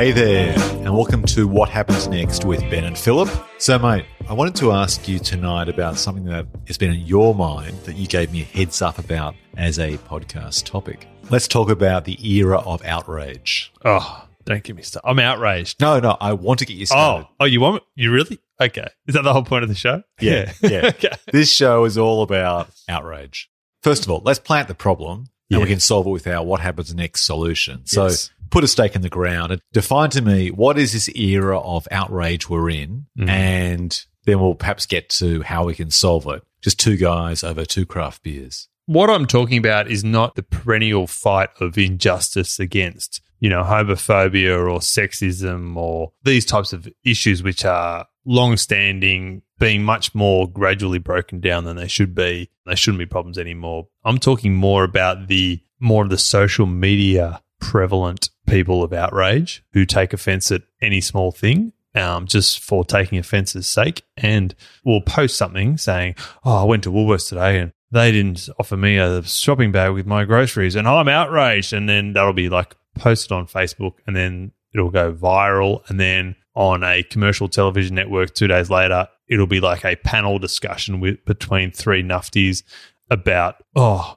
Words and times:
Hey 0.00 0.12
there, 0.12 0.58
and 0.58 0.94
welcome 0.94 1.22
to 1.26 1.46
What 1.46 1.68
Happens 1.68 2.08
Next 2.08 2.46
with 2.46 2.60
Ben 2.70 2.84
and 2.84 2.96
Philip. 2.96 3.28
So, 3.58 3.78
mate, 3.78 4.06
I 4.30 4.32
wanted 4.32 4.54
to 4.56 4.72
ask 4.72 5.06
you 5.06 5.18
tonight 5.18 5.68
about 5.68 5.98
something 5.98 6.24
that 6.24 6.46
has 6.68 6.78
been 6.78 6.94
in 6.94 7.00
your 7.00 7.34
mind 7.34 7.76
that 7.80 7.96
you 7.96 8.06
gave 8.06 8.32
me 8.32 8.40
a 8.40 8.44
heads 8.44 8.80
up 8.80 8.98
about 8.98 9.34
as 9.58 9.78
a 9.78 9.98
podcast 9.98 10.64
topic. 10.64 11.06
Let's 11.28 11.46
talk 11.46 11.68
about 11.68 12.06
the 12.06 12.16
era 12.26 12.60
of 12.60 12.82
outrage. 12.82 13.74
Oh, 13.84 14.26
don't 14.46 14.64
get 14.64 14.74
me 14.74 14.80
started. 14.80 15.06
I'm 15.06 15.18
outraged. 15.18 15.82
No, 15.82 16.00
no, 16.00 16.16
I 16.18 16.32
want 16.32 16.60
to 16.60 16.64
get 16.64 16.78
you 16.78 16.86
started. 16.86 17.26
Oh, 17.28 17.34
oh, 17.40 17.44
you 17.44 17.60
want 17.60 17.74
me? 17.74 17.80
you 18.02 18.10
really? 18.10 18.38
Okay, 18.58 18.88
is 19.06 19.14
that 19.14 19.22
the 19.22 19.34
whole 19.34 19.44
point 19.44 19.64
of 19.64 19.68
the 19.68 19.74
show? 19.74 20.02
Yeah, 20.18 20.50
yeah. 20.62 20.86
okay. 20.94 21.10
This 21.30 21.52
show 21.52 21.84
is 21.84 21.98
all 21.98 22.22
about 22.22 22.70
outrage. 22.88 23.50
First 23.82 24.06
of 24.06 24.10
all, 24.10 24.22
let's 24.24 24.38
plant 24.38 24.66
the 24.66 24.74
problem 24.74 25.26
and 25.50 25.58
Yeah. 25.58 25.58
we 25.58 25.66
can 25.66 25.80
solve 25.80 26.06
it 26.06 26.10
with 26.10 26.26
our 26.26 26.42
what 26.42 26.60
happens 26.62 26.94
next 26.94 27.26
solution. 27.26 27.82
So 27.84 28.06
Yes. 28.06 28.30
Put 28.50 28.64
a 28.64 28.68
stake 28.68 28.94
in 28.96 29.02
the 29.02 29.08
ground 29.08 29.52
and 29.52 29.60
define 29.72 30.10
to 30.10 30.22
me 30.22 30.50
what 30.50 30.78
is 30.78 30.92
this 30.92 31.08
era 31.16 31.58
of 31.60 31.86
outrage 31.90 32.48
we're 32.48 32.70
in 32.70 33.06
Mhm. 33.18 33.28
and 33.28 34.04
then 34.26 34.40
we'll 34.40 34.54
perhaps 34.54 34.86
get 34.86 35.08
to 35.08 35.42
how 35.42 35.64
we 35.64 35.74
can 35.74 35.90
solve 35.90 36.26
it. 36.26 36.42
Just 36.62 36.78
two 36.78 36.96
guys 36.96 37.42
over 37.42 37.64
two 37.64 37.86
craft 37.86 38.22
beers. 38.22 38.68
What 38.86 39.08
I'm 39.08 39.26
talking 39.26 39.56
about 39.58 39.90
is 39.90 40.02
not 40.04 40.34
the 40.34 40.42
perennial 40.42 41.06
fight 41.06 41.50
of 41.60 41.78
injustice 41.78 42.58
against, 42.58 43.20
you 43.38 43.48
know, 43.48 43.62
homophobia 43.62 44.58
or 44.58 44.80
sexism 44.80 45.76
or 45.76 46.12
these 46.24 46.44
types 46.44 46.72
of 46.72 46.88
issues, 47.04 47.42
which 47.42 47.64
are 47.64 48.06
long-standing, 48.54 49.42
being 49.58 49.82
much 49.82 50.14
more 50.14 50.50
gradually 50.50 50.98
broken 50.98 51.40
down 51.40 51.64
than 51.64 51.76
they 51.76 51.88
should 51.88 52.14
be. 52.14 52.50
They 52.66 52.74
shouldn't 52.74 52.98
be 52.98 53.06
problems 53.06 53.38
anymore. 53.38 53.88
I'm 54.04 54.18
talking 54.18 54.54
more 54.54 54.84
about 54.84 55.28
the 55.28 55.60
more 55.78 56.02
of 56.04 56.10
the 56.10 56.18
social 56.18 56.66
media 56.66 57.40
prevalent 57.60 58.29
people 58.46 58.82
of 58.82 58.92
outrage 58.92 59.62
who 59.72 59.84
take 59.84 60.12
offense 60.12 60.50
at 60.50 60.62
any 60.82 61.00
small 61.00 61.32
thing. 61.32 61.72
Um, 61.92 62.26
just 62.26 62.60
for 62.60 62.84
taking 62.84 63.18
offence's 63.18 63.66
sake, 63.66 64.04
and 64.16 64.54
will 64.84 65.00
post 65.00 65.36
something 65.36 65.76
saying, 65.76 66.14
"Oh, 66.44 66.62
I 66.62 66.64
went 66.64 66.84
to 66.84 66.92
Woolworths 66.92 67.28
today, 67.28 67.58
and 67.58 67.72
they 67.90 68.12
didn't 68.12 68.48
offer 68.60 68.76
me 68.76 68.96
a 68.96 69.24
shopping 69.24 69.72
bag 69.72 69.92
with 69.92 70.06
my 70.06 70.24
groceries, 70.24 70.76
and 70.76 70.86
I'm 70.86 71.08
outraged." 71.08 71.72
And 71.72 71.88
then 71.88 72.12
that'll 72.12 72.32
be 72.32 72.48
like 72.48 72.76
posted 72.94 73.32
on 73.32 73.48
Facebook, 73.48 73.94
and 74.06 74.14
then 74.14 74.52
it'll 74.72 74.92
go 74.92 75.12
viral, 75.12 75.80
and 75.88 75.98
then 75.98 76.36
on 76.54 76.84
a 76.84 77.02
commercial 77.02 77.48
television 77.48 77.96
network 77.96 78.34
two 78.34 78.46
days 78.46 78.70
later, 78.70 79.08
it'll 79.28 79.46
be 79.46 79.60
like 79.60 79.84
a 79.84 79.96
panel 79.96 80.38
discussion 80.38 81.00
with 81.00 81.24
between 81.24 81.70
three 81.70 82.02
nufties 82.02 82.62
about, 83.10 83.56
oh, 83.74 84.16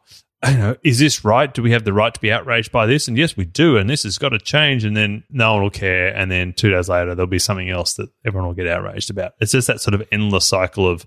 know, 0.51 0.75
is 0.83 0.99
this 0.99 1.23
right? 1.23 1.53
Do 1.53 1.63
we 1.63 1.71
have 1.71 1.85
the 1.85 1.93
right 1.93 2.13
to 2.13 2.19
be 2.19 2.31
outraged 2.31 2.71
by 2.71 2.85
this? 2.85 3.07
And 3.07 3.17
yes, 3.17 3.37
we 3.37 3.45
do. 3.45 3.77
And 3.77 3.89
this 3.89 4.03
has 4.03 4.17
got 4.17 4.29
to 4.29 4.39
change. 4.39 4.83
And 4.83 4.95
then 4.95 5.23
no 5.29 5.53
one 5.53 5.63
will 5.63 5.69
care. 5.69 6.15
And 6.15 6.29
then 6.29 6.53
two 6.53 6.69
days 6.69 6.89
later, 6.89 7.15
there'll 7.15 7.27
be 7.27 7.39
something 7.39 7.69
else 7.69 7.93
that 7.95 8.09
everyone 8.25 8.47
will 8.47 8.55
get 8.55 8.67
outraged 8.67 9.09
about. 9.09 9.33
It's 9.39 9.53
just 9.53 9.67
that 9.67 9.81
sort 9.81 9.93
of 9.93 10.07
endless 10.11 10.45
cycle 10.45 10.87
of 10.87 11.05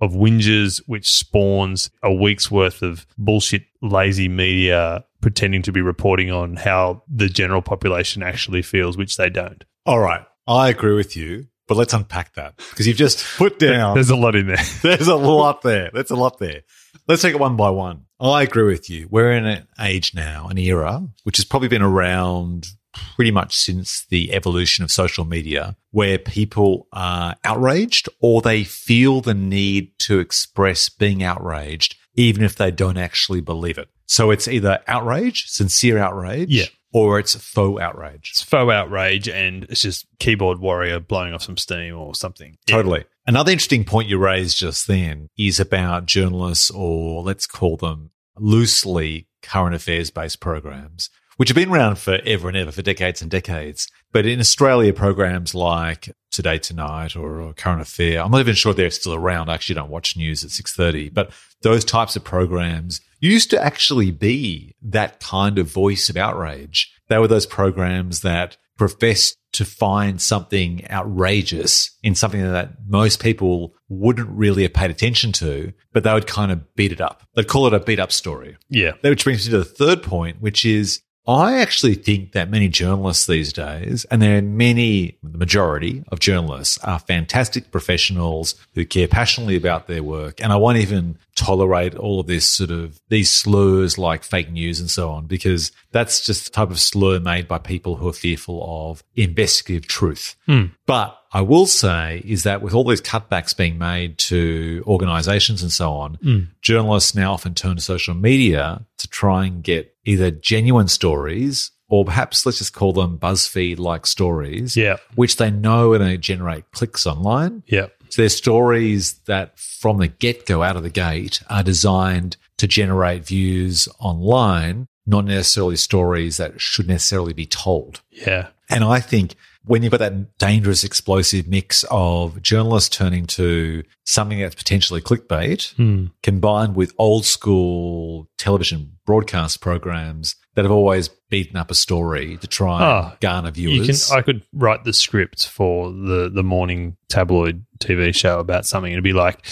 of 0.00 0.12
whinges, 0.12 0.80
which 0.86 1.12
spawns 1.12 1.90
a 2.04 2.12
week's 2.12 2.50
worth 2.50 2.82
of 2.82 3.04
bullshit, 3.18 3.64
lazy 3.82 4.28
media 4.28 5.04
pretending 5.20 5.62
to 5.62 5.72
be 5.72 5.80
reporting 5.80 6.30
on 6.30 6.56
how 6.56 7.02
the 7.08 7.28
general 7.28 7.62
population 7.62 8.22
actually 8.22 8.62
feels, 8.62 8.96
which 8.96 9.16
they 9.16 9.28
don't. 9.28 9.64
All 9.86 9.98
right. 9.98 10.24
I 10.46 10.68
agree 10.68 10.94
with 10.94 11.16
you, 11.16 11.46
but 11.66 11.76
let's 11.76 11.92
unpack 11.92 12.34
that 12.34 12.56
because 12.70 12.86
you've 12.86 12.96
just 12.96 13.24
put 13.36 13.58
down 13.58 13.94
There's 13.94 14.10
a 14.10 14.16
lot 14.16 14.34
in 14.34 14.46
there. 14.46 14.64
There's 14.82 15.08
a 15.08 15.16
lot 15.16 15.62
there. 15.62 15.90
There's 15.92 16.10
a 16.10 16.16
lot 16.16 16.38
there. 16.38 16.62
Let's 17.06 17.22
take 17.22 17.34
it 17.34 17.40
one 17.40 17.56
by 17.56 17.70
one. 17.70 18.06
I 18.20 18.42
agree 18.42 18.64
with 18.64 18.90
you. 18.90 19.06
We're 19.10 19.32
in 19.32 19.46
an 19.46 19.68
age 19.80 20.14
now, 20.14 20.48
an 20.48 20.58
era, 20.58 21.06
which 21.22 21.36
has 21.36 21.44
probably 21.44 21.68
been 21.68 21.82
around 21.82 22.66
pretty 23.14 23.30
much 23.30 23.54
since 23.54 24.04
the 24.06 24.32
evolution 24.32 24.82
of 24.82 24.90
social 24.90 25.24
media, 25.24 25.76
where 25.90 26.18
people 26.18 26.88
are 26.92 27.36
outraged 27.44 28.08
or 28.20 28.40
they 28.42 28.64
feel 28.64 29.20
the 29.20 29.34
need 29.34 29.96
to 30.00 30.18
express 30.18 30.88
being 30.88 31.22
outraged, 31.22 31.94
even 32.14 32.42
if 32.42 32.56
they 32.56 32.70
don't 32.70 32.96
actually 32.98 33.40
believe 33.40 33.78
it. 33.78 33.88
So 34.06 34.30
it's 34.30 34.48
either 34.48 34.80
outrage, 34.88 35.46
sincere 35.46 35.98
outrage, 35.98 36.48
Yeah. 36.50 36.64
Or 36.92 37.18
it's 37.18 37.34
faux 37.34 37.80
outrage. 37.80 38.30
It's 38.32 38.42
faux 38.42 38.72
outrage 38.72 39.28
and 39.28 39.64
it's 39.64 39.82
just 39.82 40.06
keyboard 40.18 40.58
warrior 40.58 41.00
blowing 41.00 41.34
off 41.34 41.42
some 41.42 41.56
steam 41.56 41.96
or 41.96 42.14
something. 42.14 42.56
Yeah. 42.66 42.76
Totally. 42.76 43.04
Another 43.26 43.52
interesting 43.52 43.84
point 43.84 44.08
you 44.08 44.18
raised 44.18 44.58
just 44.58 44.86
then 44.86 45.28
is 45.36 45.60
about 45.60 46.06
journalists, 46.06 46.70
or 46.70 47.22
let's 47.22 47.46
call 47.46 47.76
them 47.76 48.10
loosely 48.36 49.26
current 49.42 49.74
affairs 49.74 50.10
based 50.10 50.40
programs, 50.40 51.10
which 51.36 51.50
have 51.50 51.56
been 51.56 51.70
around 51.70 51.98
forever 51.98 52.48
and 52.48 52.56
ever, 52.56 52.72
for 52.72 52.82
decades 52.82 53.20
and 53.20 53.30
decades. 53.30 53.88
But 54.12 54.24
in 54.24 54.40
Australia, 54.40 54.94
programs 54.94 55.54
like 55.54 56.10
Today 56.30 56.58
Tonight 56.58 57.16
or, 57.16 57.42
or 57.42 57.52
Current 57.52 57.82
Affair, 57.82 58.22
I'm 58.22 58.30
not 58.30 58.40
even 58.40 58.54
sure 58.54 58.72
they're 58.72 58.90
still 58.90 59.14
around. 59.14 59.50
I 59.50 59.54
actually 59.54 59.74
don't 59.74 59.90
watch 59.90 60.16
news 60.16 60.42
at 60.42 60.50
6.30. 60.50 61.12
But 61.12 61.30
those 61.60 61.84
types 61.84 62.16
of 62.16 62.24
programs 62.24 63.02
used 63.20 63.50
to 63.50 63.62
actually 63.62 64.10
be 64.10 64.74
that 64.82 65.20
kind 65.20 65.58
of 65.58 65.70
voice 65.70 66.08
of 66.08 66.16
outrage. 66.16 66.92
They 67.08 67.18
were 67.18 67.28
those 67.28 67.46
programs 67.46 68.20
that 68.20 68.56
professed 68.76 69.36
to 69.52 69.64
find 69.64 70.20
something 70.20 70.88
outrageous 70.90 71.96
in 72.02 72.14
something 72.14 72.40
that 72.40 72.74
most 72.86 73.20
people 73.20 73.74
wouldn't 73.88 74.28
really 74.28 74.62
have 74.62 74.74
paid 74.74 74.90
attention 74.90 75.32
to, 75.32 75.72
but 75.92 76.04
they 76.04 76.12
would 76.12 76.26
kind 76.26 76.52
of 76.52 76.74
beat 76.74 76.92
it 76.92 77.00
up. 77.00 77.22
They'd 77.34 77.48
call 77.48 77.66
it 77.66 77.74
a 77.74 77.80
beat 77.80 77.98
up 77.98 78.12
story. 78.12 78.56
Yeah. 78.68 78.92
Which 79.00 79.24
brings 79.24 79.46
me 79.46 79.52
to 79.52 79.58
the 79.58 79.64
third 79.64 80.02
point, 80.02 80.40
which 80.40 80.64
is 80.64 81.00
I 81.28 81.60
actually 81.60 81.94
think 81.94 82.32
that 82.32 82.48
many 82.48 82.68
journalists 82.68 83.26
these 83.26 83.52
days, 83.52 84.06
and 84.06 84.22
there 84.22 84.38
are 84.38 84.42
many, 84.42 85.18
the 85.22 85.36
majority 85.36 86.02
of 86.08 86.20
journalists 86.20 86.78
are 86.78 86.98
fantastic 86.98 87.70
professionals 87.70 88.54
who 88.74 88.86
care 88.86 89.08
passionately 89.08 89.54
about 89.54 89.88
their 89.88 90.02
work. 90.02 90.42
And 90.42 90.54
I 90.54 90.56
won't 90.56 90.78
even 90.78 91.18
tolerate 91.36 91.94
all 91.94 92.20
of 92.20 92.28
this 92.28 92.46
sort 92.46 92.70
of 92.70 92.98
these 93.10 93.30
slurs 93.30 93.98
like 93.98 94.24
fake 94.24 94.50
news 94.50 94.80
and 94.80 94.90
so 94.90 95.10
on, 95.10 95.26
because 95.26 95.70
that's 95.92 96.24
just 96.24 96.46
the 96.46 96.50
type 96.50 96.70
of 96.70 96.80
slur 96.80 97.20
made 97.20 97.46
by 97.46 97.58
people 97.58 97.96
who 97.96 98.08
are 98.08 98.14
fearful 98.14 98.90
of 98.90 99.04
investigative 99.14 99.86
truth. 99.86 100.34
Hmm. 100.46 100.66
But 100.86 101.17
I 101.32 101.42
will 101.42 101.66
say 101.66 102.22
is 102.24 102.44
that 102.44 102.62
with 102.62 102.74
all 102.74 102.84
these 102.84 103.02
cutbacks 103.02 103.56
being 103.56 103.78
made 103.78 104.18
to 104.18 104.82
organizations 104.86 105.62
and 105.62 105.72
so 105.72 105.92
on, 105.92 106.14
hmm. 106.14 106.38
journalists 106.62 107.14
now 107.14 107.32
often 107.32 107.54
turn 107.54 107.76
to 107.76 107.82
social 107.82 108.14
media 108.14 108.86
to 108.98 109.08
try 109.08 109.46
and 109.46 109.62
get 109.62 109.94
either 110.04 110.30
genuine 110.30 110.88
stories 110.88 111.70
or 111.88 112.04
perhaps 112.04 112.44
let's 112.44 112.58
just 112.58 112.74
call 112.74 112.92
them 112.92 113.18
BuzzFeed 113.18 113.78
like 113.78 114.06
stories, 114.06 114.76
Yeah. 114.76 114.96
which 115.14 115.36
they 115.36 115.50
know 115.50 115.92
are 115.92 115.98
going 115.98 116.10
to 116.10 116.18
generate 116.18 116.70
clicks 116.72 117.06
online. 117.06 117.62
Yeah. 117.66 117.86
So 118.10 118.22
they're 118.22 118.28
stories 118.28 119.14
that 119.26 119.58
from 119.58 119.98
the 119.98 120.08
get 120.08 120.46
go 120.46 120.62
out 120.62 120.76
of 120.76 120.82
the 120.82 120.90
gate 120.90 121.42
are 121.48 121.62
designed 121.62 122.36
to 122.58 122.66
generate 122.66 123.24
views 123.26 123.88
online, 123.98 124.86
not 125.06 125.24
necessarily 125.24 125.76
stories 125.76 126.36
that 126.38 126.60
should 126.60 126.88
necessarily 126.88 127.32
be 127.32 127.46
told. 127.46 128.00
Yeah. 128.10 128.48
And 128.68 128.84
I 128.84 129.00
think 129.00 129.34
when 129.68 129.82
you've 129.82 129.92
got 129.92 130.00
that 130.00 130.36
dangerous, 130.38 130.82
explosive 130.82 131.46
mix 131.46 131.84
of 131.90 132.42
journalists 132.42 132.88
turning 132.96 133.26
to 133.26 133.82
something 134.04 134.40
that's 134.40 134.54
potentially 134.54 135.00
clickbait, 135.00 135.74
Hmm. 135.76 136.06
combined 136.22 136.74
with 136.74 136.92
old 136.98 137.24
school 137.24 138.28
television 138.38 138.92
broadcast 139.06 139.60
programs 139.60 140.34
that 140.54 140.64
have 140.64 140.72
always 140.72 141.08
beaten 141.30 141.56
up 141.56 141.70
a 141.70 141.74
story 141.74 142.36
to 142.38 142.46
try 142.46 142.76
and 142.76 142.84
Oh, 142.84 143.16
garner 143.20 143.52
You 143.54 143.82
viewers. 143.82 144.08
can. 144.08 144.18
I 144.18 144.22
could 144.22 144.42
write 144.52 144.84
the 144.84 144.92
script 144.92 145.46
for 145.46 145.92
the 145.92 146.30
the 146.32 146.42
morning 146.42 146.96
tabloid 147.08 147.64
TV 147.78 148.12
show 148.14 148.38
about 148.40 148.66
something. 148.66 148.90
It'd 148.90 149.04
be 149.04 149.12
like, 149.12 149.44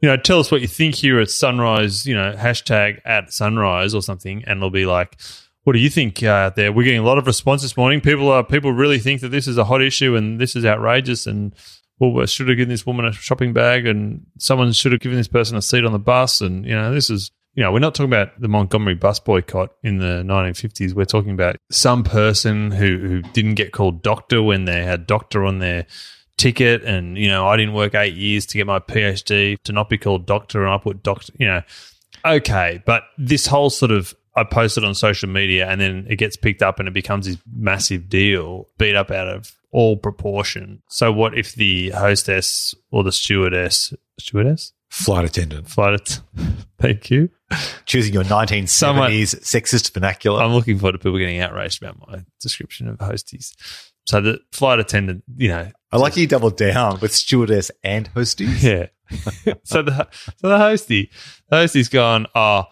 you 0.00 0.08
know, 0.08 0.16
tell 0.16 0.38
us 0.40 0.50
what 0.50 0.60
you 0.62 0.66
think 0.68 0.94
here 0.94 1.20
at 1.20 1.28
sunrise. 1.30 2.06
You 2.06 2.14
know, 2.14 2.32
hashtag 2.38 3.00
at 3.04 3.32
sunrise 3.32 3.94
or 3.94 4.02
something, 4.02 4.42
and 4.46 4.58
it'll 4.58 4.70
be 4.70 4.86
like, 4.86 5.18
what 5.64 5.74
do 5.74 5.78
you 5.78 5.90
think 5.90 6.22
uh, 6.22 6.28
out 6.28 6.56
there? 6.56 6.72
We're 6.72 6.84
getting 6.84 7.00
a 7.00 7.04
lot 7.04 7.18
of 7.18 7.26
response 7.26 7.62
this 7.62 7.76
morning. 7.76 8.00
People 8.00 8.30
are 8.30 8.44
people 8.44 8.72
really 8.72 8.98
think 8.98 9.20
that 9.20 9.28
this 9.28 9.46
is 9.46 9.58
a 9.58 9.64
hot 9.64 9.82
issue 9.82 10.16
and 10.16 10.40
this 10.40 10.56
is 10.56 10.64
outrageous 10.64 11.26
and. 11.26 11.54
Well, 12.02 12.24
should 12.24 12.48
have 12.48 12.56
given 12.56 12.70
this 12.70 12.86
woman 12.86 13.04
a 13.04 13.12
shopping 13.12 13.52
bag, 13.52 13.86
and 13.86 14.24
someone 14.38 14.72
should 14.72 14.92
have 14.92 15.02
given 15.02 15.18
this 15.18 15.28
person 15.28 15.58
a 15.58 15.60
seat 15.60 15.84
on 15.84 15.92
the 15.92 15.98
bus. 15.98 16.40
And 16.40 16.64
you 16.64 16.74
know, 16.74 16.94
this 16.94 17.10
is 17.10 17.30
you 17.54 17.62
know, 17.62 17.72
we're 17.72 17.80
not 17.80 17.94
talking 17.94 18.10
about 18.10 18.40
the 18.40 18.48
Montgomery 18.48 18.94
bus 18.94 19.18
boycott 19.18 19.70
in 19.82 19.98
the 19.98 20.22
1950s. 20.24 20.94
We're 20.94 21.04
talking 21.04 21.32
about 21.32 21.56
some 21.70 22.04
person 22.04 22.70
who, 22.70 22.98
who 22.98 23.22
didn't 23.22 23.54
get 23.54 23.72
called 23.72 24.02
doctor 24.02 24.42
when 24.42 24.66
they 24.66 24.84
had 24.84 25.06
doctor 25.06 25.44
on 25.44 25.58
their 25.58 25.86
ticket. 26.36 26.84
And, 26.84 27.18
you 27.18 27.28
know, 27.28 27.48
I 27.48 27.56
didn't 27.56 27.74
work 27.74 27.94
eight 27.94 28.14
years 28.14 28.46
to 28.46 28.58
get 28.58 28.66
my 28.66 28.78
PhD 28.78 29.60
to 29.64 29.72
not 29.72 29.88
be 29.88 29.98
called 29.98 30.26
doctor. 30.26 30.64
And 30.64 30.72
I 30.72 30.78
put 30.78 31.02
doctor, 31.02 31.32
you 31.38 31.46
know, 31.46 31.62
okay. 32.24 32.82
But 32.86 33.02
this 33.18 33.46
whole 33.46 33.70
sort 33.70 33.90
of, 33.90 34.14
I 34.36 34.44
post 34.44 34.78
it 34.78 34.84
on 34.84 34.94
social 34.94 35.28
media 35.28 35.68
and 35.68 35.80
then 35.80 36.06
it 36.08 36.16
gets 36.16 36.36
picked 36.36 36.62
up 36.62 36.78
and 36.78 36.86
it 36.88 36.94
becomes 36.94 37.26
this 37.26 37.38
massive 37.52 38.08
deal, 38.08 38.68
beat 38.78 38.94
up 38.94 39.10
out 39.10 39.28
of 39.28 39.52
all 39.72 39.96
proportion. 39.96 40.82
So 40.88 41.12
what 41.12 41.36
if 41.36 41.54
the 41.54 41.90
hostess 41.90 42.74
or 42.90 43.02
the 43.04 43.12
stewardess, 43.12 43.92
stewardess? 44.18 44.72
Flight 44.88 45.24
attendant. 45.24 45.68
Flight 45.68 45.94
att- 45.94 46.20
Thank 46.80 47.10
you. 47.10 47.30
Choosing 47.86 48.12
your 48.14 48.24
1970s 48.24 48.68
Someone- 48.68 49.10
sexist 49.10 49.92
vernacular. 49.94 50.42
I'm 50.42 50.52
looking 50.52 50.78
forward 50.78 50.92
to 50.92 50.98
people 50.98 51.18
getting 51.18 51.40
outraged 51.40 51.82
about 51.82 51.98
my 52.08 52.24
description 52.40 52.88
of 52.88 52.98
hosties. 52.98 53.54
So 54.06 54.20
the 54.20 54.40
flight 54.50 54.80
attendant, 54.80 55.22
you 55.36 55.48
know, 55.48 55.70
I 55.92 55.96
like 55.96 56.16
you 56.16 56.26
doubled 56.26 56.56
down 56.56 56.98
with 57.00 57.12
stewardess 57.14 57.70
and 57.84 58.12
hosties. 58.14 58.62
yeah. 58.62 58.86
so 59.64 59.82
the 59.82 60.08
so 60.36 60.48
the 60.48 60.56
hostie, 60.58 61.10
the 61.48 61.56
hostie's 61.56 61.88
gone. 61.88 62.26
Oh, 62.34 62.64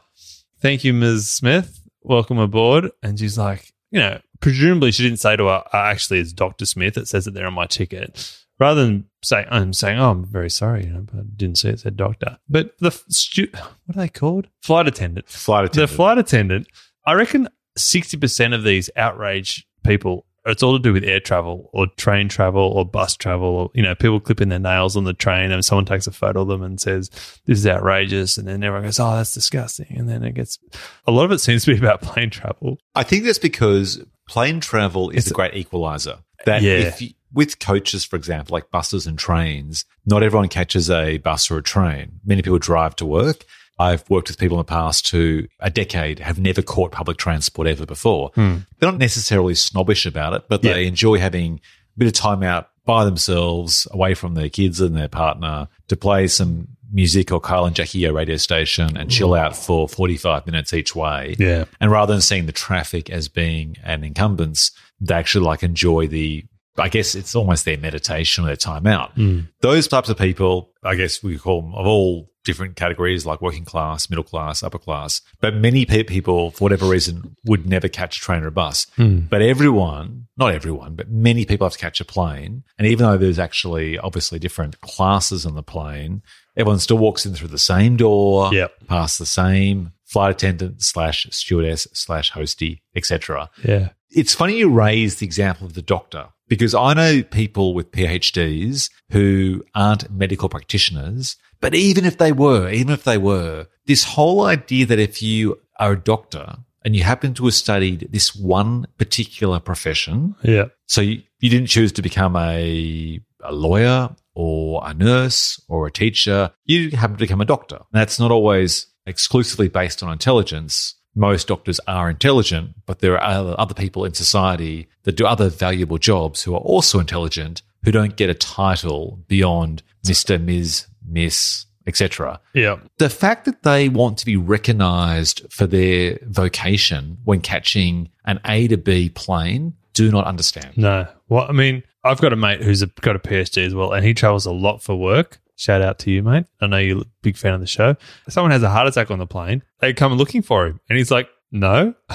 thank 0.61 0.85
you, 0.85 0.93
Ms. 0.93 1.31
Smith. 1.31 1.81
Welcome 2.03 2.39
aboard. 2.39 2.91
And 3.03 3.19
she's 3.19 3.37
like, 3.39 3.73
you 3.91 4.01
know, 4.01 4.21
presumably 4.41 4.93
she 4.93 5.03
didn't 5.03 5.19
say 5.19 5.37
to 5.37 5.45
her, 5.45 5.65
uh, 5.73 5.77
actually, 5.77 6.21
it's 6.21 6.33
Doctor 6.33 6.67
Smith. 6.67 6.97
It 6.97 7.09
says 7.09 7.27
it 7.27 7.35
there 7.35 7.47
on 7.47 7.55
my 7.55 7.67
ticket. 7.67 8.35
Rather 8.61 8.85
than 8.85 9.05
saying, 9.23 9.47
I'm 9.51 9.73
saying, 9.73 9.99
oh, 9.99 10.11
I'm 10.11 10.25
very 10.25 10.51
sorry, 10.51 10.85
you 10.85 10.93
know, 10.93 11.01
but 11.03 11.21
I 11.21 11.23
didn't 11.37 11.59
see 11.59 11.69
it 11.69 11.81
said 11.81 11.97
doctor. 11.97 12.39
But 12.49 12.77
the 12.79 12.91
stu- 13.09 13.51
what 13.53 13.97
are 13.97 14.01
they 14.01 14.09
called? 14.09 14.49
Flight 14.63 14.89
attendant. 14.89 15.29
Flight 15.29 15.67
attendant. 15.67 15.91
The 15.91 15.97
flight 15.97 16.19
attendant. 16.19 16.67
I 17.07 17.13
reckon 17.13 17.49
sixty 17.77 18.17
percent 18.17 18.55
of 18.55 18.65
these 18.65 18.91
outrage 18.97 19.65
people 19.85 20.27
it's 20.49 20.63
all 20.63 20.73
to 20.77 20.83
do 20.83 20.93
with 20.93 21.05
air 21.05 21.21
travel 21.21 21.71
or 21.73 21.87
train 21.97 22.29
travel 22.29 22.63
or 22.63 22.85
bus 22.85 23.17
travel 23.17 23.49
or 23.49 23.71
you 23.75 23.83
know 23.83 23.95
people 23.95 24.19
clipping 24.21 24.49
their 24.49 24.59
nails 24.59 24.97
on 24.97 25.05
the 25.05 25.13
train 25.13 25.51
and 25.53 25.65
someone 25.65 25.85
takes 25.85 26.07
a 26.07 26.13
photo 26.13 26.43
of 26.43 26.49
them 26.49 26.63
and 26.63 26.81
says 26.81 27.11
this 27.47 27.59
is 27.59 27.67
outrageous 27.67 28.37
and 28.39 28.49
then 28.49 28.63
everyone 28.63 28.85
goes 28.85 28.99
oh 29.01 29.17
that's 29.17 29.33
disgusting 29.35 29.87
and 29.97 30.09
then 30.09 30.23
it 30.25 30.35
gets 30.35 30.59
a 31.07 31.11
lot 31.11 31.25
of 31.25 31.33
it 31.33 31.39
seems 31.39 31.65
to 31.65 31.73
be 31.73 31.79
about 31.79 32.01
plane 32.03 32.31
travel 32.31 32.79
I 32.95 33.03
think 33.03 33.25
that's 33.25 33.39
because 33.39 34.03
plane 34.29 34.61
travel 34.61 35.11
is 35.11 35.19
It's- 35.27 35.31
a 35.31 35.35
great 35.35 35.55
equalizer. 35.55 36.19
That 36.47 36.63
Yeah. 36.63 36.75
if 36.75 37.03
you, 37.03 37.11
with 37.33 37.59
coaches, 37.59 38.05
for 38.05 38.15
example, 38.17 38.55
like 38.55 38.71
buses 38.71 39.07
and 39.07 39.19
trains, 39.19 39.85
not 40.07 40.23
everyone 40.23 40.49
catches 40.49 40.89
a 40.89 41.19
bus 41.19 41.51
or 41.51 41.59
a 41.59 41.63
train. 41.63 42.21
Many 42.25 42.43
people 42.43 42.59
drive 42.59 42.95
to 42.97 43.07
work. 43.07 43.45
I've 43.79 44.09
worked 44.11 44.29
with 44.29 44.39
people 44.39 44.57
in 44.57 44.61
the 44.61 44.65
past 44.65 45.09
who 45.11 45.45
a 45.61 45.71
decade 45.71 46.19
have 46.19 46.39
never 46.39 46.63
caught 46.63 46.93
public 46.93 47.17
transport 47.17 47.69
ever 47.69 47.87
before. 47.87 48.31
Hmm. 48.35 48.59
They're 48.79 48.91
not 48.91 48.99
necessarily 48.99 49.55
snobbish 49.55 50.05
about 50.05 50.33
it, 50.33 50.45
but 50.49 50.63
they 50.63 50.87
enjoy 50.87 51.19
having 51.19 51.61
a 51.97 51.99
bit 51.99 52.09
of 52.09 52.13
time 52.13 52.43
out 52.43 52.71
by 52.85 53.05
themselves, 53.05 53.87
away 53.91 54.15
from 54.15 54.35
their 54.35 54.49
kids 54.49 54.81
and 54.81 54.97
their 54.97 55.09
partner, 55.09 55.69
to 55.89 55.97
play 55.97 56.27
some 56.27 56.69
music 56.91 57.31
or 57.31 57.41
Kyle 57.41 57.67
and 57.67 57.77
Jackie 57.77 58.07
O 58.07 58.13
radio 58.13 58.37
station 58.37 58.97
and 58.97 59.11
chill 59.11 59.29
hmm. 59.29 59.35
out 59.35 59.57
for 59.57 59.89
45 59.89 60.47
minutes 60.47 60.73
each 60.73 60.97
way. 60.97 61.37
Yeah. 61.39 61.67
And 61.81 61.91
rather 61.91 62.13
than 62.13 62.23
seeing 62.23 62.47
the 62.47 62.53
traffic 62.53 63.11
as 63.11 63.29
being 63.29 63.77
an 63.85 64.05
incumbents, 64.05 64.73
they 65.01 65.15
actually 65.15 65.45
like 65.45 65.63
enjoy 65.63 66.07
the, 66.09 66.45
I 66.79 66.89
guess 66.89 67.15
it's 67.15 67.35
almost 67.35 67.65
their 67.65 67.79
meditation 67.79 68.45
or 68.45 68.49
their 68.49 68.57
time 68.57 68.87
out. 68.87 69.13
Hmm. 69.13 69.41
Those 69.61 69.89
types 69.89 70.09
of 70.09 70.19
people, 70.19 70.71
I 70.83 70.95
guess 70.95 71.23
we 71.23 71.39
call 71.39 71.63
them 71.63 71.75
of 71.75 71.87
all 71.87 72.31
different 72.45 72.77
categories 72.77 73.27
like 73.27 73.43
working 73.43 73.65
class, 73.65 74.09
middle 74.09 74.25
class, 74.25 74.63
upper 74.63 74.79
class. 74.79 75.21
But 75.41 75.55
many 75.55 75.85
people, 75.85 76.51
for 76.53 76.65
whatever 76.65 76.87
reason, 76.87 77.37
would 77.45 77.67
never 77.67 77.89
catch 77.89 78.17
a 78.17 78.21
train 78.21 78.43
or 78.43 78.47
a 78.47 78.51
bus. 78.53 78.87
Hmm. 78.97 79.21
But 79.29 79.43
everyone, 79.43 80.29
not 80.37 80.55
everyone, 80.55 80.95
but 80.95 81.11
many 81.11 81.45
people 81.45 81.67
have 81.67 81.75
to 81.75 81.79
catch 81.79 82.01
a 82.01 82.05
plane. 82.07 82.63
And 82.79 82.87
even 82.87 83.05
though 83.07 83.19
there's 83.19 83.39
actually 83.39 83.99
obviously 83.99 84.39
different 84.39 84.81
classes 84.81 85.45
on 85.45 85.57
the 85.57 85.63
plane, 85.63 86.23
everyone 86.57 86.79
still 86.79 86.97
walks 86.99 87.27
in 87.27 87.35
through 87.35 87.49
the 87.49 87.59
same 87.59 87.97
door, 87.97 88.53
Yep. 88.55 88.87
past 88.87 89.19
the 89.19 89.27
same 89.27 89.93
flight 90.07 90.31
attendant 90.31 90.83
slash 90.83 91.27
stewardess 91.31 91.87
slash 91.93 92.33
hostie, 92.33 92.81
etc. 92.97 93.51
yeah 93.63 93.91
It's 94.11 94.33
funny 94.35 94.57
you 94.57 94.71
raise 94.71 95.17
the 95.17 95.27
example 95.27 95.67
of 95.67 95.75
the 95.75 95.83
doctor 95.83 96.29
because 96.49 96.75
I 96.75 96.95
know 96.95 97.23
people 97.23 97.75
with 97.75 97.93
PhDs 97.93 98.91
who 99.11 99.65
aren't 99.75 100.11
medical 100.11 100.49
practitioners, 100.49 101.37
but 101.61 101.75
even 101.75 102.05
if 102.05 102.19
they 102.19 102.33
were, 102.33 102.71
even 102.71 102.93
if 102.93 103.05
they 103.05 103.19
were, 103.19 103.67
this 103.87 104.05
whole 104.05 104.45
idea 104.45 104.87
that 104.87 104.99
if 104.99 105.23
you 105.23 105.61
are 105.79 105.93
a 105.93 106.01
doctor 106.01 106.57
and 106.85 106.95
you 106.95 107.03
happen 107.03 107.35
to 107.35 107.45
have 107.45 107.55
studied 107.55 108.09
this 108.11 108.35
one 108.35 108.87
particular 108.99 109.61
profession, 109.61 110.35
yeah 110.43 110.67
so 110.89 111.03
you, 111.03 111.23
you 111.39 111.51
didn't 111.51 111.69
choose 111.69 111.93
to 111.93 112.03
become 112.03 112.35
a, 112.35 113.21
a 113.45 113.53
lawyer 113.53 114.11
or 114.35 114.81
a 114.85 114.95
nurse 114.95 115.63
or 115.69 115.87
a 115.87 115.91
teacher. 115.93 116.51
You 116.65 116.91
happen 116.91 117.17
to 117.17 117.21
become 117.21 117.41
a 117.41 117.45
doctor. 117.45 117.81
That's 117.93 118.19
not 118.19 118.31
always 118.31 118.87
exclusively 119.07 119.69
based 119.69 120.03
on 120.03 120.11
intelligence. 120.11 120.95
Most 121.19 121.49
doctors 121.49 121.81
are 121.89 122.09
intelligent, 122.09 122.75
but 122.87 123.01
there 123.01 123.21
are 123.21 123.59
other, 123.59 123.75
people 123.75 124.05
in 124.05 124.15
society 124.15 124.89
that 125.03 125.17
do 125.17 125.27
other 125.27 125.49
valuable 125.49 125.99
jobs 125.99 126.43
who 126.43 126.55
are 126.55 126.61
also 126.61 127.01
intelligent 127.01 127.63
who 127.85 127.91
don't 127.91 128.17
get 128.17 128.31
a 128.31 128.35
title 128.35 129.19
beyond 129.27 129.83
Mr., 130.05 130.41
Ms., 130.41 130.87
Miss, 131.07 131.67
etc 131.89 132.39
yeah 132.53 132.79
the 132.99 133.09
fact 133.09 133.47
that 133.47 133.63
they 133.63 133.89
want 133.89 134.19
to 134.19 134.27
be 134.27 134.37
recognized 134.37 135.45
for 135.51 135.67
their 135.67 136.19
vocation 136.25 137.17
when 137.25 137.41
catching 137.41 138.11
an 138.27 138.39
A 138.45 138.69
to 138.69 138.77
B 138.77 139.09
plane, 139.09 139.73
do 139.95 140.13
not 140.13 140.27
understand. 140.27 140.77
no 140.77 141.09
well 141.29 141.47
i 141.49 141.53
mean 141.53 141.83
i've 142.05 142.21
got 142.21 142.33
a 142.33 142.37
mate 142.37 142.63
who's 142.63 142.83
a, 142.83 142.87
got 143.01 143.17
a 143.17 143.19
phd 143.19 143.67
as 143.67 143.75
well 143.75 143.93
and 143.93 144.05
he 144.05 144.13
travels 144.13 144.45
a 144.45 144.53
lot 144.53 144.83
for 144.83 144.95
work 144.97 145.41
shout 145.59 145.83
out 145.83 145.99
to 145.99 146.11
you 146.11 146.23
mate 146.23 146.47
i 146.61 146.67
know 146.67 146.79
you're 146.79 147.03
a 147.03 147.05
big 147.21 147.37
fan 147.37 147.53
of 147.53 147.61
the 147.61 147.67
show 147.67 147.95
someone 148.29 148.51
has 148.53 148.63
a 148.63 148.71
heart 148.71 148.87
attack 148.89 149.11
on 149.11 149.19
the 149.19 149.27
plane 149.27 149.63
they 149.81 149.93
come 149.93 150.13
looking 150.15 150.41
for 150.41 150.67
him 150.67 150.81
and 150.89 150.97
he's 150.97 151.11
like 151.11 151.29
no 151.53 151.95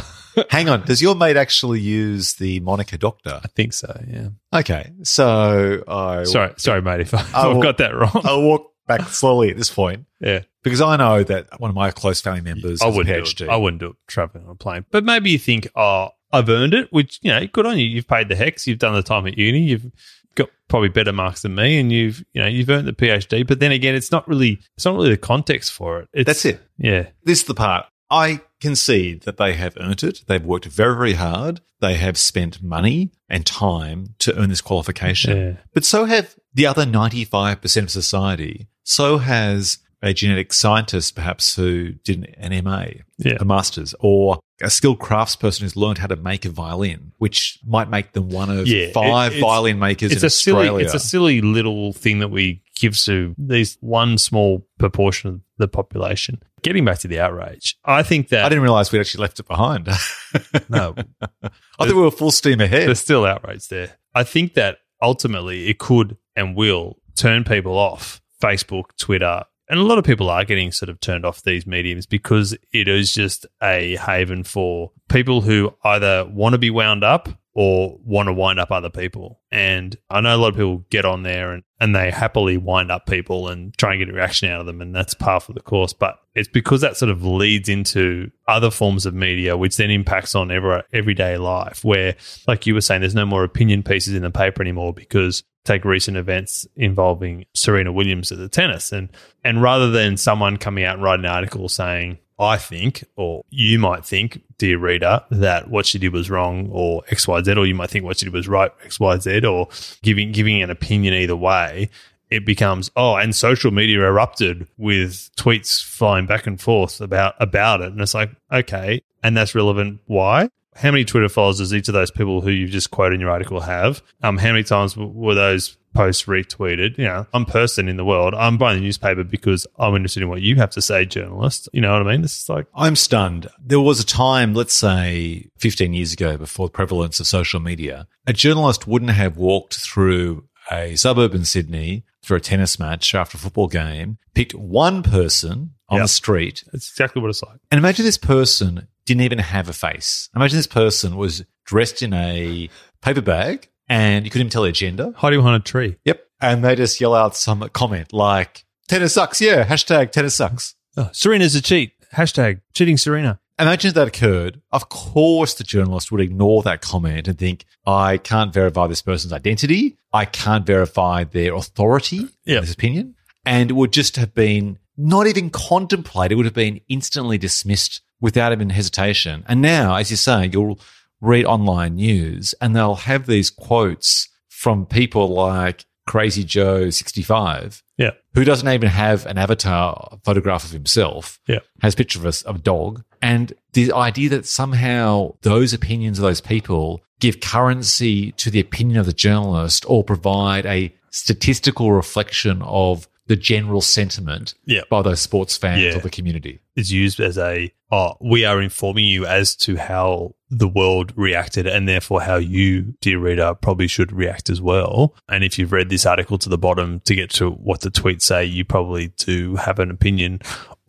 Hang 0.49 0.67
on, 0.67 0.81
does 0.83 0.99
your 0.99 1.13
mate 1.13 1.37
actually 1.37 1.79
use 1.79 2.33
the 2.35 2.59
moniker 2.61 2.97
doctor? 2.97 3.39
i 3.43 3.47
think 3.49 3.73
so 3.73 4.01
yeah 4.07 4.29
Okay, 4.51 4.91
so 5.03 5.83
I 5.87 6.23
sorry 6.23 6.53
sorry 6.57 6.81
mate 6.81 7.01
if 7.01 7.13
I- 7.13 7.19
I 7.35 7.49
i've 7.49 7.61
got 7.61 7.77
that 7.77 7.93
wrong 7.95 8.21
I'll 8.23 8.41
walk 8.41 8.71
back 8.87 9.01
slowly 9.09 9.49
at 9.51 9.57
this 9.57 9.69
point 9.69 10.05
yeah 10.19 10.41
because 10.63 10.81
I 10.81 10.95
know 10.95 11.23
that 11.23 11.59
one 11.59 11.69
of 11.69 11.75
my 11.75 11.91
close 11.91 12.21
family 12.21 12.41
members 12.41 12.81
I 12.81 12.87
wouldn't 12.87 13.35
do 13.37 13.43
it. 13.45 13.49
I 13.49 13.57
wouldn't 13.57 13.81
do 13.81 13.87
it 13.89 13.95
traveling 14.07 14.45
on 14.45 14.51
a 14.51 14.55
plane. 14.55 14.85
But 14.91 15.03
maybe 15.03 15.29
you 15.31 15.37
think, 15.37 15.67
oh, 15.75 16.11
I've 16.31 16.47
earned 16.47 16.73
it, 16.73 16.87
which, 16.93 17.19
you 17.21 17.31
know, 17.31 17.45
good 17.47 17.65
on 17.65 17.77
you. 17.77 17.85
You've 17.85 18.07
paid 18.07 18.29
the 18.29 18.35
HECS. 18.35 18.65
You've 18.65 18.79
done 18.79 18.93
the 18.93 19.03
time 19.03 19.27
at 19.27 19.37
uni. 19.37 19.59
You've 19.59 19.91
got 20.35 20.49
probably 20.67 20.89
better 20.89 21.11
marks 21.13 21.41
than 21.43 21.55
me 21.55 21.79
and 21.79 21.91
you've, 21.91 22.23
you 22.33 22.41
know, 22.41 22.47
you've 22.47 22.69
earned 22.69 22.87
the 22.87 22.93
PhD. 22.93 23.45
But 23.45 23.59
then 23.59 23.71
again, 23.71 23.95
it's 23.95 24.11
not 24.11 24.27
really, 24.27 24.59
it's 24.75 24.85
not 24.85 24.95
really 24.95 25.09
the 25.09 25.17
context 25.17 25.71
for 25.71 25.99
it. 25.99 26.09
It's, 26.13 26.27
That's 26.27 26.45
it. 26.45 26.61
Yeah. 26.77 27.07
This 27.23 27.39
is 27.41 27.45
the 27.45 27.53
part. 27.53 27.85
I 28.09 28.41
concede 28.61 29.21
that 29.23 29.37
they 29.37 29.53
have 29.53 29.75
earned 29.79 30.03
it. 30.03 30.23
They've 30.27 30.43
worked 30.43 30.65
very, 30.65 30.95
very 30.95 31.13
hard. 31.13 31.61
They 31.79 31.95
have 31.95 32.17
spent 32.17 32.61
money 32.61 33.11
and 33.29 33.45
time 33.45 34.15
to 34.19 34.35
earn 34.37 34.49
this 34.49 34.61
qualification. 34.61 35.37
Yeah. 35.37 35.53
But 35.73 35.83
so 35.83 36.05
have 36.05 36.35
the 36.53 36.67
other 36.67 36.85
95% 36.85 37.83
of 37.83 37.91
society. 37.91 38.67
So 38.83 39.17
has 39.17 39.79
a 40.01 40.13
genetic 40.13 40.53
scientist, 40.53 41.15
perhaps, 41.15 41.55
who 41.55 41.93
did 42.03 42.35
an 42.37 42.63
MA, 42.63 42.85
Yeah. 43.17 43.37
a 43.39 43.45
master's, 43.45 43.95
or 43.99 44.39
a 44.63 44.69
skilled 44.69 44.99
craftsperson 44.99 45.61
who's 45.61 45.75
learned 45.75 45.97
how 45.99 46.07
to 46.07 46.15
make 46.15 46.45
a 46.45 46.49
violin, 46.49 47.11
which 47.17 47.59
might 47.65 47.89
make 47.89 48.13
them 48.13 48.29
one 48.29 48.49
of 48.49 48.67
Yeah, 48.67 48.91
five 48.93 49.33
it's- 49.33 49.41
violin 49.41 49.79
makers 49.79 50.11
It's 50.11 50.23
in 50.23 50.27
a 50.27 50.29
silly, 50.29 50.59
Australia. 50.67 50.85
it's 50.85 50.93
a 50.93 50.99
silly 50.99 51.41
little 51.41 51.93
thing 51.93 52.19
that 52.19 52.29
we 52.29 52.61
give 52.75 52.97
to 53.01 53.35
these 53.37 53.77
one 53.81 54.17
small 54.17 54.65
proportion 54.79 55.29
of 55.29 55.41
the 55.57 55.67
population. 55.67 56.41
Getting 56.63 56.85
back 56.85 56.99
to 56.99 57.07
the 57.07 57.19
outrage, 57.19 57.75
I 57.85 58.03
think 58.03 58.29
that 58.29 58.45
I 58.45 58.49
didn't 58.49 58.63
realize 58.63 58.91
we'd 58.91 58.99
actually 58.99 59.21
left 59.21 59.39
it 59.39 59.47
behind. 59.47 59.87
no, 60.69 60.95
I 61.43 61.49
thought 61.77 61.87
we 61.87 61.93
were 61.93 62.09
full 62.11 62.31
steam 62.31 62.61
ahead. 62.61 62.87
There's 62.87 62.99
still 63.01 63.25
outrage 63.25 63.67
there. 63.67 63.97
I 64.15 64.23
think 64.23 64.53
that 64.53 64.77
ultimately 65.01 65.67
it 65.69 65.77
could 65.79 66.17
and 66.35 66.55
will 66.55 66.97
turn 67.15 67.43
people 67.43 67.77
off 67.77 68.21
Facebook, 68.41 68.85
Twitter, 68.97 69.43
and 69.69 69.79
a 69.79 69.83
lot 69.83 69.97
of 69.97 70.03
people 70.03 70.29
are 70.29 70.45
getting 70.45 70.71
sort 70.71 70.89
of 70.89 70.99
turned 70.99 71.25
off 71.25 71.43
these 71.43 71.65
mediums 71.65 72.05
because 72.05 72.55
it 72.71 72.87
is 72.87 73.11
just 73.11 73.45
a 73.61 73.95
haven 73.97 74.43
for 74.43 74.91
people 75.09 75.41
who 75.41 75.73
either 75.83 76.25
want 76.25 76.53
to 76.53 76.59
be 76.59 76.69
wound 76.69 77.03
up 77.03 77.29
or 77.55 77.99
want 78.03 78.27
to 78.27 78.33
wind 78.33 78.59
up 78.59 78.71
other 78.71 78.89
people. 78.89 79.39
And 79.51 79.95
I 80.09 80.21
know 80.21 80.35
a 80.35 80.37
lot 80.37 80.49
of 80.49 80.55
people 80.55 80.85
get 80.89 81.05
on 81.05 81.21
there 81.21 81.51
and, 81.53 81.63
and 81.79 81.95
they 81.95 82.09
happily 82.09 82.57
wind 82.57 82.91
up 82.91 83.05
people 83.05 83.47
and 83.47 83.75
try 83.77 83.93
and 83.93 83.99
get 83.99 84.09
a 84.09 84.13
reaction 84.13 84.49
out 84.49 84.59
of 84.59 84.65
them. 84.65 84.81
And 84.81 84.95
that's 84.95 85.13
par 85.13 85.39
for 85.39 85.53
the 85.53 85.59
course. 85.59 85.93
But 85.93 86.17
it's 86.33 86.49
because 86.49 86.81
that 86.81 86.97
sort 86.97 87.11
of 87.11 87.23
leads 87.23 87.69
into 87.69 88.31
other 88.47 88.71
forms 88.71 89.05
of 89.05 89.13
media, 89.13 89.55
which 89.55 89.77
then 89.77 89.91
impacts 89.91 90.33
on 90.33 90.49
every, 90.49 90.81
everyday 90.91 91.37
life, 91.37 91.83
where, 91.83 92.15
like 92.47 92.65
you 92.65 92.73
were 92.73 92.81
saying, 92.81 93.01
there's 93.01 93.13
no 93.13 93.25
more 93.25 93.43
opinion 93.43 93.83
pieces 93.83 94.15
in 94.15 94.23
the 94.23 94.31
paper 94.31 94.63
anymore 94.63 94.93
because 94.93 95.43
take 95.63 95.85
recent 95.85 96.17
events 96.17 96.67
involving 96.75 97.45
Serena 97.53 97.91
Williams 97.91 98.31
at 98.31 98.37
the 98.37 98.49
tennis. 98.49 98.91
And, 98.91 99.09
and 99.43 99.61
rather 99.61 99.89
than 99.91 100.17
someone 100.17 100.57
coming 100.57 100.83
out 100.83 100.95
and 100.95 101.03
writing 101.03 101.25
an 101.25 101.31
article 101.31 101.69
saying, 101.69 102.19
I 102.39 102.57
think, 102.57 103.03
or 103.15 103.43
you 103.49 103.79
might 103.79 104.05
think, 104.05 104.41
dear 104.57 104.77
reader, 104.77 105.23
that 105.29 105.69
what 105.69 105.85
she 105.85 105.99
did 105.99 106.13
was 106.13 106.29
wrong 106.29 106.69
or 106.71 107.03
XYZ, 107.03 107.55
or 107.57 107.65
you 107.65 107.75
might 107.75 107.89
think 107.89 108.05
what 108.05 108.19
she 108.19 108.25
did 108.25 108.33
was 108.33 108.47
right, 108.47 108.71
XYZ, 108.79 109.49
or 109.49 109.69
giving 110.01 110.31
giving 110.31 110.61
an 110.61 110.71
opinion 110.71 111.13
either 111.13 111.35
way, 111.35 111.89
it 112.29 112.45
becomes, 112.45 112.89
oh, 112.95 113.15
and 113.15 113.35
social 113.35 113.71
media 113.71 113.99
erupted 113.99 114.67
with 114.77 115.29
tweets 115.37 115.83
flying 115.83 116.25
back 116.25 116.47
and 116.47 116.59
forth 116.59 116.99
about 116.99 117.35
about 117.39 117.81
it. 117.81 117.91
And 117.91 118.01
it's 118.01 118.15
like, 118.15 118.31
okay, 118.51 119.01
and 119.21 119.37
that's 119.37 119.53
relevant. 119.53 120.01
Why? 120.07 120.49
How 120.75 120.91
many 120.91 121.05
Twitter 121.05 121.29
followers 121.29 121.57
does 121.59 121.73
each 121.73 121.87
of 121.87 121.93
those 121.93 122.11
people 122.11 122.41
who 122.41 122.49
you've 122.49 122.71
just 122.71 122.91
quoted 122.91 123.15
in 123.15 123.21
your 123.21 123.29
article 123.29 123.61
have? 123.61 124.01
Um, 124.21 124.37
how 124.37 124.51
many 124.51 124.63
times 124.63 124.95
were 124.97 125.35
those 125.35 125.77
posts 125.93 126.25
retweeted. 126.25 126.97
You 126.97 127.05
know, 127.05 127.27
I'm 127.33 127.45
person 127.45 127.87
in 127.87 127.97
the 127.97 128.05
world. 128.05 128.33
I'm 128.33 128.57
buying 128.57 128.79
the 128.79 128.83
newspaper 128.83 129.23
because 129.23 129.65
I'm 129.77 129.95
interested 129.95 130.23
in 130.23 130.29
what 130.29 130.41
you 130.41 130.55
have 130.57 130.71
to 130.71 130.81
say, 130.81 131.05
journalist. 131.05 131.69
You 131.71 131.81
know 131.81 131.93
what 131.93 132.05
I 132.07 132.11
mean? 132.11 132.21
This 132.21 132.41
is 132.41 132.49
like 132.49 132.67
I'm 132.75 132.95
stunned. 132.95 133.47
There 133.59 133.79
was 133.79 133.99
a 133.99 134.05
time, 134.05 134.53
let's 134.53 134.73
say 134.73 135.49
15 135.57 135.93
years 135.93 136.13
ago, 136.13 136.37
before 136.37 136.67
the 136.67 136.71
prevalence 136.71 137.19
of 137.19 137.27
social 137.27 137.59
media, 137.59 138.07
a 138.27 138.33
journalist 138.33 138.87
wouldn't 138.87 139.11
have 139.11 139.37
walked 139.37 139.75
through 139.75 140.45
a 140.73 140.95
suburb 140.95 141.33
in 141.35 141.45
Sydney 141.45 142.03
for 142.23 142.35
a 142.35 142.41
tennis 142.41 142.79
match 142.79 143.13
after 143.13 143.37
a 143.37 143.39
football 143.39 143.67
game, 143.67 144.17
picked 144.33 144.53
one 144.55 145.03
person 145.03 145.71
on 145.89 145.97
Yep. 145.97 146.03
the 146.05 146.07
street, 146.09 146.63
That's 146.71 146.89
exactly 146.89 147.21
what 147.21 147.29
it's 147.29 147.43
like. 147.43 147.59
and 147.71 147.77
imagine 147.77 148.05
this 148.05 148.17
person 148.17 148.87
didn't 149.05 149.21
even 149.21 149.39
have 149.39 149.69
a 149.69 149.73
face. 149.73 150.29
Imagine 150.35 150.57
this 150.57 150.67
person 150.67 151.17
was 151.17 151.43
dressed 151.65 152.01
in 152.01 152.13
a 152.13 152.69
paper 153.01 153.21
bag 153.21 153.69
and 153.89 154.25
you 154.25 154.31
couldn't 154.31 154.47
even 154.47 154.51
tell 154.51 154.63
their 154.63 154.71
gender. 154.71 155.11
Hiding 155.17 155.39
behind 155.39 155.61
a 155.61 155.65
tree. 155.65 155.97
Yep. 156.05 156.21
And 156.41 156.63
they 156.63 156.75
just 156.75 156.99
yell 157.01 157.13
out 157.13 157.35
some 157.35 157.67
comment 157.73 158.11
like, 158.13 158.65
tennis 158.87 159.13
sucks. 159.13 159.39
Yeah. 159.41 159.65
Hashtag 159.65 160.11
tennis 160.11 160.35
sucks. 160.35 160.75
Oh, 160.97 161.09
Serena's 161.13 161.55
a 161.55 161.61
cheat. 161.61 161.91
Hashtag 162.13 162.61
cheating 162.73 162.97
Serena. 162.97 163.39
Imagine 163.59 163.89
if 163.89 163.95
that 163.95 164.07
occurred. 164.07 164.61
Of 164.71 164.89
course, 164.89 165.53
the 165.53 165.63
journalist 165.63 166.11
would 166.11 166.21
ignore 166.21 166.63
that 166.63 166.81
comment 166.81 167.27
and 167.27 167.37
think, 167.37 167.65
I 167.85 168.17
can't 168.17 168.53
verify 168.53 168.87
this 168.87 169.01
person's 169.01 169.33
identity. 169.33 169.97
I 170.11 170.25
can't 170.25 170.65
verify 170.65 171.23
their 171.23 171.53
authority 171.53 172.27
in 172.45 172.61
this 172.61 172.73
opinion. 172.73 173.15
And 173.45 173.69
it 173.69 173.73
would 173.73 173.93
just 173.93 174.15
have 174.15 174.33
been 174.33 174.79
not 174.97 175.27
even 175.27 175.49
contemplated. 175.49 176.33
It 176.33 176.35
would 176.35 176.45
have 176.45 176.53
been 176.53 176.81
instantly 176.87 177.37
dismissed 177.37 178.01
without 178.19 178.51
even 178.53 178.69
hesitation. 178.69 179.43
And 179.47 179.61
now, 179.61 179.95
as 179.95 180.09
you 180.09 180.17
say, 180.17 180.49
you'll 180.51 180.79
read 181.21 181.45
online 181.45 181.95
news 181.95 182.55
and 182.59 182.75
they'll 182.75 182.95
have 182.95 183.25
these 183.25 183.49
quotes 183.49 184.29
from 184.49 184.85
people 184.85 185.27
like 185.27 185.85
Crazy 186.05 186.43
Joe 186.43 186.89
65 186.89 187.81
Yeah. 187.97 188.11
who 188.33 188.43
doesn't 188.43 188.67
even 188.67 188.89
have 188.89 189.25
an 189.25 189.37
avatar 189.37 190.17
photograph 190.25 190.65
of 190.65 190.71
himself, 190.71 191.39
Yeah. 191.47 191.59
has 191.81 191.93
a 191.93 191.97
picture 191.97 192.19
of 192.19 192.25
a, 192.25 192.47
of 192.49 192.55
a 192.57 192.59
dog. 192.59 193.03
And 193.21 193.53
the 193.73 193.93
idea 193.93 194.29
that 194.29 194.45
somehow 194.45 195.35
those 195.41 195.73
opinions 195.73 196.19
of 196.19 196.23
those 196.23 196.41
people 196.41 197.01
give 197.19 197.39
currency 197.39 198.33
to 198.33 198.51
the 198.51 198.59
opinion 198.59 198.97
of 198.99 199.05
the 199.05 199.13
journalist 199.13 199.85
or 199.87 200.03
provide 200.03 200.65
a 200.65 200.93
statistical 201.11 201.91
reflection 201.93 202.61
of 202.63 203.07
the 203.27 203.35
general 203.35 203.81
sentiment 203.81 204.53
Yeah. 204.65 204.81
by 204.89 205.01
those 205.01 205.21
sports 205.21 205.55
fans 205.57 205.81
Yeah. 205.81 205.95
or 205.97 205.99
the 206.01 206.09
community. 206.09 206.59
is 206.75 206.91
used 206.91 207.19
as 207.19 207.37
a 207.37 207.71
oh 207.91 208.15
we 208.19 208.43
are 208.45 208.59
informing 208.61 209.05
you 209.05 209.25
as 209.27 209.55
to 209.55 209.75
how 209.77 210.33
the 210.49 210.67
world 210.67 211.13
reacted 211.15 211.67
and 211.67 211.87
therefore 211.87 212.21
how 212.21 212.35
you 212.37 212.95
dear 212.99 213.19
reader 213.19 213.53
probably 213.53 213.87
should 213.87 214.11
react 214.11 214.49
as 214.49 214.59
well 214.59 215.13
and 215.29 215.43
if 215.43 215.59
you've 215.59 215.71
read 215.71 215.89
this 215.89 216.05
article 216.05 216.37
to 216.39 216.49
the 216.49 216.57
bottom 216.57 216.99
to 217.01 217.13
get 217.13 217.29
to 217.29 217.49
what 217.51 217.81
the 217.81 217.91
tweets 217.91 218.23
say 218.23 218.43
you 218.43 218.65
probably 218.65 219.09
do 219.17 219.55
have 219.57 219.77
an 219.77 219.91
opinion 219.91 220.39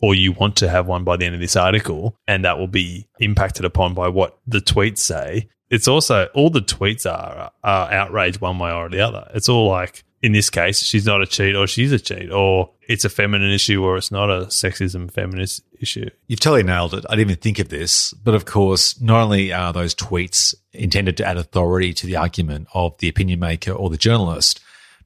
or 0.01 0.15
you 0.15 0.31
want 0.31 0.55
to 0.55 0.67
have 0.67 0.87
one 0.87 1.03
by 1.03 1.15
the 1.15 1.25
end 1.25 1.35
of 1.35 1.41
this 1.41 1.55
article 1.55 2.17
and 2.27 2.43
that 2.43 2.57
will 2.57 2.67
be 2.67 3.07
impacted 3.19 3.63
upon 3.63 3.93
by 3.93 4.07
what 4.07 4.39
the 4.47 4.59
tweets 4.59 4.97
say 4.99 5.47
it's 5.69 5.87
also 5.87 6.27
all 6.33 6.49
the 6.49 6.61
tweets 6.61 7.05
are 7.05 7.51
are 7.63 7.91
outrage 7.91 8.41
one 8.41 8.57
way 8.57 8.71
or 8.71 8.89
the 8.89 8.99
other 9.01 9.29
it's 9.35 9.47
all 9.49 9.67
like 9.69 10.03
in 10.25 10.31
this 10.31 10.49
case, 10.49 10.81
she's 10.81 11.05
not 11.05 11.21
a 11.21 11.27
cheat 11.27 11.55
or 11.55 11.67
she's 11.67 11.91
a 11.91 11.99
cheat, 11.99 12.31
or 12.31 12.71
it's 12.87 13.05
a 13.05 13.09
feminine 13.09 13.51
issue 13.51 13.83
or 13.83 13.95
it's 13.95 14.09
not 14.09 14.31
a 14.31 14.47
sexism 14.47 15.11
feminist 15.11 15.61
issue. 15.79 16.09
You've 16.25 16.39
totally 16.39 16.63
nailed 16.63 16.95
it. 16.95 17.05
I 17.07 17.15
didn't 17.15 17.29
even 17.29 17.41
think 17.41 17.59
of 17.59 17.69
this. 17.69 18.11
But 18.13 18.33
of 18.33 18.45
course, 18.45 18.99
not 18.99 19.21
only 19.21 19.53
are 19.53 19.71
those 19.71 19.93
tweets 19.93 20.55
intended 20.73 21.15
to 21.17 21.25
add 21.27 21.37
authority 21.37 21.93
to 21.93 22.07
the 22.07 22.15
argument 22.15 22.69
of 22.73 22.97
the 22.97 23.07
opinion 23.07 23.39
maker 23.39 23.71
or 23.71 23.91
the 23.91 23.99
journalist, 23.99 24.61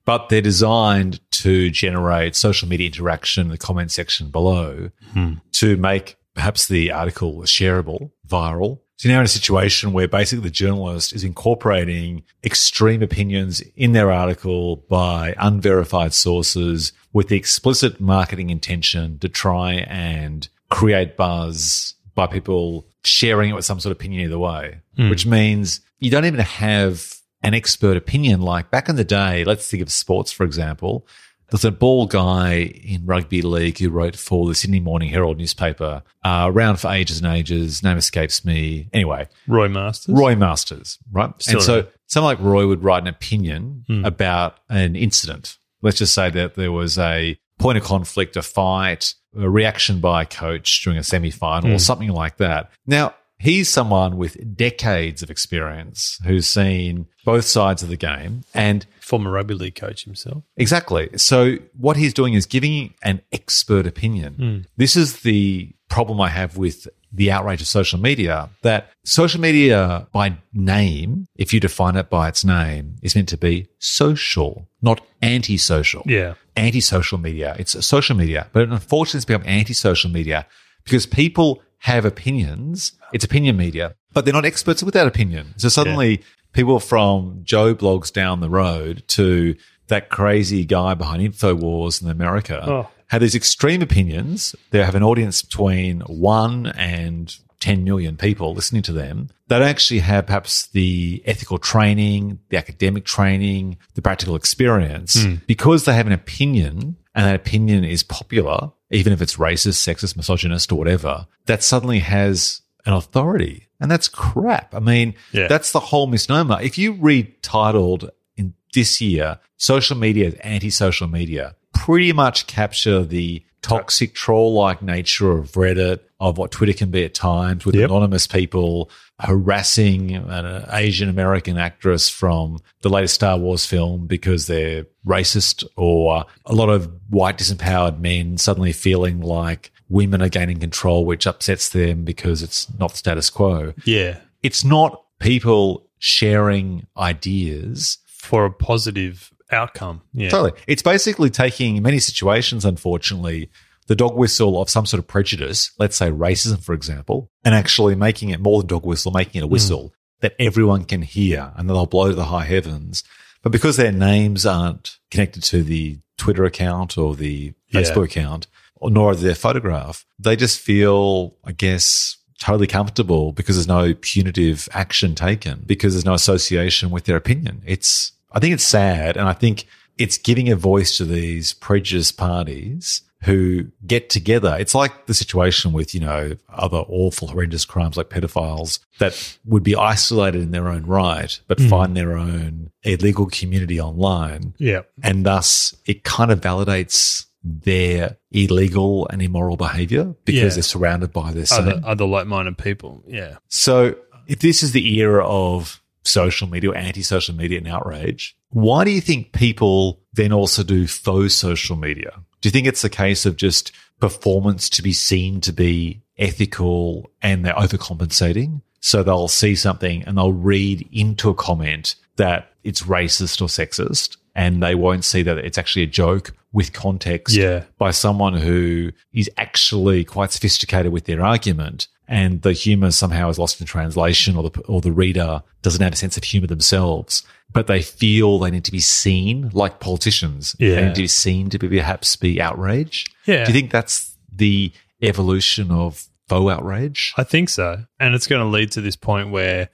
but 0.06 0.30
they're 0.30 0.42
designed 0.42 1.20
to 1.32 1.70
generate 1.70 2.34
social 2.34 2.70
media 2.70 2.88
interaction 2.88 3.42
in 3.42 3.50
the 3.50 3.58
comment 3.58 3.92
section 3.92 4.30
below 4.30 4.90
hmm. 5.12 5.34
to 5.52 5.76
make 5.76 6.16
perhaps 6.34 6.70
the 6.70 6.94
article 6.94 7.42
shareable, 7.42 8.12
viral. 8.26 8.80
So 9.00 9.08
you're 9.08 9.16
now 9.16 9.22
in 9.22 9.26
a 9.26 9.30
situation 9.30 9.94
where 9.94 10.10
basically 10.10 10.44
the 10.44 10.50
journalist 10.50 11.14
is 11.14 11.24
incorporating 11.24 12.24
extreme 12.44 13.02
opinions 13.02 13.62
in 13.78 13.94
their 13.94 14.12
article 14.12 14.76
by 14.90 15.36
unverified 15.38 16.14
sources 16.14 16.92
with 17.14 17.30
the 17.30 17.38
explicit 17.38 18.02
marketing 18.02 18.50
intention 18.50 19.18
to 19.20 19.30
try 19.30 19.86
and 19.88 20.50
create 20.70 21.16
buzz 21.16 21.94
by 22.14 22.28
people 22.28 22.90
sharing 23.06 23.52
it 23.52 23.54
with 23.54 23.64
some 23.64 23.80
sort 23.80 23.92
of 23.92 23.98
opinion 23.98 24.26
either 24.26 24.38
way, 24.38 24.82
hmm. 24.98 25.10
which 25.10 25.26
means 25.26 25.80
you 26.00 26.12
don't 26.12 26.26
even 26.26 26.42
have 26.42 27.16
an 27.42 27.54
expert 27.54 27.96
opinion. 27.96 28.42
Like 28.42 28.70
back 28.70 28.90
in 28.90 28.98
the 28.98 29.06
day, 29.06 29.46
let's 29.46 29.72
think 29.72 29.82
of 29.82 29.90
sports, 29.94 30.34
for 30.34 30.44
example. 30.44 31.08
There's 31.52 31.66
a 31.66 31.72
bald 31.72 32.12
guy 32.12 32.56
in 32.84 33.06
rugby 33.06 33.42
league 33.42 33.80
who 33.80 33.90
wrote 33.90 34.16
for 34.16 34.48
the 34.48 34.56
Sydney 34.56 34.80
Morning 34.80 35.10
Herald 35.10 35.38
newspaper, 35.38 36.04
uh, 36.24 36.46
around 36.52 36.78
for 36.78 36.92
ages 36.92 37.22
and 37.22 37.28
ages. 37.28 37.84
Name 37.84 37.98
escapes 37.98 38.46
me. 38.46 38.90
Anyway, 38.94 39.28
Roy 39.48 39.68
Masters. 39.68 40.16
Roy 40.16 40.36
Masters, 40.36 41.00
right? 41.12 41.32
Still 41.42 41.56
and 41.56 41.64
so 41.64 41.88
someone 42.08 42.36
like 42.36 42.44
Roy 42.44 42.68
would 42.68 42.84
write 42.84 43.04
an 43.04 43.08
opinion 43.08 43.86
about 44.06 44.58
an 44.70 44.96
incident. 44.96 45.58
Let's 45.82 45.98
just 45.98 46.14
say 46.14 46.30
that 46.30 46.56
there 46.56 46.72
was 46.72 46.98
a 46.98 47.38
point 47.58 47.78
of 47.78 47.84
conflict, 47.84 48.36
a 48.36 48.42
fight, 48.42 49.14
a 49.38 49.50
reaction 49.50 50.00
by 50.00 50.24
a 50.24 50.26
coach 50.26 50.84
during 50.84 50.98
a 51.00 51.04
semi 51.04 51.32
final 51.32 51.74
or 51.74 51.80
something 51.80 52.10
like 52.10 52.38
that. 52.38 52.72
Now, 52.86 53.14
he's 53.38 53.70
someone 53.70 54.18
with 54.18 54.56
decades 54.56 55.24
of 55.24 55.30
experience 55.30 56.20
who's 56.26 56.48
seen 56.48 57.08
both 57.26 57.46
sides 57.46 57.82
of 57.84 57.90
the 57.90 57.98
game 57.98 58.44
and 58.54 58.86
Former 59.10 59.32
rugby 59.32 59.56
league 59.56 59.76
coach 59.76 60.06
himself. 60.06 60.44
Exactly. 60.56 61.10
So 61.18 61.56
what 61.76 61.98
he's 61.98 62.14
doing 62.14 62.36
is 62.36 62.46
giving 62.46 62.94
an 63.02 63.22
expert 63.32 63.88
opinion. 63.88 64.34
Hmm. 64.34 64.58
This 64.78 64.96
is 64.96 65.22
the 65.22 65.74
problem 65.90 66.22
I 66.22 66.30
have 66.30 66.58
with 66.58 66.88
the 67.12 67.32
outrage 67.32 67.60
of 67.60 67.66
social 67.68 68.00
media 68.00 68.52
that 68.62 68.92
social 69.04 69.42
media 69.42 70.08
by 70.12 70.38
name, 70.54 71.26
if 71.36 71.52
you 71.54 71.60
define 71.60 71.96
it 71.96 72.08
by 72.08 72.28
its 72.28 72.46
name, 72.46 72.98
is 73.02 73.16
meant 73.16 73.30
to 73.30 73.38
be 73.38 73.68
social, 73.80 74.70
not 74.84 75.02
antisocial. 75.24 76.04
Yeah. 76.06 76.36
Anti-social 76.56 77.18
media. 77.18 77.56
It's 77.58 77.74
social 77.84 78.16
media, 78.16 78.48
but 78.54 78.70
unfortunately 78.70 79.18
it's 79.18 79.26
become 79.26 79.44
anti-social 79.46 80.12
media 80.12 80.46
because 80.84 81.08
people 81.08 81.64
have 81.80 82.06
opinions. 82.06 82.92
It's 83.12 83.26
opinion 83.26 83.58
media, 83.58 83.96
but 84.14 84.26
they're 84.26 84.34
not 84.34 84.46
experts 84.46 84.84
without 84.84 85.08
opinion. 85.08 85.56
So 85.58 85.70
suddenly 85.70 86.22
people 86.54 86.80
from 86.80 87.42
Joe 87.44 87.76
Bloggs 87.76 88.12
down 88.12 88.40
the 88.40 88.50
road 88.50 89.04
to 89.10 89.56
that 89.88 90.10
crazy 90.10 90.66
guy 90.66 90.94
behind 90.94 91.22
InfoWars 91.24 92.02
in 92.02 92.10
America 92.10 92.64
Oh. 92.66 92.90
have 93.08 93.22
these 93.22 93.36
extreme 93.36 93.82
opinions. 93.82 94.56
They 94.72 94.84
have 94.84 94.96
an 94.96 95.04
audience 95.04 95.42
between 95.42 96.02
one 96.02 96.68
and 96.68 97.36
10 97.60 97.84
million 97.84 98.16
people 98.16 98.54
listening 98.54 98.82
to 98.84 98.94
them. 98.94 99.30
They 99.48 99.60
don't 99.60 99.68
actually 99.68 100.00
have 100.00 100.28
perhaps 100.28 100.68
the 100.68 101.22
ethical 101.26 101.58
training, 101.58 102.40
the 102.50 102.58
academic 102.58 103.04
training, 103.06 103.78
the 103.96 104.02
practical 104.02 104.36
experience 104.36 105.22
hmm. 105.22 105.36
because 105.48 105.86
they 105.86 105.94
have 105.94 106.08
an 106.08 106.14
opinion 106.14 106.96
and 107.16 107.26
that 107.26 107.36
opinion 107.36 107.84
is 107.84 108.04
popular, 108.04 108.72
even 108.92 109.12
if 109.12 109.22
it's 109.22 109.36
racist, 109.36 109.86
sexist, 109.86 110.16
misogynist, 110.16 110.72
or 110.72 110.78
whatever, 110.78 111.28
that 111.48 111.64
suddenly 111.64 112.00
has 112.00 112.62
an 112.86 112.94
authority. 112.94 113.69
And 113.80 113.90
that's 113.90 114.08
crap. 114.08 114.74
I 114.76 114.80
mean, 114.80 115.16
Yeah. 115.32 115.48
that's 115.48 115.72
the 115.72 115.80
whole 115.80 116.08
misnomer. 116.08 116.60
If 116.62 116.78
you 116.78 116.94
read 116.94 117.42
titled 117.42 118.10
in 118.36 118.54
this 118.74 119.00
year, 119.02 119.40
social 119.58 119.98
media 119.98 120.28
is 120.28 120.34
anti-social 120.36 121.08
media, 121.08 121.56
pretty 121.74 122.12
much 122.14 122.46
capture 122.48 123.04
the 123.04 123.44
toxic 123.62 124.14
troll-like 124.16 124.82
nature 124.82 125.32
of 125.32 125.52
Reddit, 125.54 126.00
of 126.22 126.38
what 126.38 126.52
Twitter 126.52 126.74
can 126.74 126.92
be 126.92 127.04
at 127.06 127.14
times 127.14 127.66
with 127.66 127.76
Yep. 127.76 127.90
anonymous 127.90 128.28
people 128.28 128.90
harassing 129.22 130.16
an 130.16 130.66
Asian 130.72 131.08
American 131.10 131.58
actress 131.58 132.10
from 132.10 132.60
the 132.82 132.90
latest 132.90 133.14
Star 133.16 133.38
Wars 133.38 133.66
film 133.66 134.06
because 134.08 134.48
they're 134.48 134.86
racist 135.08 135.64
or 135.78 136.26
a 136.46 136.54
lot 136.54 136.70
of 136.70 136.90
white 137.10 137.38
disempowered 137.38 138.00
men 138.00 138.38
suddenly 138.38 138.74
feeling 138.74 139.22
like 139.22 139.72
women 139.90 140.22
are 140.22 140.30
gaining 140.30 140.60
control, 140.60 141.06
which 141.06 141.26
upsets 141.28 141.70
them 141.70 142.04
because 142.04 142.42
it's 142.44 142.68
not 142.80 142.92
the 142.92 142.98
status 142.98 143.30
quo 143.30 143.74
Yeah. 143.86 144.20
it's 144.44 144.64
not 144.64 145.04
people 145.20 145.88
sharing 146.00 146.88
ideas. 146.98 147.98
For 148.08 148.46
a 148.46 148.52
positive 148.52 149.32
outcome. 149.52 150.02
Yeah. 150.14 150.30
Totally. 150.30 150.52
It's 150.68 150.82
basically 150.84 151.30
taking, 151.30 151.78
in 151.78 151.84
many 151.84 152.00
situations, 152.00 152.66
unfortunately, 152.66 153.50
the 153.88 153.96
dog 153.96 154.16
whistle 154.16 154.62
of 154.62 154.70
some 154.70 154.86
sort 154.86 155.00
of 155.00 155.08
prejudice, 155.08 155.72
let's 155.80 155.98
say 155.98 156.12
racism, 156.12 156.64
for 156.64 156.74
example, 156.74 157.32
and 157.44 157.56
actually 157.56 157.96
making 157.96 158.30
it 158.30 158.40
more 158.40 158.62
than 158.62 158.68
dog 158.68 158.86
whistle, 158.86 159.12
making 159.12 159.42
it 159.42 159.46
a 159.46 159.48
mm. 159.48 159.52
whistle 159.52 159.94
that 160.20 160.36
everyone 160.38 160.84
can 160.84 161.02
hear 161.02 161.52
and 161.56 161.70
they'll 161.70 161.86
blow 161.86 162.10
to 162.10 162.16
the 162.16 162.26
high 162.26 162.44
heavens. 162.46 163.04
But 163.42 163.52
because 163.52 163.78
their 163.78 163.92
names 163.92 164.46
aren't 164.46 164.98
connected 165.10 165.44
to 165.44 165.64
the 165.64 166.00
Twitter 166.18 166.44
account 166.46 166.98
or 166.98 167.16
the 167.16 167.54
Yeah. 167.70 167.82
Facebook 167.82 168.06
account, 168.06 168.46
or 168.46 168.50
nor 168.82 169.16
their 169.16 169.36
photograph, 169.36 170.06
they 170.18 170.36
just 170.36 170.60
feel, 170.60 171.36
I 171.44 171.52
guess, 171.52 172.18
totally 172.40 172.68
comfortable 172.68 173.32
because 173.34 173.56
there's 173.58 173.68
no 173.68 173.94
punitive 174.02 174.70
action 174.72 175.14
taken 175.16 175.64
because 175.66 175.94
there's 175.94 176.06
no 176.06 176.14
association 176.14 176.90
with 176.90 177.04
their 177.06 177.18
opinion. 177.18 177.62
It's, 177.66 178.14
I 178.32 178.40
think 178.40 178.54
it's 178.54 178.64
sad. 178.64 179.18
And 179.18 179.28
I 179.28 179.34
think 179.34 179.66
it's 179.98 180.18
giving 180.18 180.50
a 180.50 180.56
voice 180.56 180.96
to 180.98 181.06
these 181.06 181.52
prejudiced 181.54 182.18
parties 182.18 183.02
who 183.24 183.66
get 183.86 184.10
together. 184.10 184.56
It's 184.58 184.74
like 184.74 185.08
the 185.08 185.14
situation 185.14 185.74
with, 185.74 185.94
you 185.94 186.00
know, 186.00 186.38
other 186.48 186.78
awful, 186.88 187.28
horrendous 187.28 187.66
crimes 187.66 187.98
like 187.98 188.10
pedophiles 188.10 188.80
that 189.00 189.38
would 189.44 189.62
be 189.64 189.76
isolated 189.76 190.42
in 190.42 190.52
their 190.52 190.70
own 190.70 190.86
right, 190.86 191.38
but 191.50 191.58
Mm. 191.58 191.70
find 191.70 191.98
their 191.98 192.18
own 192.18 192.72
illegal 192.84 193.26
community 193.26 193.82
online. 193.82 194.54
Yeah. 194.58 194.84
And 195.04 195.26
thus 195.26 195.76
it 195.86 196.06
kind 196.06 196.32
of 196.32 196.40
validates 196.40 197.26
their 197.44 198.18
illegal 198.32 199.08
and 199.10 199.22
immoral 199.22 199.58
behavior 199.58 200.16
because 200.26 200.42
Yeah. 200.42 200.50
they're 200.50 200.64
surrounded 200.64 201.14
by 201.14 201.32
their 201.32 201.46
same. 201.46 201.68
Other, 201.68 201.82
other 201.86 202.06
like 202.06 202.28
minded 202.28 202.58
people. 202.58 203.04
Yeah. 203.08 203.38
So, 203.48 203.96
if 204.28 204.40
this 204.40 204.62
is 204.64 204.72
the 204.74 205.00
era 205.00 205.26
of 205.26 205.82
social 206.04 206.48
media 206.48 206.72
or 206.72 206.76
anti 206.76 207.02
social 207.02 207.36
media 207.36 207.58
and 207.58 207.68
outrage, 207.68 208.36
why 208.50 208.84
do 208.84 208.92
you 208.92 209.02
think 209.02 209.32
people 209.32 210.02
then 210.14 210.32
also 210.34 210.64
do 210.64 210.88
faux 210.88 211.34
social 211.34 211.76
media? 211.76 212.12
Do 212.42 212.48
you 212.48 212.52
think 212.52 212.68
it's 212.68 212.84
a 212.84 212.90
case 212.90 213.26
of 213.26 213.36
just 213.38 213.72
performance 214.00 214.70
to 214.70 214.82
be 214.82 214.94
seen 214.94 215.42
to 215.42 215.52
be 215.52 216.02
ethical 216.18 217.10
and 217.22 217.44
they're 217.46 217.54
overcompensating? 217.54 218.62
So 218.82 219.04
they'll 219.04 219.28
see 219.28 219.56
something 219.56 220.04
and 220.04 220.18
they'll 220.18 220.32
read 220.34 220.88
into 220.92 221.30
a 221.30 221.34
comment 221.34 221.96
that 222.16 222.52
it's 222.64 222.84
racist 222.84 223.42
or 223.42 223.46
sexist 223.48 224.18
and 224.40 224.64
they 224.64 224.74
won't 224.76 225.04
see 225.04 225.22
that 225.24 225.38
it's 225.38 225.58
actually 225.58 225.84
a 225.84 225.88
joke 226.04 226.32
with 226.52 226.72
context 226.74 227.36
Yeah. 227.36 227.64
by 227.78 227.92
someone 227.92 228.34
who 228.48 228.92
is 229.14 229.30
actually 229.38 230.04
quite 230.06 230.32
sophisticated 230.32 230.92
with 230.92 231.06
their 231.06 231.22
argument 231.22 231.88
and 232.08 232.42
the 232.42 232.54
humor 232.54 232.90
somehow 232.92 233.30
is 233.30 233.38
lost 233.38 233.60
in 233.62 233.68
translation 233.68 234.36
or 234.38 234.44
the, 234.50 234.62
or 234.62 234.82
the 234.82 234.92
reader 234.92 235.44
doesn't 235.62 235.84
have 235.84 235.94
a 235.94 235.96
sense 235.96 236.18
of 236.18 236.24
humor 236.24 236.48
themselves, 236.48 237.24
but 237.52 237.68
they 237.68 237.82
feel 237.84 238.40
they 238.40 238.50
need 238.50 238.66
to 238.66 238.72
be 238.72 238.80
seen 238.80 239.50
like 239.54 239.80
politicians. 239.80 240.56
Yeah. 240.58 240.76
They 240.76 240.86
need 240.86 240.96
to 240.96 241.02
be 241.02 241.08
seen 241.08 241.50
to 241.52 241.60
be 241.60 241.68
perhaps 241.68 242.16
be 242.16 242.42
outraged. 242.42 243.14
Yeah. 243.28 243.44
Do 243.46 243.52
you 243.52 243.60
think 243.60 243.72
that's 243.72 244.16
the 244.34 244.72
evolution 245.04 245.70
of 245.70 246.08
faux 246.30 246.52
outrage? 246.52 247.14
I 247.18 247.24
think 247.24 247.50
so. 247.50 247.86
And 248.00 248.16
it's 248.16 248.26
going 248.28 248.42
to 248.42 248.48
lead 248.48 248.72
to 248.72 248.82
this 248.82 248.96
point 248.96 249.30
where 249.32 249.70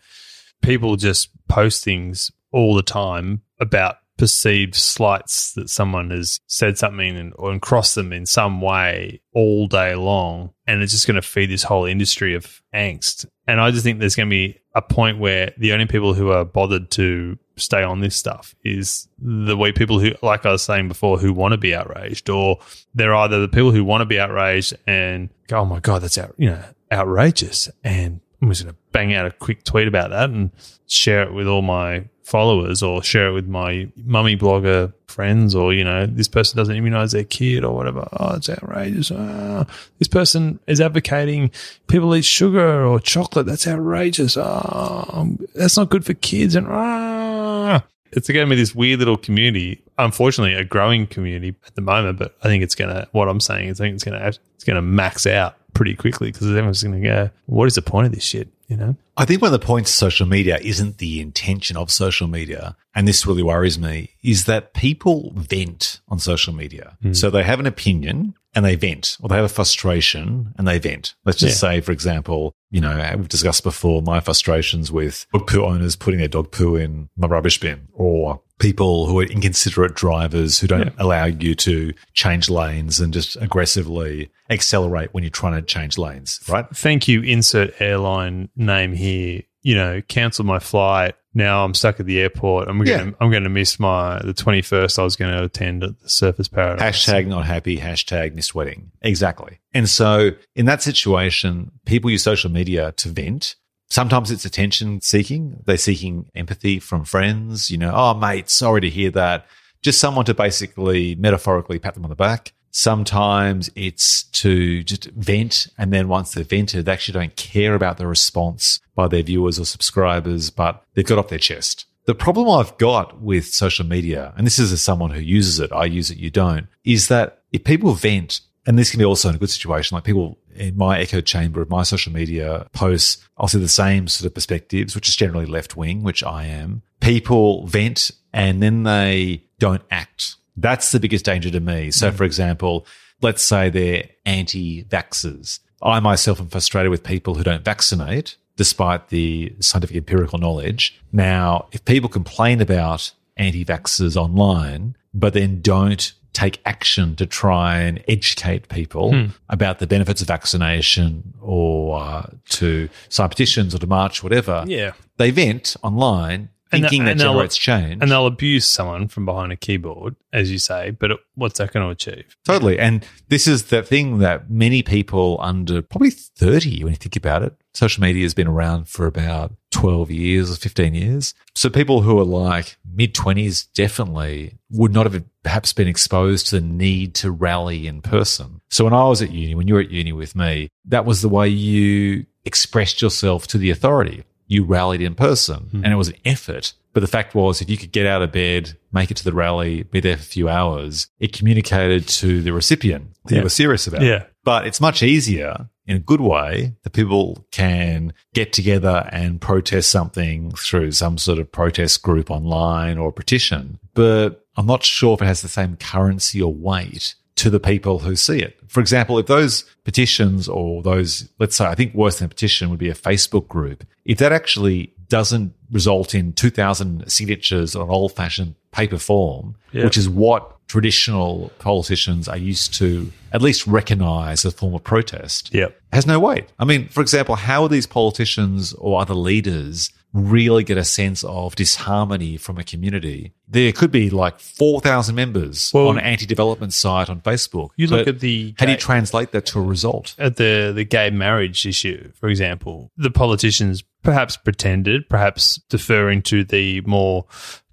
people 0.61 0.95
just 0.97 1.29
post 1.47 1.83
things 1.83 2.31
all 2.51 2.75
the 2.75 2.83
time 2.83 3.41
about 3.59 3.97
perceived 4.17 4.75
slights 4.75 5.53
that 5.53 5.69
someone 5.69 6.09
has 6.11 6.39
said 6.47 6.77
something 6.77 7.17
and, 7.17 7.33
or 7.35 7.51
and 7.51 7.61
crossed 7.61 7.95
them 7.95 8.13
in 8.13 8.25
some 8.25 8.61
way 8.61 9.21
all 9.33 9.67
day 9.67 9.95
long. 9.95 10.53
And 10.67 10.81
it's 10.81 10.91
just 10.91 11.07
going 11.07 11.15
to 11.15 11.21
feed 11.21 11.49
this 11.49 11.63
whole 11.63 11.85
industry 11.85 12.33
of 12.33 12.61
angst. 12.73 13.25
And 13.47 13.59
I 13.59 13.71
just 13.71 13.83
think 13.83 13.99
there's 13.99 14.15
going 14.15 14.29
to 14.29 14.33
be 14.33 14.59
a 14.73 14.81
point 14.81 15.19
where 15.19 15.53
the 15.57 15.73
only 15.73 15.85
people 15.85 16.13
who 16.13 16.31
are 16.31 16.45
bothered 16.45 16.91
to 16.91 17.37
stay 17.57 17.83
on 17.83 18.01
this 18.01 18.15
stuff 18.15 18.55
is 18.63 19.07
the 19.19 19.55
way 19.55 19.71
people 19.71 19.99
who, 19.99 20.11
like 20.21 20.45
I 20.45 20.51
was 20.51 20.63
saying 20.63 20.87
before, 20.87 21.17
who 21.17 21.33
want 21.33 21.53
to 21.53 21.57
be 21.57 21.75
outraged, 21.75 22.29
or 22.29 22.59
they're 22.93 23.15
either 23.15 23.39
the 23.39 23.47
people 23.47 23.71
who 23.71 23.83
want 23.83 24.01
to 24.01 24.05
be 24.05 24.19
outraged 24.19 24.75
and 24.85 25.29
go, 25.47 25.59
"Oh 25.59 25.65
my 25.65 25.79
god, 25.79 26.01
that's 26.01 26.17
out, 26.17 26.35
you 26.37 26.49
know, 26.49 26.63
outrageous," 26.91 27.69
and 27.83 28.19
I'm 28.41 28.49
just 28.49 28.63
going 28.63 28.73
to 28.73 28.79
bang 28.91 29.13
out 29.13 29.25
a 29.25 29.31
quick 29.31 29.63
tweet 29.63 29.87
about 29.87 30.09
that 30.09 30.29
and 30.29 30.51
share 30.87 31.23
it 31.23 31.33
with 31.33 31.47
all 31.47 31.61
my 31.61 32.05
followers, 32.25 32.81
or 32.81 33.03
share 33.03 33.27
it 33.27 33.33
with 33.33 33.47
my 33.47 33.87
mummy 34.03 34.35
blogger 34.35 34.91
friends, 35.07 35.53
or 35.53 35.73
you 35.73 35.83
know, 35.83 36.07
this 36.07 36.27
person 36.27 36.57
doesn't 36.57 36.75
immunize 36.75 37.11
their 37.11 37.23
kid 37.23 37.63
or 37.63 37.75
whatever. 37.75 38.07
Oh, 38.13 38.35
it's 38.35 38.49
outrageous. 38.49 39.11
Ah, 39.11 39.65
this 39.99 40.07
person 40.07 40.59
is 40.65 40.81
advocating 40.81 41.51
people 41.87 42.15
eat 42.15 42.25
sugar 42.25 42.83
or 42.83 42.99
chocolate. 42.99 43.45
That's 43.45 43.67
outrageous. 43.67 44.37
Ah, 44.37 45.25
that's 45.53 45.77
not 45.77 45.89
good 45.89 46.03
for 46.03 46.15
kids. 46.15 46.55
And 46.55 46.67
ah, 46.67 47.83
it's 48.11 48.27
going 48.27 48.47
to 48.47 48.49
be 48.49 48.55
this 48.55 48.73
weird 48.73 48.99
little 48.99 49.17
community. 49.17 49.83
Unfortunately, 49.99 50.55
a 50.55 50.63
growing 50.63 51.05
community 51.05 51.55
at 51.67 51.75
the 51.75 51.81
moment, 51.81 52.17
but 52.17 52.35
I 52.41 52.47
think 52.47 52.63
it's 52.63 52.75
going 52.75 52.93
to. 52.93 53.07
What 53.11 53.29
I'm 53.29 53.39
saying 53.39 53.69
is, 53.69 53.79
I 53.79 53.85
think 53.85 53.95
it's 53.95 54.03
going 54.03 54.19
to 54.19 54.27
it's 54.27 54.63
going 54.63 54.75
to 54.75 54.81
max 54.81 55.27
out 55.27 55.57
pretty 55.75 55.95
quickly 55.95 56.31
because 56.31 56.47
everyone's 56.47 56.81
going 56.81 56.99
to 56.99 57.07
go, 57.07 57.29
"What 57.45 57.67
is 57.67 57.75
the 57.75 57.83
point 57.83 58.07
of 58.07 58.13
this 58.13 58.23
shit?" 58.23 58.49
You 58.67 58.77
know? 58.77 58.95
I 59.15 59.25
think 59.25 59.41
one 59.41 59.53
of 59.53 59.59
the 59.59 59.65
points 59.65 59.91
of 59.91 59.95
social 59.95 60.25
media 60.25 60.57
isn't 60.59 60.97
the 60.97 61.21
intention 61.21 61.77
of 61.77 61.91
social 61.91 62.27
media, 62.27 62.75
and 62.95 63.07
this 63.07 63.27
really 63.27 63.43
worries 63.43 63.77
me, 63.77 64.15
is 64.23 64.45
that 64.45 64.73
people 64.73 65.31
vent 65.35 66.01
on 66.07 66.17
social 66.17 66.53
media. 66.53 66.97
Hmm. 67.03 67.13
So 67.13 67.29
they 67.29 67.43
have 67.43 67.59
an 67.59 67.67
opinion 67.67 68.33
and 68.55 68.63
they 68.63 68.75
vent, 68.75 69.17
or 69.21 69.29
they 69.29 69.35
have 69.35 69.45
a 69.45 69.49
frustration 69.49 70.53
and 70.57 70.67
they 70.67 70.79
vent. 70.79 71.13
Let's 71.25 71.39
just 71.39 71.59
say, 71.59 71.81
for 71.81 71.91
example, 71.91 72.53
you 72.71 72.81
know, 72.81 73.13
we've 73.17 73.29
discussed 73.29 73.63
before 73.63 74.01
my 74.01 74.21
frustrations 74.21 74.91
with 74.91 75.27
dog 75.33 75.47
poo 75.47 75.63
owners 75.65 75.95
putting 75.95 76.19
their 76.19 76.29
dog 76.29 76.51
poo 76.51 76.75
in 76.75 77.09
my 77.17 77.27
rubbish 77.27 77.59
bin, 77.59 77.87
or 77.93 78.41
people 78.57 79.05
who 79.05 79.19
are 79.19 79.25
inconsiderate 79.25 79.95
drivers 79.95 80.59
who 80.59 80.67
don't 80.67 80.93
allow 80.97 81.25
you 81.25 81.53
to 81.55 81.93
change 82.13 82.49
lanes 82.49 83.01
and 83.01 83.13
just 83.13 83.35
aggressively 83.37 84.31
accelerate 84.49 85.13
when 85.13 85.23
you're 85.23 85.29
trying 85.29 85.53
to 85.53 85.61
change 85.61 85.97
lanes, 85.97 86.39
right? 86.47 86.65
Thank 86.73 87.07
you. 87.07 87.21
Insert 87.21 87.79
airline 87.81 88.49
name 88.55 88.93
here. 88.93 89.43
You 89.61 89.75
know, 89.75 90.01
cancel 90.07 90.45
my 90.45 90.59
flight. 90.59 91.15
Now 91.35 91.65
I'm 91.65 91.73
stuck 91.73 91.99
at 91.99 92.05
the 92.05 92.19
airport. 92.21 92.67
I'm 92.69 92.83
Yeah. 92.85 92.97
going. 92.97 93.11
to 93.11 93.17
I'm 93.21 93.29
going 93.29 93.43
to 93.43 93.49
miss 93.49 93.79
my 93.79 94.19
the 94.23 94.33
21st. 94.33 94.97
I 94.97 95.03
was 95.03 95.15
going 95.15 95.35
to 95.37 95.43
attend 95.43 95.83
at 95.83 95.99
the 95.99 96.07
Surfers 96.07 96.49
Paradise. 96.49 97.05
Hashtag 97.05 97.27
not 97.27 97.45
happy, 97.45 97.77
hashtag 97.77 98.33
missed 98.33 98.55
wedding. 98.55 98.91
Exactly. 99.01 99.59
And 99.73 99.87
so 99.89 100.31
in 100.55 100.65
that 100.65 100.81
situation, 100.81 101.71
people 101.85 102.09
use 102.09 102.23
social 102.23 102.49
media 102.49 102.93
to 102.93 103.09
vent. 103.09 103.55
Sometimes 103.89 104.31
it's 104.31 104.45
attention 104.45 105.01
seeking. 105.01 105.61
They're 105.65 105.77
seeking 105.77 106.29
empathy 106.33 106.79
from 106.79 107.03
friends, 107.05 107.69
you 107.69 107.77
know, 107.77 107.91
oh, 107.93 108.13
mate, 108.15 108.49
sorry 108.49 108.81
to 108.81 108.89
hear 108.89 109.11
that. 109.11 109.45
Just 109.83 109.99
someone 109.99 110.25
to 110.25 110.33
basically 110.33 111.13
metaphorically 111.15 111.77
pat 111.77 111.93
them 111.93 112.03
on 112.05 112.09
the 112.09 112.15
back. 112.15 112.53
Sometimes 112.77 113.69
it's 113.73 114.23
to 114.23 114.83
just 114.83 115.05
vent. 115.11 115.67
And 115.77 115.93
then 115.93 116.09
once 116.09 116.33
they've 116.33 116.45
vented, 116.45 116.83
they 116.83 116.91
actually 116.91 117.17
don't 117.17 117.35
care 117.37 117.73
about 117.73 117.97
the 117.97 118.05
response 118.05 118.81
by 118.95 119.07
their 119.07 119.23
viewers 119.23 119.57
or 119.57 119.65
subscribers, 119.65 120.49
but 120.49 120.83
they've 120.93 121.05
got 121.05 121.17
off 121.17 121.29
their 121.29 121.39
chest. 121.39 121.85
The 122.03 122.13
problem 122.13 122.49
I've 122.49 122.77
got 122.77 123.21
with 123.21 123.45
social 123.45 123.85
media, 123.85 124.33
and 124.35 124.45
this 124.45 124.59
is 124.59 124.73
as 124.73 124.81
someone 124.81 125.11
who 125.11 125.21
uses 125.21 125.61
it, 125.61 125.71
I 125.71 125.85
use 125.85 126.11
it, 126.11 126.17
you 126.17 126.29
don't, 126.29 126.67
is 126.83 127.07
that 127.07 127.43
if 127.53 127.63
people 127.63 127.93
vent, 127.93 128.41
and 128.67 128.77
this 128.77 128.91
can 128.91 128.99
be 128.99 129.05
also 129.05 129.29
in 129.29 129.35
a 129.35 129.39
good 129.39 129.49
situation, 129.49 129.95
like 129.95 130.03
people 130.03 130.37
in 130.53 130.75
my 130.75 130.99
echo 130.99 131.21
chamber 131.21 131.61
of 131.61 131.69
my 131.69 131.83
social 131.83 132.11
media 132.11 132.67
posts, 132.73 133.25
I'll 133.37 133.47
see 133.47 133.57
the 133.57 133.69
same 133.69 134.09
sort 134.09 134.27
of 134.27 134.33
perspectives, 134.33 134.95
which 134.95 135.07
is 135.07 135.15
generally 135.15 135.45
left 135.45 135.77
wing, 135.77 136.03
which 136.03 136.25
I 136.25 136.43
am. 136.43 136.81
People 136.99 137.67
vent 137.67 138.11
and 138.33 138.61
then 138.61 138.83
they 138.83 139.45
don't 139.59 139.83
act. 139.89 140.35
That's 140.57 140.91
the 140.91 140.99
biggest 140.99 141.25
danger 141.25 141.49
to 141.51 141.59
me. 141.59 141.91
So, 141.91 142.11
for 142.11 142.23
example, 142.23 142.85
let's 143.21 143.41
say 143.43 143.69
they're 143.69 144.09
anti 144.25 144.83
vaxxers. 144.85 145.59
I 145.81 145.99
myself 145.99 146.39
am 146.39 146.47
frustrated 146.47 146.89
with 146.89 147.03
people 147.03 147.35
who 147.35 147.43
don't 147.43 147.63
vaccinate 147.63 148.37
despite 148.57 149.09
the 149.09 149.53
scientific 149.59 149.97
empirical 149.97 150.39
knowledge. 150.39 150.97
Now, 151.11 151.67
if 151.73 151.83
people 151.83 152.09
complain 152.09 152.61
about 152.61 153.11
anti 153.37 153.65
vaxxers 153.65 154.15
online, 154.15 154.95
but 155.13 155.33
then 155.33 155.61
don't 155.61 156.13
take 156.31 156.59
action 156.65 157.15
to 157.15 157.25
try 157.25 157.77
and 157.79 158.03
educate 158.09 158.67
people 158.67 159.29
about 159.49 159.79
the 159.79 159.87
benefits 159.87 160.21
of 160.21 160.27
vaccination 160.27 161.33
or 161.41 161.97
uh, 161.99 162.25
to 162.49 162.89
sign 163.07 163.29
petitions 163.29 163.73
or 163.73 163.77
to 163.79 163.87
march, 163.87 164.21
whatever, 164.21 164.65
Yeah. 164.67 164.91
they 165.17 165.31
vent 165.31 165.77
online 165.81 166.49
And 166.71 166.83
the- 166.83 166.89
thinking 166.89 167.07
and 167.07 167.19
that 167.19 167.23
generates 167.23 167.57
change. 167.57 168.01
And 168.01 168.11
they'll 168.11 168.25
abuse 168.25 168.67
someone 168.67 169.07
from 169.07 169.25
behind 169.25 169.51
a 169.51 169.55
keyboard, 169.55 170.15
as 170.33 170.51
you 170.51 170.57
say. 170.57 170.91
But 170.91 171.11
it, 171.11 171.19
what's 171.35 171.59
that 171.59 171.71
going 171.71 171.85
to 171.85 171.91
achieve? 171.91 172.35
Totally. 172.43 172.79
And 172.79 173.05
this 173.29 173.47
is 173.47 173.65
the 173.65 173.83
thing 173.83 174.19
that 174.19 174.49
many 174.49 174.81
people 174.81 175.37
under 175.41 175.81
probably 175.81 176.09
30, 176.09 176.83
when 176.83 176.93
you 176.93 176.97
think 176.97 177.15
about 177.15 177.43
it, 177.43 177.53
social 177.73 178.01
media 178.01 178.23
has 178.23 178.33
been 178.33 178.47
around 178.47 178.87
for 178.87 179.05
about 179.05 179.53
12 179.71 180.09
years 180.09 180.51
or 180.51 180.55
15 180.55 180.93
years. 180.95 181.33
So 181.53 181.69
people 181.69 182.01
who 182.01 182.17
are 182.19 182.25
like 182.25 182.77
mid 182.89 183.13
20s 183.13 183.67
definitely 183.73 184.57
would 184.71 184.93
not 184.93 185.05
have 185.05 185.23
perhaps 185.43 185.73
been 185.73 185.87
exposed 185.87 186.47
to 186.47 186.55
the 186.55 186.65
need 186.65 187.13
to 187.15 187.29
rally 187.29 187.85
in 187.85 188.01
person. 188.01 188.61
So 188.69 188.85
when 188.85 188.93
I 188.93 189.07
was 189.07 189.21
at 189.21 189.31
uni, 189.31 189.53
when 189.53 189.67
you 189.67 189.75
were 189.75 189.81
at 189.81 189.91
uni 189.91 190.13
with 190.13 190.35
me, 190.35 190.69
that 190.85 191.05
was 191.05 191.21
the 191.21 191.29
way 191.29 191.47
you 191.47 192.25
expressed 192.45 193.01
yourself 193.01 193.47
to 193.47 193.57
the 193.57 193.69
authority. 193.69 194.23
You 194.47 194.63
rallied 194.63 195.01
in 195.01 195.15
person 195.15 195.69
hmm. 195.71 195.83
and 195.83 195.93
it 195.93 195.97
was 195.97 196.09
an 196.09 196.17
effort. 196.25 196.73
But 196.93 197.01
the 197.01 197.07
fact 197.07 197.35
was, 197.35 197.61
if 197.61 197.69
you 197.69 197.77
could 197.77 197.91
get 197.91 198.05
out 198.05 198.21
of 198.21 198.31
bed, 198.31 198.77
make 198.93 199.11
it 199.11 199.17
to 199.17 199.23
the 199.23 199.33
rally, 199.33 199.83
be 199.83 199.99
there 199.99 200.15
for 200.15 200.21
a 200.21 200.25
few 200.25 200.47
hours, 200.47 201.07
it 201.19 201.33
communicated 201.33 202.07
to 202.07 202.41
the 202.41 202.53
recipient 202.53 203.15
that 203.25 203.33
Yeah. 203.33 203.37
you 203.39 203.43
were 203.43 203.49
serious 203.49 203.85
about 203.85 204.01
it. 204.01 204.07
Yeah. 204.07 204.23
But 204.45 204.65
it's 204.65 204.79
much 204.79 205.03
easier 205.03 205.69
in 205.87 205.97
a 205.97 205.99
good 205.99 206.21
way 206.21 206.73
that 206.83 206.91
people 206.91 207.45
can 207.51 208.13
get 208.33 208.53
together 208.53 209.09
and 209.11 209.41
protest 209.41 209.89
something 209.89 210.51
through 210.51 210.91
some 210.91 211.17
sort 211.17 211.37
of 211.39 211.51
protest 211.51 212.01
group 212.01 212.31
online 212.31 212.97
or 212.97 213.11
petition. 213.11 213.77
But 213.93 214.45
I'm 214.55 214.65
not 214.65 214.83
sure 214.83 215.15
if 215.15 215.21
it 215.21 215.25
has 215.25 215.41
the 215.41 215.49
same 215.49 215.75
currency 215.75 216.41
or 216.41 216.53
weight 216.53 217.15
to 217.35 217.49
the 217.49 217.59
people 217.59 217.99
who 217.99 218.15
see 218.15 218.39
it. 218.39 218.57
For 218.67 218.79
example, 218.79 219.17
if 219.19 219.25
those 219.27 219.63
petitions 219.83 220.47
or 220.47 220.81
those, 220.81 221.27
let's 221.39 221.55
say, 221.55 221.65
I 221.65 221.75
think 221.75 221.93
worse 221.93 222.19
than 222.19 222.25
a 222.27 222.29
petition 222.29 222.69
would 222.69 222.79
be 222.79 222.89
a 222.89 222.93
Facebook 222.95 223.47
group, 223.47 223.83
if 224.05 224.17
that 224.19 224.31
actually 224.31 224.93
doesn't 225.09 225.53
result 225.71 226.15
in 226.15 226.33
2,000 226.33 227.03
signatures 227.11 227.75
on 227.75 227.89
old 227.89 228.13
fashioned 228.15 228.55
paper 228.71 228.97
form, 228.97 229.55
Yeah. 229.71 229.83
which 229.83 229.97
is 229.97 230.07
what 230.09 230.51
traditional 230.67 231.51
politicians 231.59 232.27
are 232.27 232.37
used 232.37 232.73
to 232.75 233.11
at 233.31 233.41
least 233.41 233.67
recognize 233.67 234.45
as 234.45 234.53
a 234.53 234.57
form 234.57 234.73
of 234.73 234.83
protest, 234.83 235.53
Yep. 235.53 235.79
has 235.93 236.07
no 236.07 236.19
weight. 236.19 236.45
I 236.57 236.65
mean, 236.65 236.87
for 236.87 237.01
example, 237.01 237.35
how 237.35 237.63
are 237.63 237.69
these 237.69 237.85
politicians 237.85 238.73
or 238.73 238.99
other 238.99 239.13
leaders 239.13 239.91
really 240.15 240.63
get 240.63 240.77
a 240.77 240.83
sense 240.85 241.23
of 241.25 241.55
disharmony 241.55 242.37
from 242.37 242.57
a 242.57 242.63
community? 242.63 243.33
There 243.47 243.71
could 243.73 243.91
be 243.91 244.09
like 244.09 244.39
4,000 244.39 245.13
members 245.13 245.71
Well- 245.73 245.89
on 245.89 245.97
an 245.97 246.03
anti-development 246.05 246.73
site 246.73 247.09
on 247.09 247.21
Facebook. 247.21 247.69
You 247.75 247.87
look 247.87 248.07
at 248.07 248.21
the 248.21 248.55
how 248.57 248.65
do 248.65 248.71
you 248.71 248.77
translate 248.77 249.31
that 249.31 249.45
to 249.47 249.59
a 249.59 249.61
result? 249.61 250.15
at 250.17 250.37
the 250.37 250.71
the 250.73 250.85
gay 250.85 251.09
marriage 251.09 251.65
issue, 251.65 252.11
for 252.19 252.29
example, 252.29 252.91
the 252.97 253.11
politicians 253.11 253.83
perhaps 254.03 254.37
pretended, 254.37 255.09
perhaps 255.09 255.59
deferring 255.69 256.21
to 256.21 256.43
the 256.43 256.81
more 256.81 257.25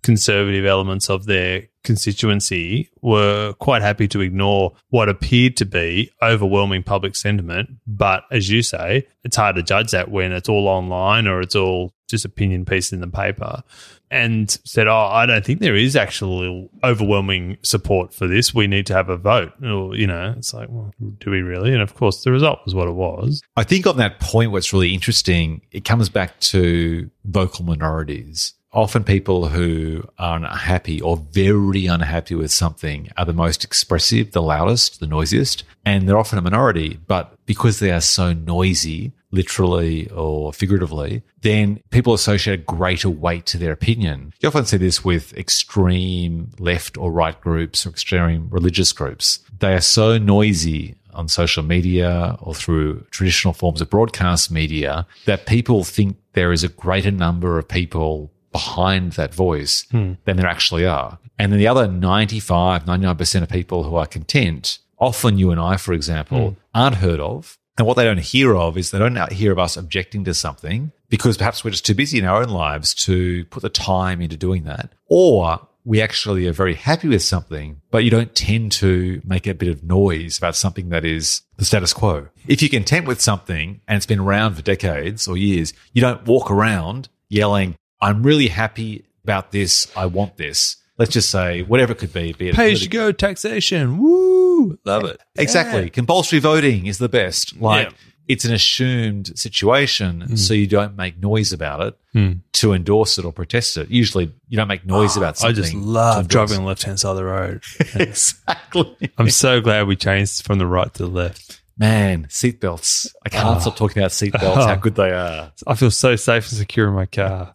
conservative 0.02 0.64
elements 0.64 1.09
of 1.09 1.26
their 1.26 1.68
constituency, 1.83 2.90
were 3.01 3.55
quite 3.55 3.83
happy 3.83 4.09
to 4.09 4.21
ignore 4.21 4.73
what 4.90 5.09
appeared 5.09 5.57
to 5.59 5.64
be 5.64 6.11
overwhelming 6.23 6.83
public 6.83 7.16
sentiment. 7.16 7.71
But 7.87 8.25
as 8.31 8.51
you 8.51 8.62
say, 8.62 9.07
it's 9.25 9.37
hard 9.37 9.57
to 9.57 9.62
judge 9.62 9.90
that 9.90 10.11
when 10.11 10.33
it's 10.33 10.49
all 10.49 10.68
online 10.68 11.27
or 11.27 11.40
it's 11.40 11.57
all 11.57 11.92
just 12.09 12.25
opinion 12.25 12.64
piece 12.64 12.92
in 12.92 13.01
the 13.01 13.09
paper. 13.09 13.62
And 14.11 14.51
said, 14.66 14.88
"Oh, 14.88 15.09
I 15.11 15.25
don't 15.25 15.42
think 15.42 15.61
there 15.61 15.75
is 15.75 15.97
actual 15.97 16.68
overwhelming 16.85 17.57
support 17.62 18.12
for 18.12 18.27
this. 18.27 18.53
We 18.53 18.66
need 18.66 18.87
to 18.88 18.95
have 18.95 19.09
a 19.09 19.16
vote." 19.16 19.53
Or 19.64 19.97
you 19.97 20.07
know, 20.07 20.35
it's 20.37 20.53
like, 20.53 20.68
well, 20.71 20.92
do 21.18 21.31
we 21.31 21.40
really? 21.40 21.73
And 21.73 21.81
of 21.81 21.95
course, 21.95 22.23
the 22.23 22.31
result 22.31 22.59
was 22.66 22.75
what 22.75 22.88
it 22.88 22.95
was. 22.95 23.40
I 23.57 23.64
think 23.64 23.87
on 23.87 23.97
that 23.97 24.21
point, 24.21 24.53
what's 24.53 24.71
really 24.75 24.92
interesting, 24.92 25.62
it 25.73 25.87
comes 25.87 26.11
back 26.11 26.38
to 26.40 27.11
vocal 27.25 27.64
minorities. 27.64 28.53
Often 28.74 29.04
people 29.04 29.48
who 29.48 30.02
are 30.18 30.37
unhappy 30.37 30.98
or 31.00 31.18
very 31.18 31.87
unhappy 31.87 32.35
with 32.35 32.50
something 32.50 33.11
are 33.18 33.26
the 33.26 33.35
most 33.35 33.64
expressive, 33.64 34.32
the 34.32 34.40
loudest, 34.40 34.98
the 34.98 35.06
noisiest, 35.06 35.64
and 35.85 36.08
they're 36.08 36.16
often 36.16 36.38
a 36.38 36.42
minority. 36.42 36.98
But 37.06 37.35
because 37.44 37.80
they 37.80 37.90
are 37.90 38.00
so 38.00 38.32
noisy, 38.32 39.12
literally 39.30 40.08
or 40.11 40.54
figuratively, 40.54 41.22
then 41.42 41.80
people 41.90 42.14
associate 42.14 42.61
a 42.61 42.62
greater 42.62 43.11
weight 43.11 43.44
to 43.46 43.58
their 43.58 43.72
opinion. 43.72 44.32
You 44.40 44.48
often 44.48 44.64
see 44.64 44.78
this 44.78 45.04
with 45.04 45.37
extreme 45.37 46.50
left 46.58 46.96
or 46.96 47.12
right 47.12 47.38
groups 47.38 47.85
or 47.85 47.90
extreme 47.90 48.48
religious 48.50 48.92
groups. 48.92 49.40
They 49.58 49.74
are 49.74 49.82
so 49.82 50.16
noisy 50.16 50.96
on 51.12 51.28
social 51.28 51.62
media 51.62 52.37
or 52.40 52.54
through 52.54 53.04
traditional 53.11 53.52
forms 53.52 53.82
of 53.82 53.90
broadcast 53.90 54.50
media 54.50 55.06
that 55.26 55.44
people 55.44 55.85
think 55.85 56.16
there 56.32 56.52
is 56.52 56.64
a 56.64 56.68
greater 56.68 57.11
number 57.11 57.58
of 57.58 57.68
people 57.68 58.32
behind 58.52 59.12
that 59.12 59.34
voice 59.34 59.86
hmm. 59.90 60.14
than 60.24 60.36
there 60.36 60.46
actually 60.46 60.86
are. 60.86 61.18
And 61.38 61.50
then 61.50 61.58
the 61.58 61.68
other 61.68 61.88
95, 61.88 62.84
99% 62.84 63.42
of 63.42 63.48
people 63.48 63.84
who 63.84 63.96
are 63.96 64.06
content, 64.06 64.78
often 64.98 65.38
you 65.38 65.50
and 65.50 65.60
I, 65.60 65.76
for 65.76 65.92
example, 65.92 66.50
hmm. 66.50 66.60
aren't 66.74 66.96
heard 66.96 67.20
of. 67.20 67.58
And 67.78 67.86
what 67.86 67.96
they 67.96 68.04
don't 68.04 68.20
hear 68.20 68.54
of 68.54 68.76
is 68.76 68.90
they 68.90 68.98
don't 68.98 69.32
hear 69.32 69.50
of 69.50 69.58
us 69.58 69.76
objecting 69.76 70.24
to 70.24 70.34
something 70.34 70.92
because 71.08 71.38
perhaps 71.38 71.64
we're 71.64 71.70
just 71.70 71.86
too 71.86 71.94
busy 71.94 72.18
in 72.18 72.24
our 72.24 72.42
own 72.42 72.50
lives 72.50 72.94
to 73.06 73.44
put 73.46 73.62
the 73.62 73.70
time 73.70 74.20
into 74.20 74.36
doing 74.36 74.64
that. 74.64 74.92
Or 75.08 75.66
we 75.84 76.00
actually 76.00 76.46
are 76.46 76.52
very 76.52 76.74
happy 76.74 77.08
with 77.08 77.22
something, 77.22 77.80
but 77.90 78.04
you 78.04 78.10
don't 78.10 78.34
tend 78.34 78.72
to 78.72 79.20
make 79.24 79.46
a 79.46 79.54
bit 79.54 79.68
of 79.68 79.82
noise 79.82 80.38
about 80.38 80.54
something 80.54 80.90
that 80.90 81.04
is 81.04 81.42
the 81.56 81.64
status 81.64 81.92
quo. 81.92 82.28
If 82.46 82.62
you're 82.62 82.68
content 82.68 83.06
with 83.06 83.20
something 83.20 83.80
and 83.88 83.96
it's 83.96 84.06
been 84.06 84.20
around 84.20 84.54
for 84.54 84.62
decades 84.62 85.26
or 85.26 85.36
years, 85.36 85.72
you 85.92 86.00
don't 86.00 86.24
walk 86.26 86.50
around 86.50 87.08
yelling, 87.28 87.74
I'm 88.02 88.22
really 88.22 88.48
happy 88.48 89.04
about 89.24 89.50
this. 89.52 89.90
I 89.96 90.06
want 90.06 90.36
this. 90.36 90.76
Let's 90.98 91.12
just 91.12 91.30
say 91.30 91.62
whatever 91.62 91.92
it 91.92 91.98
could 91.98 92.12
be. 92.12 92.32
be 92.34 92.48
it 92.50 92.54
Pay 92.54 92.72
as 92.72 92.82
you 92.82 92.88
go 92.88 93.12
taxation. 93.12 93.98
Woo! 93.98 94.78
Love 94.84 95.04
it. 95.04 95.20
Exactly. 95.36 95.88
Compulsory 95.88 96.38
voting 96.38 96.86
is 96.86 96.98
the 96.98 97.08
best. 97.08 97.56
Like 97.58 97.88
Yeah. 97.88 97.94
it's 98.28 98.44
an 98.44 98.52
assumed 98.52 99.36
situation, 99.38 100.36
so 100.36 100.52
you 100.54 100.66
don't 100.66 100.96
make 100.96 101.18
noise 101.18 101.52
about 101.52 101.80
it 101.80 101.98
Hmm. 102.12 102.32
to 102.54 102.72
endorse 102.74 103.16
it 103.18 103.24
or 103.24 103.32
protest 103.32 103.76
it. 103.78 103.88
Usually 103.90 104.32
you 104.48 104.56
don't 104.56 104.68
make 104.68 104.84
noise 104.84 105.16
about 105.16 105.38
something. 105.38 105.56
I 105.58 105.62
just 105.62 105.74
love 105.74 106.28
driving 106.28 106.58
on 106.58 106.62
the 106.64 106.68
left 106.68 106.82
hand 106.82 107.00
side 107.00 107.10
of 107.10 107.16
the 107.16 107.24
road. 107.24 107.62
exactly. 107.94 109.10
I'm 109.18 109.30
so 109.30 109.60
glad 109.60 109.86
we 109.86 109.96
changed 109.96 110.44
from 110.44 110.58
the 110.58 110.66
right 110.66 110.92
to 110.94 111.04
the 111.04 111.08
left. 111.08 111.60
Man, 111.78 112.26
seatbelts. 112.28 113.12
I 113.24 113.28
can't 113.30 113.60
stop 113.60 113.76
talking 113.76 114.02
about 114.02 114.10
seatbelts, 114.12 114.66
how 114.66 114.74
good 114.86 114.94
they 114.94 115.10
are. 115.10 115.52
I 115.66 115.74
feel 115.74 115.90
so 115.90 116.16
safe 116.16 116.48
and 116.50 116.58
secure 116.58 116.86
in 116.88 116.94
my 116.94 117.06
car. 117.06 117.54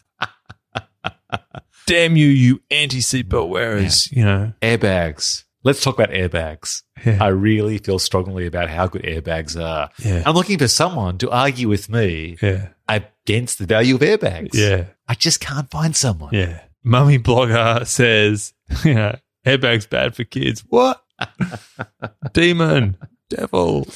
Damn 1.86 2.18
you, 2.18 2.28
you 2.28 2.62
anti 2.70 3.00
seatbelt 3.00 3.50
wearers. 3.50 4.12
You 4.12 4.26
know, 4.26 4.54
Airbags. 4.62 5.44
Let's 5.64 5.82
talk 5.82 6.00
about 6.00 6.12
airbags. 6.12 6.84
Yeah. 7.06 7.18
I 7.20 7.28
really 7.28 7.78
feel 7.78 8.00
strongly 8.00 8.46
about 8.46 8.70
how 8.70 8.88
good 8.88 9.04
airbags 9.04 9.62
are. 9.62 9.90
Yeah. 10.00 10.24
I'm 10.26 10.36
looking 10.36 10.58
for 10.58 10.68
someone 10.68 11.18
to 11.18 11.30
argue 11.30 11.68
with 11.68 11.90
me 11.90 12.38
yeah, 12.42 12.70
against 12.88 13.60
the 13.60 13.66
value 13.66 13.96
of 13.96 14.02
airbags. 14.02 14.54
yeah, 14.54 14.86
I 15.08 15.16
just 15.16 15.40
can't 15.40 15.70
find 15.70 15.96
someone. 15.96 16.34
yeah. 16.34 16.62
Mummy 16.84 17.20
blogger 17.20 17.86
says, 17.86 18.54
you 18.86 18.94
know, 18.94 19.18
airbags 19.46 19.90
bad 19.90 20.16
for 20.16 20.24
kids. 20.24 20.64
What? 20.70 21.04
Demon, 22.34 22.98
devil. 23.30 23.88